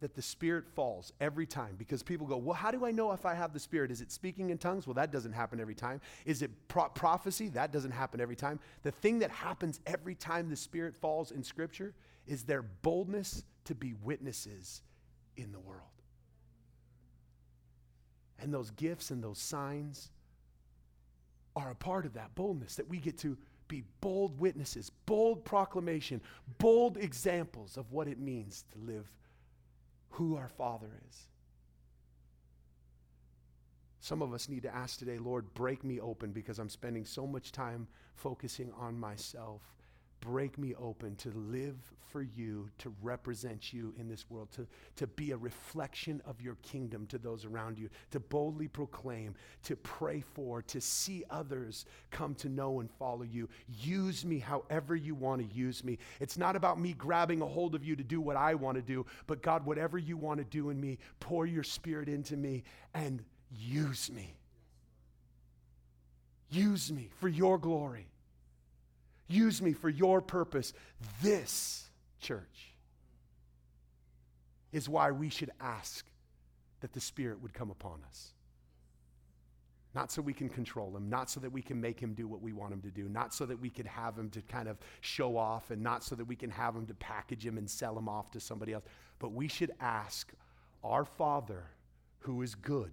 that 0.00 0.14
the 0.14 0.22
Spirit 0.22 0.64
falls 0.74 1.12
every 1.20 1.46
time 1.46 1.74
because 1.76 2.02
people 2.02 2.26
go, 2.26 2.38
Well, 2.38 2.54
how 2.54 2.70
do 2.70 2.86
I 2.86 2.90
know 2.90 3.12
if 3.12 3.26
I 3.26 3.34
have 3.34 3.52
the 3.52 3.60
Spirit? 3.60 3.90
Is 3.90 4.00
it 4.00 4.10
speaking 4.10 4.48
in 4.48 4.56
tongues? 4.56 4.86
Well, 4.86 4.94
that 4.94 5.12
doesn't 5.12 5.32
happen 5.32 5.60
every 5.60 5.74
time. 5.74 6.00
Is 6.24 6.40
it 6.40 6.50
pro- 6.68 6.88
prophecy? 6.88 7.50
That 7.50 7.70
doesn't 7.70 7.90
happen 7.90 8.18
every 8.18 8.36
time. 8.36 8.60
The 8.82 8.92
thing 8.92 9.18
that 9.18 9.30
happens 9.30 9.78
every 9.86 10.14
time 10.14 10.48
the 10.48 10.56
Spirit 10.56 10.96
falls 10.96 11.32
in 11.32 11.42
Scripture 11.44 11.92
is 12.26 12.44
their 12.44 12.62
boldness 12.62 13.44
to 13.66 13.74
be 13.74 13.92
witnesses 14.02 14.82
in 15.36 15.52
the 15.52 15.60
world. 15.60 15.82
And 18.38 18.54
those 18.54 18.70
gifts 18.70 19.10
and 19.10 19.22
those 19.22 19.38
signs 19.38 20.10
are 21.60 21.70
a 21.70 21.74
part 21.74 22.06
of 22.06 22.14
that 22.14 22.34
boldness 22.34 22.76
that 22.76 22.88
we 22.88 22.98
get 22.98 23.18
to 23.18 23.36
be 23.68 23.84
bold 24.00 24.38
witnesses, 24.40 24.90
bold 25.06 25.44
proclamation, 25.44 26.20
bold 26.58 26.96
examples 26.96 27.76
of 27.76 27.92
what 27.92 28.08
it 28.08 28.18
means 28.18 28.64
to 28.72 28.78
live 28.78 29.06
who 30.10 30.36
our 30.36 30.48
Father 30.48 30.88
is. 31.08 31.26
Some 34.00 34.22
of 34.22 34.32
us 34.32 34.48
need 34.48 34.62
to 34.62 34.74
ask 34.74 34.98
today, 34.98 35.18
Lord, 35.18 35.52
break 35.54 35.84
me 35.84 36.00
open 36.00 36.32
because 36.32 36.58
I'm 36.58 36.70
spending 36.70 37.04
so 37.04 37.26
much 37.26 37.52
time 37.52 37.86
focusing 38.14 38.72
on 38.78 38.98
myself 38.98 39.62
break 40.20 40.58
me 40.58 40.74
open 40.74 41.16
to 41.16 41.30
live 41.30 41.76
for 42.10 42.22
you, 42.22 42.68
to 42.78 42.92
represent 43.02 43.72
you 43.72 43.94
in 43.98 44.08
this 44.08 44.28
world, 44.28 44.50
to, 44.52 44.66
to 44.96 45.06
be 45.06 45.30
a 45.30 45.36
reflection 45.36 46.20
of 46.26 46.40
your 46.40 46.56
kingdom 46.56 47.06
to 47.06 47.18
those 47.18 47.44
around 47.44 47.78
you, 47.78 47.88
to 48.10 48.20
boldly 48.20 48.68
proclaim, 48.68 49.34
to 49.62 49.76
pray 49.76 50.20
for, 50.20 50.62
to 50.62 50.80
see 50.80 51.24
others 51.30 51.86
come 52.10 52.34
to 52.34 52.48
know 52.48 52.80
and 52.80 52.90
follow 52.90 53.22
you. 53.22 53.48
Use 53.68 54.24
me 54.24 54.38
however 54.38 54.96
you 54.96 55.14
want 55.14 55.40
to 55.40 55.56
use 55.56 55.84
me. 55.84 55.98
It's 56.18 56.36
not 56.36 56.56
about 56.56 56.80
me 56.80 56.92
grabbing 56.92 57.40
a 57.42 57.46
hold 57.46 57.74
of 57.74 57.84
you 57.84 57.96
to 57.96 58.04
do 58.04 58.20
what 58.20 58.36
I 58.36 58.54
want 58.54 58.76
to 58.76 58.82
do, 58.82 59.06
but 59.26 59.42
God, 59.42 59.64
whatever 59.64 59.98
you 59.98 60.16
want 60.16 60.38
to 60.38 60.44
do 60.44 60.70
in 60.70 60.80
me, 60.80 60.98
pour 61.20 61.46
your 61.46 61.64
spirit 61.64 62.08
into 62.08 62.36
me 62.36 62.64
and 62.94 63.22
use 63.50 64.10
me. 64.10 64.34
Use 66.50 66.90
me 66.90 67.10
for 67.20 67.28
your 67.28 67.58
glory. 67.58 68.09
Use 69.30 69.62
me 69.62 69.72
for 69.72 69.88
your 69.88 70.20
purpose. 70.20 70.72
This, 71.22 71.88
church, 72.20 72.74
is 74.72 74.88
why 74.88 75.12
we 75.12 75.28
should 75.28 75.50
ask 75.60 76.04
that 76.80 76.92
the 76.92 77.00
Spirit 77.00 77.40
would 77.40 77.54
come 77.54 77.70
upon 77.70 78.00
us. 78.08 78.32
Not 79.94 80.10
so 80.10 80.22
we 80.22 80.32
can 80.32 80.48
control 80.48 80.96
him, 80.96 81.08
not 81.08 81.30
so 81.30 81.40
that 81.40 81.50
we 81.50 81.62
can 81.62 81.80
make 81.80 81.98
him 81.98 82.14
do 82.14 82.26
what 82.28 82.40
we 82.40 82.52
want 82.52 82.72
him 82.72 82.80
to 82.82 82.90
do, 82.90 83.08
not 83.08 83.32
so 83.32 83.46
that 83.46 83.60
we 83.60 83.70
could 83.70 83.86
have 83.86 84.16
him 84.18 84.30
to 84.30 84.42
kind 84.42 84.68
of 84.68 84.78
show 85.00 85.36
off, 85.36 85.70
and 85.70 85.82
not 85.82 86.02
so 86.04 86.14
that 86.16 86.24
we 86.24 86.36
can 86.36 86.50
have 86.50 86.74
him 86.74 86.86
to 86.86 86.94
package 86.94 87.44
him 87.44 87.58
and 87.58 87.68
sell 87.68 87.96
him 87.96 88.08
off 88.08 88.30
to 88.32 88.40
somebody 88.40 88.72
else. 88.72 88.84
But 89.18 89.32
we 89.32 89.48
should 89.48 89.72
ask 89.80 90.32
our 90.82 91.04
Father 91.04 91.64
who 92.20 92.42
is 92.42 92.54
good, 92.54 92.92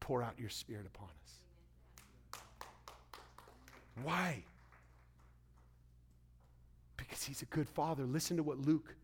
pour 0.00 0.22
out 0.22 0.34
your 0.38 0.50
Spirit 0.50 0.86
upon 0.86 1.08
us. 1.24 1.39
Why? 4.02 4.42
Because 6.96 7.22
he's 7.22 7.42
a 7.42 7.46
good 7.46 7.68
father. 7.68 8.04
Listen 8.04 8.36
to 8.36 8.42
what 8.42 8.58
Luke 8.58 8.94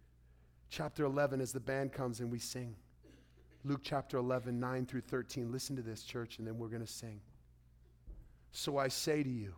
chapter 0.70 1.04
11, 1.04 1.40
as 1.40 1.52
the 1.52 1.60
band 1.60 1.92
comes 1.92 2.20
and 2.20 2.30
we 2.30 2.38
sing. 2.38 2.74
Luke 3.64 3.80
chapter 3.82 4.16
11, 4.18 4.58
9 4.60 4.86
through 4.86 5.00
13. 5.00 5.50
Listen 5.50 5.76
to 5.76 5.82
this, 5.82 6.02
church, 6.02 6.38
and 6.38 6.46
then 6.46 6.58
we're 6.58 6.68
going 6.68 6.84
to 6.84 6.86
sing. 6.86 7.20
So 8.52 8.78
I 8.78 8.88
say 8.88 9.22
to 9.22 9.28
you, 9.28 9.54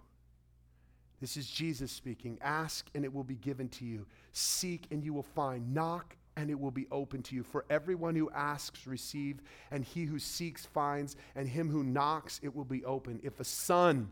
this 1.20 1.36
is 1.36 1.49
Jesus 1.49 1.91
speaking 1.91 2.39
ask 2.41 2.89
and 2.95 3.05
it 3.05 3.12
will 3.12 3.24
be 3.24 3.34
given 3.34 3.68
to 3.70 3.84
you, 3.84 4.07
seek 4.32 4.86
and 4.91 5.05
you 5.05 5.12
will 5.12 5.22
find, 5.22 5.74
knock 5.74 6.16
and 6.36 6.51
it 6.51 6.59
will 6.59 6.70
be 6.70 6.86
open 6.93 7.22
to 7.22 7.34
you. 7.34 7.43
For 7.43 7.64
everyone 7.68 8.14
who 8.14 8.30
asks, 8.30 8.86
receive, 8.86 9.41
and 9.72 9.84
he 9.84 10.05
who 10.05 10.20
seeks, 10.20 10.64
finds, 10.66 11.16
and 11.34 11.49
him 11.49 11.68
who 11.68 11.82
knocks, 11.82 12.39
it 12.45 12.55
will 12.55 12.64
be 12.64 12.84
open. 12.84 13.18
If 13.24 13.41
a 13.41 13.45
son, 13.45 14.09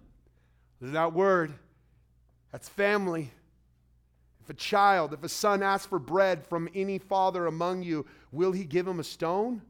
that 0.80 1.12
word, 1.12 1.52
that's 2.52 2.68
family. 2.68 3.30
If 4.42 4.50
a 4.50 4.54
child, 4.54 5.12
if 5.12 5.24
a 5.24 5.28
son 5.28 5.62
asks 5.62 5.86
for 5.86 5.98
bread 5.98 6.46
from 6.46 6.68
any 6.74 6.98
father 6.98 7.46
among 7.46 7.82
you, 7.82 8.06
will 8.30 8.52
he 8.52 8.64
give 8.64 8.86
him 8.86 9.00
a 9.00 9.04
stone? 9.04 9.62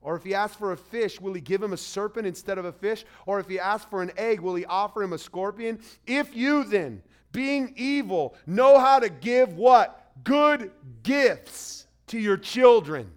Or 0.00 0.16
if 0.16 0.22
he 0.22 0.34
asks 0.34 0.56
for 0.56 0.72
a 0.72 0.76
fish, 0.76 1.20
will 1.20 1.34
he 1.34 1.40
give 1.40 1.62
him 1.62 1.72
a 1.72 1.76
serpent 1.76 2.26
instead 2.26 2.58
of 2.58 2.64
a 2.64 2.72
fish? 2.72 3.04
Or 3.26 3.40
if 3.40 3.48
he 3.48 3.58
asks 3.58 3.88
for 3.88 4.02
an 4.02 4.12
egg, 4.16 4.40
will 4.40 4.54
he 4.54 4.64
offer 4.64 5.02
him 5.02 5.12
a 5.12 5.18
scorpion? 5.18 5.80
If 6.06 6.36
you 6.36 6.64
then, 6.64 7.02
being 7.32 7.72
evil, 7.76 8.36
know 8.46 8.78
how 8.78 8.98
to 9.00 9.08
give 9.08 9.54
what? 9.54 10.12
Good 10.24 10.70
gifts 11.02 11.86
to 12.08 12.18
your 12.18 12.36
children, 12.36 13.10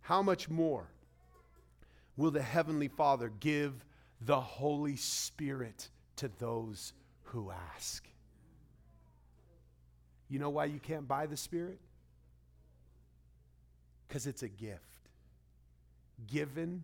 how 0.00 0.22
much 0.22 0.48
more 0.48 0.88
will 2.16 2.30
the 2.30 2.42
Heavenly 2.42 2.88
Father 2.88 3.30
give 3.40 3.72
the 4.20 4.40
Holy 4.40 4.96
Spirit 4.96 5.88
to 6.16 6.30
those 6.38 6.92
who 7.24 7.50
ask. 7.74 8.06
You 10.28 10.38
know 10.38 10.50
why 10.50 10.66
you 10.66 10.78
can't 10.78 11.06
buy 11.06 11.26
the 11.26 11.36
Spirit? 11.36 11.78
Because 14.06 14.26
it's 14.26 14.42
a 14.42 14.48
gift. 14.48 14.82
Given 16.26 16.82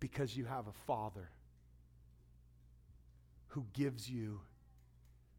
because 0.00 0.36
you 0.36 0.44
have 0.46 0.66
a 0.66 0.72
Father 0.72 1.28
who 3.48 3.64
gives 3.72 4.08
you 4.08 4.40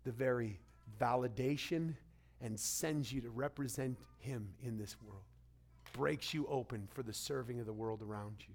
the 0.03 0.11
very 0.11 0.59
validation 0.99 1.95
and 2.41 2.59
sends 2.59 3.11
you 3.11 3.21
to 3.21 3.29
represent 3.29 3.97
Him 4.19 4.47
in 4.63 4.77
this 4.77 4.95
world. 5.01 5.23
breaks 5.93 6.33
you 6.33 6.47
open 6.47 6.87
for 6.91 7.03
the 7.03 7.13
serving 7.13 7.59
of 7.59 7.65
the 7.65 7.73
world 7.73 8.01
around 8.01 8.35
you. 8.39 8.53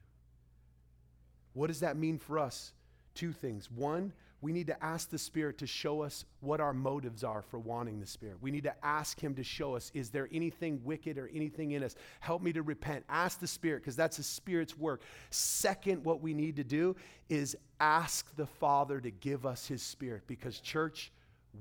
What 1.52 1.68
does 1.68 1.80
that 1.80 1.96
mean 1.96 2.18
for 2.18 2.38
us? 2.38 2.72
Two 3.14 3.32
things. 3.32 3.70
One, 3.70 4.12
we 4.40 4.52
need 4.52 4.68
to 4.68 4.84
ask 4.84 5.10
the 5.10 5.18
Spirit 5.18 5.58
to 5.58 5.66
show 5.66 6.02
us 6.02 6.24
what 6.40 6.60
our 6.60 6.72
motives 6.72 7.24
are 7.24 7.42
for 7.42 7.58
wanting 7.58 7.98
the 7.98 8.06
Spirit. 8.06 8.36
We 8.40 8.52
need 8.52 8.62
to 8.64 8.84
ask 8.84 9.18
Him 9.18 9.34
to 9.34 9.42
show 9.42 9.74
us 9.74 9.90
is 9.94 10.10
there 10.10 10.28
anything 10.32 10.80
wicked 10.84 11.18
or 11.18 11.28
anything 11.34 11.72
in 11.72 11.82
us? 11.82 11.96
Help 12.20 12.42
me 12.42 12.52
to 12.52 12.62
repent. 12.62 13.04
Ask 13.08 13.40
the 13.40 13.48
Spirit, 13.48 13.82
because 13.82 13.96
that's 13.96 14.18
the 14.18 14.22
Spirit's 14.22 14.78
work. 14.78 15.02
Second, 15.30 16.04
what 16.04 16.20
we 16.20 16.34
need 16.34 16.54
to 16.56 16.64
do 16.64 16.94
is 17.28 17.56
ask 17.80 18.34
the 18.36 18.46
Father 18.46 19.00
to 19.00 19.10
give 19.10 19.44
us 19.44 19.66
His 19.66 19.82
Spirit, 19.82 20.22
because, 20.28 20.60
church, 20.60 21.10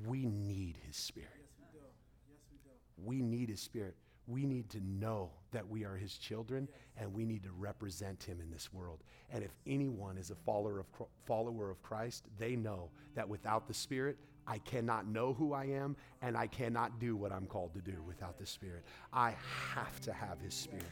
we 0.05 0.27
need 0.27 0.77
His 0.85 0.95
Spirit. 0.95 1.29
Yes, 1.33 1.49
we 1.59 1.79
do. 1.79 1.85
Yes, 2.29 2.39
we 2.51 2.57
do. 2.57 3.07
We 3.07 3.21
need 3.23 3.49
His 3.49 3.59
Spirit. 3.59 3.95
We 4.28 4.45
need 4.45 4.69
to 4.71 4.82
know 4.82 5.32
that 5.51 5.67
we 5.67 5.86
are 5.86 5.95
His 5.95 6.17
children, 6.17 6.67
and 6.97 7.13
we 7.13 7.25
need 7.25 7.43
to 7.43 7.51
represent 7.51 8.21
Him 8.23 8.39
in 8.41 8.51
this 8.51 8.73
world. 8.73 9.03
And 9.32 9.43
if 9.43 9.51
anyone 9.65 10.17
is 10.17 10.32
a 10.32 10.36
follower 10.36 10.80
of, 10.80 10.86
follower 11.25 11.71
of 11.71 11.82
Christ, 11.82 12.25
they 12.38 12.55
know 12.55 12.89
that 13.15 13.28
without 13.28 13.67
the 13.67 13.73
Spirit, 13.73 14.17
I 14.45 14.59
cannot 14.59 15.07
know 15.07 15.34
who 15.34 15.53
I 15.53 15.65
am 15.65 15.97
and 16.21 16.38
I 16.38 16.47
cannot 16.47 16.99
do 16.99 17.17
what 17.17 17.34
I'm 17.34 17.45
called 17.45 17.73
to 17.73 17.82
do 17.82 18.01
without 18.07 18.38
the 18.38 18.45
Spirit. 18.45 18.86
I 19.11 19.36
have 19.75 19.99
to 20.01 20.13
have 20.13 20.39
His 20.39 20.53
Spirit. 20.53 20.86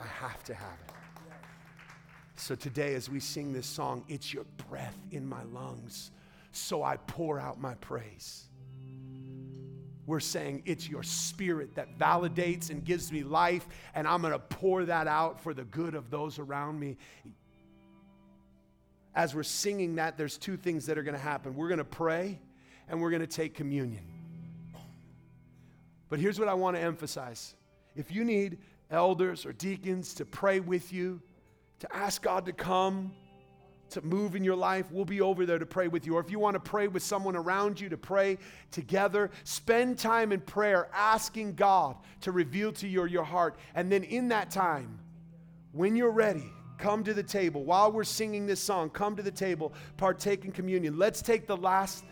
I 0.00 0.06
have 0.06 0.44
to 0.44 0.54
have 0.54 0.78
it. 0.86 0.94
So 2.36 2.54
today, 2.54 2.94
as 2.94 3.10
we 3.10 3.20
sing 3.20 3.52
this 3.52 3.66
song, 3.66 4.04
it's 4.08 4.32
your 4.32 4.44
breath 4.68 4.96
in 5.10 5.26
my 5.26 5.42
lungs, 5.52 6.10
so 6.52 6.82
I 6.82 6.96
pour 6.96 7.38
out 7.38 7.60
my 7.60 7.74
praise. 7.74 8.49
We're 10.10 10.20
saying 10.20 10.64
it's 10.66 10.88
your 10.88 11.02
spirit 11.02 11.76
that 11.76 11.98
validates 11.98 12.70
and 12.70 12.84
gives 12.84 13.12
me 13.12 13.22
life, 13.22 13.66
and 13.94 14.08
I'm 14.08 14.20
going 14.20 14.32
to 14.32 14.38
pour 14.38 14.84
that 14.84 15.06
out 15.06 15.40
for 15.40 15.54
the 15.54 15.64
good 15.64 15.94
of 15.94 16.10
those 16.10 16.38
around 16.38 16.80
me 16.80 16.96
as 19.14 19.34
we're 19.34 19.42
singing 19.42 19.96
that, 19.96 20.16
there's 20.16 20.38
two 20.38 20.56
things 20.56 20.86
that 20.86 20.96
are 20.96 21.02
going 21.02 21.16
to 21.16 21.20
happen. 21.20 21.54
We're 21.54 21.68
going 21.68 21.78
to 21.78 21.84
pray 21.84 22.38
and 22.88 23.00
we're 23.00 23.10
going 23.10 23.20
to 23.20 23.26
take 23.26 23.54
communion. 23.54 24.04
But 26.08 26.18
here's 26.18 26.38
what 26.38 26.48
I 26.48 26.54
want 26.54 26.76
to 26.76 26.82
emphasize 26.82 27.54
if 27.96 28.10
you 28.12 28.24
need 28.24 28.58
elders 28.90 29.46
or 29.46 29.52
deacons 29.52 30.14
to 30.14 30.24
pray 30.24 30.60
with 30.60 30.92
you, 30.92 31.20
to 31.80 31.94
ask 31.94 32.22
God 32.22 32.46
to 32.46 32.52
come, 32.52 33.12
to 33.90 34.02
move 34.02 34.36
in 34.36 34.44
your 34.44 34.56
life, 34.56 34.90
we'll 34.90 35.04
be 35.04 35.20
over 35.20 35.46
there 35.46 35.58
to 35.58 35.66
pray 35.66 35.88
with 35.88 36.06
you. 36.06 36.16
Or 36.16 36.20
if 36.20 36.30
you 36.30 36.38
want 36.38 36.54
to 36.54 36.60
pray 36.60 36.88
with 36.88 37.02
someone 37.02 37.36
around 37.36 37.80
you 37.80 37.88
to 37.88 37.96
pray 37.96 38.38
together, 38.70 39.30
spend 39.44 39.98
time 39.98 40.32
in 40.32 40.40
prayer 40.40 40.88
asking 40.94 41.54
God 41.54 41.96
to 42.22 42.32
reveal 42.32 42.72
to 42.72 42.88
you 42.88 43.04
your 43.06 43.24
heart. 43.24 43.56
And 43.74 43.90
then 43.90 44.04
in 44.04 44.28
that 44.28 44.50
time, 44.50 44.98
when 45.72 45.96
you're 45.96 46.10
ready, 46.10 46.50
come 46.78 47.04
to 47.04 47.14
the 47.14 47.22
table. 47.22 47.64
While 47.64 47.92
we're 47.92 48.04
singing 48.04 48.46
this 48.46 48.60
song, 48.60 48.90
come 48.90 49.16
to 49.16 49.22
the 49.22 49.30
table, 49.30 49.72
partake 49.96 50.44
in 50.44 50.52
communion. 50.52 50.98
Let's 50.98 51.22
take 51.22 51.46
the 51.46 51.56
last 51.56 52.04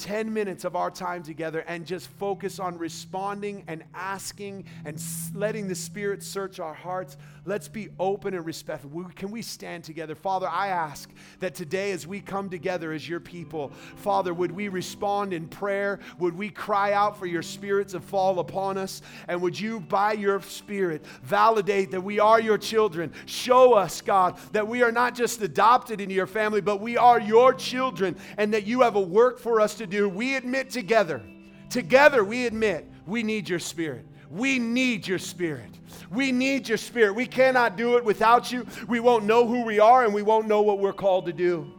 10 0.00 0.32
minutes 0.32 0.64
of 0.64 0.74
our 0.74 0.90
time 0.90 1.22
together 1.22 1.60
and 1.68 1.86
just 1.86 2.08
focus 2.18 2.58
on 2.58 2.78
responding 2.78 3.62
and 3.68 3.84
asking 3.94 4.64
and 4.84 5.00
letting 5.34 5.68
the 5.68 5.74
Spirit 5.74 6.22
search 6.22 6.58
our 6.58 6.72
hearts. 6.72 7.18
Let's 7.44 7.68
be 7.68 7.88
open 7.98 8.34
and 8.34 8.44
respectful. 8.44 9.04
Can 9.14 9.30
we 9.30 9.42
stand 9.42 9.84
together? 9.84 10.14
Father, 10.14 10.48
I 10.48 10.68
ask 10.68 11.10
that 11.40 11.54
today, 11.54 11.92
as 11.92 12.06
we 12.06 12.20
come 12.20 12.48
together 12.48 12.92
as 12.92 13.08
your 13.08 13.20
people, 13.20 13.72
Father, 13.96 14.32
would 14.32 14.52
we 14.52 14.68
respond 14.68 15.32
in 15.32 15.48
prayer? 15.48 16.00
Would 16.18 16.36
we 16.36 16.48
cry 16.48 16.92
out 16.92 17.18
for 17.18 17.26
your 17.26 17.42
Spirit 17.42 17.88
to 17.88 18.00
fall 18.00 18.38
upon 18.38 18.78
us? 18.78 19.02
And 19.28 19.42
would 19.42 19.58
you, 19.58 19.80
by 19.80 20.14
your 20.14 20.40
Spirit, 20.42 21.04
validate 21.22 21.90
that 21.90 22.02
we 22.02 22.18
are 22.20 22.40
your 22.40 22.58
children? 22.58 23.12
Show 23.26 23.74
us, 23.74 24.00
God, 24.00 24.38
that 24.52 24.66
we 24.66 24.82
are 24.82 24.92
not 24.92 25.14
just 25.14 25.42
adopted 25.42 26.00
into 26.00 26.14
your 26.14 26.26
family, 26.26 26.62
but 26.62 26.80
we 26.80 26.96
are 26.96 27.20
your 27.20 27.52
children 27.52 28.16
and 28.38 28.54
that 28.54 28.66
you 28.66 28.80
have 28.80 28.96
a 28.96 29.00
work 29.00 29.38
for 29.38 29.60
us 29.60 29.74
to 29.74 29.89
do, 29.90 30.08
we 30.08 30.36
admit 30.36 30.70
together, 30.70 31.22
together 31.68 32.24
we 32.24 32.46
admit 32.46 32.88
we 33.06 33.22
need 33.22 33.48
your 33.48 33.58
spirit. 33.58 34.06
We 34.30 34.60
need 34.60 35.08
your 35.08 35.18
spirit. 35.18 35.70
We 36.10 36.30
need 36.30 36.68
your 36.68 36.78
spirit. 36.78 37.14
We 37.14 37.26
cannot 37.26 37.76
do 37.76 37.96
it 37.96 38.04
without 38.04 38.52
you. 38.52 38.64
We 38.86 39.00
won't 39.00 39.24
know 39.24 39.46
who 39.46 39.64
we 39.64 39.80
are 39.80 40.04
and 40.04 40.14
we 40.14 40.22
won't 40.22 40.46
know 40.46 40.62
what 40.62 40.78
we're 40.78 40.92
called 40.92 41.26
to 41.26 41.32
do. 41.32 41.70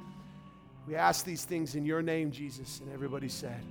We 0.86 0.96
ask 0.96 1.24
these 1.24 1.46
things 1.46 1.76
in 1.76 1.86
your 1.86 2.02
name, 2.02 2.30
Jesus. 2.32 2.82
And 2.82 2.92
everybody 2.92 3.30
said, 3.30 3.62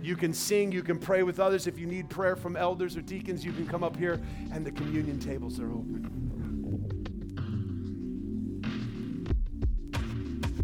You 0.00 0.14
can 0.14 0.32
sing, 0.32 0.70
you 0.70 0.84
can 0.84 0.98
pray 0.98 1.24
with 1.24 1.40
others. 1.40 1.66
If 1.66 1.78
you 1.78 1.86
need 1.86 2.08
prayer 2.08 2.36
from 2.36 2.56
elders 2.56 2.96
or 2.96 3.00
deacons, 3.00 3.44
you 3.44 3.52
can 3.52 3.66
come 3.66 3.82
up 3.82 3.96
here 3.96 4.20
and 4.52 4.64
the 4.64 4.70
communion 4.70 5.18
tables 5.18 5.58
are 5.58 5.70
open. 5.72 6.37